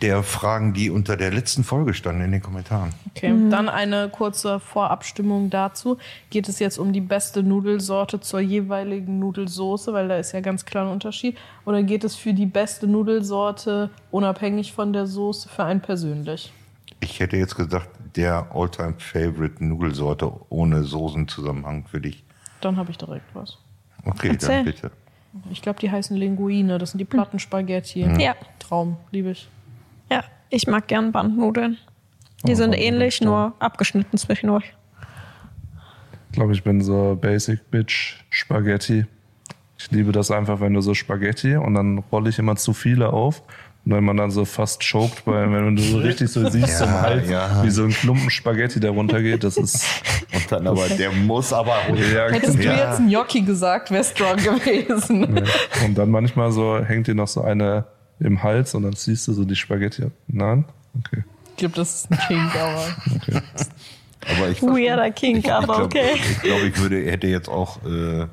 der 0.02 0.22
Fragen, 0.22 0.74
die 0.74 0.90
unter 0.90 1.16
der 1.16 1.32
letzten 1.32 1.64
Folge 1.64 1.94
standen 1.94 2.22
in 2.22 2.32
den 2.32 2.42
Kommentaren. 2.42 2.92
Okay, 3.14 3.34
dann 3.50 3.68
eine 3.68 4.10
kurze 4.10 4.60
Vorabstimmung 4.60 5.48
dazu. 5.48 5.96
Geht 6.28 6.48
es 6.48 6.58
jetzt 6.58 6.78
um 6.78 6.92
die 6.92 7.00
beste 7.00 7.42
Nudelsorte 7.42 8.20
zur 8.20 8.40
jeweiligen 8.40 9.18
Nudelsoße, 9.18 9.92
weil 9.92 10.08
da 10.08 10.18
ist 10.18 10.32
ja 10.32 10.40
ganz 10.40 10.66
klar 10.66 10.86
ein 10.86 10.92
Unterschied? 10.92 11.38
Oder 11.64 11.82
geht 11.82 12.04
es 12.04 12.14
für 12.14 12.34
die 12.34 12.46
beste 12.46 12.86
Nudelsorte 12.86 13.90
unabhängig 14.10 14.72
von 14.72 14.92
der 14.92 15.06
Soße 15.06 15.48
für 15.48 15.64
einen 15.64 15.80
persönlich? 15.80 16.52
Ich 17.00 17.20
hätte 17.20 17.36
jetzt 17.36 17.56
gesagt, 17.56 17.88
der 18.16 18.50
Alltime 18.54 18.94
Favorite 18.98 19.64
Nudelsorte 19.64 20.30
ohne 20.50 20.84
Soßenzusammenhang 20.84 21.86
für 21.86 22.00
dich. 22.00 22.24
Dann 22.60 22.76
habe 22.76 22.90
ich 22.90 22.98
direkt 22.98 23.34
was. 23.34 23.58
Okay, 24.04 24.28
Erzähl. 24.28 24.56
dann 24.56 24.64
bitte. 24.64 24.90
Ich 25.50 25.60
glaube, 25.60 25.78
die 25.80 25.90
heißen 25.90 26.16
Linguine. 26.16 26.78
Das 26.78 26.92
sind 26.92 26.98
die 26.98 27.04
Plattenspaghetti. 27.04 28.00
Ja. 28.18 28.34
Traum, 28.58 28.96
liebe 29.10 29.30
ich. 29.30 29.48
Ich 30.50 30.66
mag 30.66 30.86
gern 30.88 31.12
Bandnudeln. 31.12 31.78
Die 32.46 32.52
Oh, 32.52 32.54
sind 32.54 32.70
Bandnudeln, 32.70 32.94
ähnlich, 32.94 33.20
nur 33.20 33.54
abgeschnitten 33.58 34.16
zwischendurch. 34.18 34.64
Ich 36.30 36.36
glaube, 36.38 36.52
ich 36.52 36.62
bin 36.62 36.82
so 36.82 37.16
Basic 37.20 37.70
Bitch 37.70 38.16
Spaghetti. 38.30 39.06
Ich 39.78 39.90
liebe 39.90 40.12
das 40.12 40.30
einfach, 40.30 40.60
wenn 40.60 40.74
du 40.74 40.80
so 40.80 40.94
Spaghetti 40.94 41.56
und 41.56 41.74
dann 41.74 41.98
rolle 42.12 42.30
ich 42.30 42.38
immer 42.38 42.56
zu 42.56 42.72
viele 42.72 43.12
auf. 43.12 43.42
Und 43.84 43.92
wenn 43.92 44.04
man 44.04 44.16
dann 44.16 44.30
so 44.32 44.44
fast 44.44 44.82
choked, 44.82 45.24
bei, 45.24 45.50
wenn 45.50 45.76
du 45.76 45.82
so 45.82 45.98
richtig 45.98 46.28
so 46.28 46.48
siehst 46.50 46.80
Ja, 46.80 46.86
im 46.86 46.92
Hals, 47.00 47.30
ja. 47.30 47.62
wie 47.62 47.70
so 47.70 47.84
ein 47.84 47.90
Klumpen 47.90 48.30
Spaghetti 48.30 48.80
da 48.80 48.90
runtergeht, 48.90 49.44
das 49.44 49.56
ist. 49.56 49.86
Und 50.34 50.50
dann 50.50 50.66
aber, 50.66 50.88
der 50.88 51.12
muss 51.12 51.52
aber. 51.52 51.76
Ja, 52.12 52.28
Hättest 52.28 52.58
du 52.58 52.62
Ja. 52.64 52.90
jetzt 52.90 52.98
Gnocchi 53.06 53.42
gesagt, 53.42 53.90
wäre 53.92 54.02
strong 54.02 54.36
gewesen. 54.38 55.40
Und 55.84 55.94
dann 55.96 56.10
manchmal 56.10 56.50
so 56.50 56.78
hängt 56.84 57.06
dir 57.06 57.14
noch 57.14 57.28
so 57.28 57.42
eine 57.42 57.84
im 58.20 58.42
Hals 58.42 58.74
und 58.74 58.82
dann 58.84 58.94
ziehst 58.94 59.28
du 59.28 59.32
so 59.32 59.44
die 59.44 59.56
Spaghetti 59.56 60.04
ab. 60.04 60.12
Nein? 60.28 60.64
Okay. 60.98 61.24
Ich 61.50 61.56
glaube, 61.56 61.74
das 61.76 61.94
ist 61.94 62.12
ein 62.12 62.18
Kink, 62.26 62.56
aber. 62.56 62.96
okay. 63.14 63.42
Aber 64.28 64.48
ich 64.48 64.62
Weirder 64.62 65.10
Kink, 65.10 65.44
ich, 65.44 65.52
aber 65.52 65.66
glaub, 65.66 65.84
okay. 65.84 66.14
Ich 66.14 66.40
glaube, 66.42 66.66
ich 66.66 66.78
würde, 66.78 67.10
hätte 67.10 67.28
jetzt 67.28 67.48
auch 67.48 67.84
äh, 67.84 68.26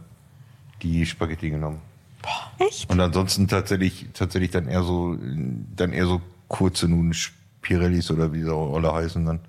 die 0.81 1.05
Spaghetti 1.05 1.49
genommen. 1.49 1.79
Echt? 2.57 2.89
Und 2.89 2.99
ansonsten 2.99 3.47
tatsächlich, 3.47 4.07
tatsächlich 4.13 4.51
dann 4.51 4.67
eher 4.67 4.83
so, 4.83 5.17
dann 5.75 5.93
eher 5.93 6.05
so 6.05 6.21
kurze 6.47 6.87
Nudeln, 6.87 7.13
Spirellis 7.13 8.11
oder 8.11 8.33
wie 8.33 8.43
sie 8.43 8.53
auch 8.53 8.75
alle 8.75 8.93
heißen 8.93 9.25
dann. 9.25 9.39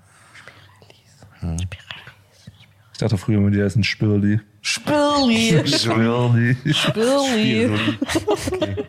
Ich 2.91 2.99
dachte 2.99 3.17
früher 3.17 3.37
immer, 3.39 3.51
die 3.51 3.61
heißen 3.61 3.83
Spirli. 4.67 5.61
Spirli. 5.67 6.55
Spirli. 6.73 7.69
Spirli. 8.07 8.85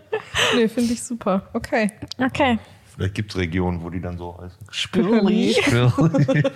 Nee, 0.54 0.68
finde 0.68 0.94
ich 0.94 1.02
super. 1.02 1.42
Okay. 1.52 1.90
Okay. 2.18 2.58
Vielleicht 2.94 3.14
gibt 3.14 3.30
es 3.30 3.36
Regionen, 3.36 3.82
wo 3.82 3.90
die 3.90 4.00
dann 4.00 4.16
so 4.16 4.38
heißen. 4.40 4.56
Spirli. 4.70 5.54
Spirli. 5.54 6.42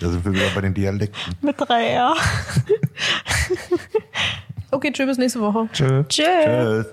Da 0.00 0.10
sind 0.10 0.24
wir 0.24 0.32
wieder 0.34 0.50
bei 0.54 0.60
den 0.60 0.74
Dialekten. 0.74 1.34
Mit 1.40 1.56
drei 1.58 1.86
R. 1.92 2.14
Okay, 4.70 4.92
tschüss, 4.92 5.06
bis 5.06 5.18
nächste 5.18 5.40
Woche. 5.40 5.68
Tschö. 5.72 6.04
Tschüss. 6.08 6.26
Tschüss. 6.44 6.86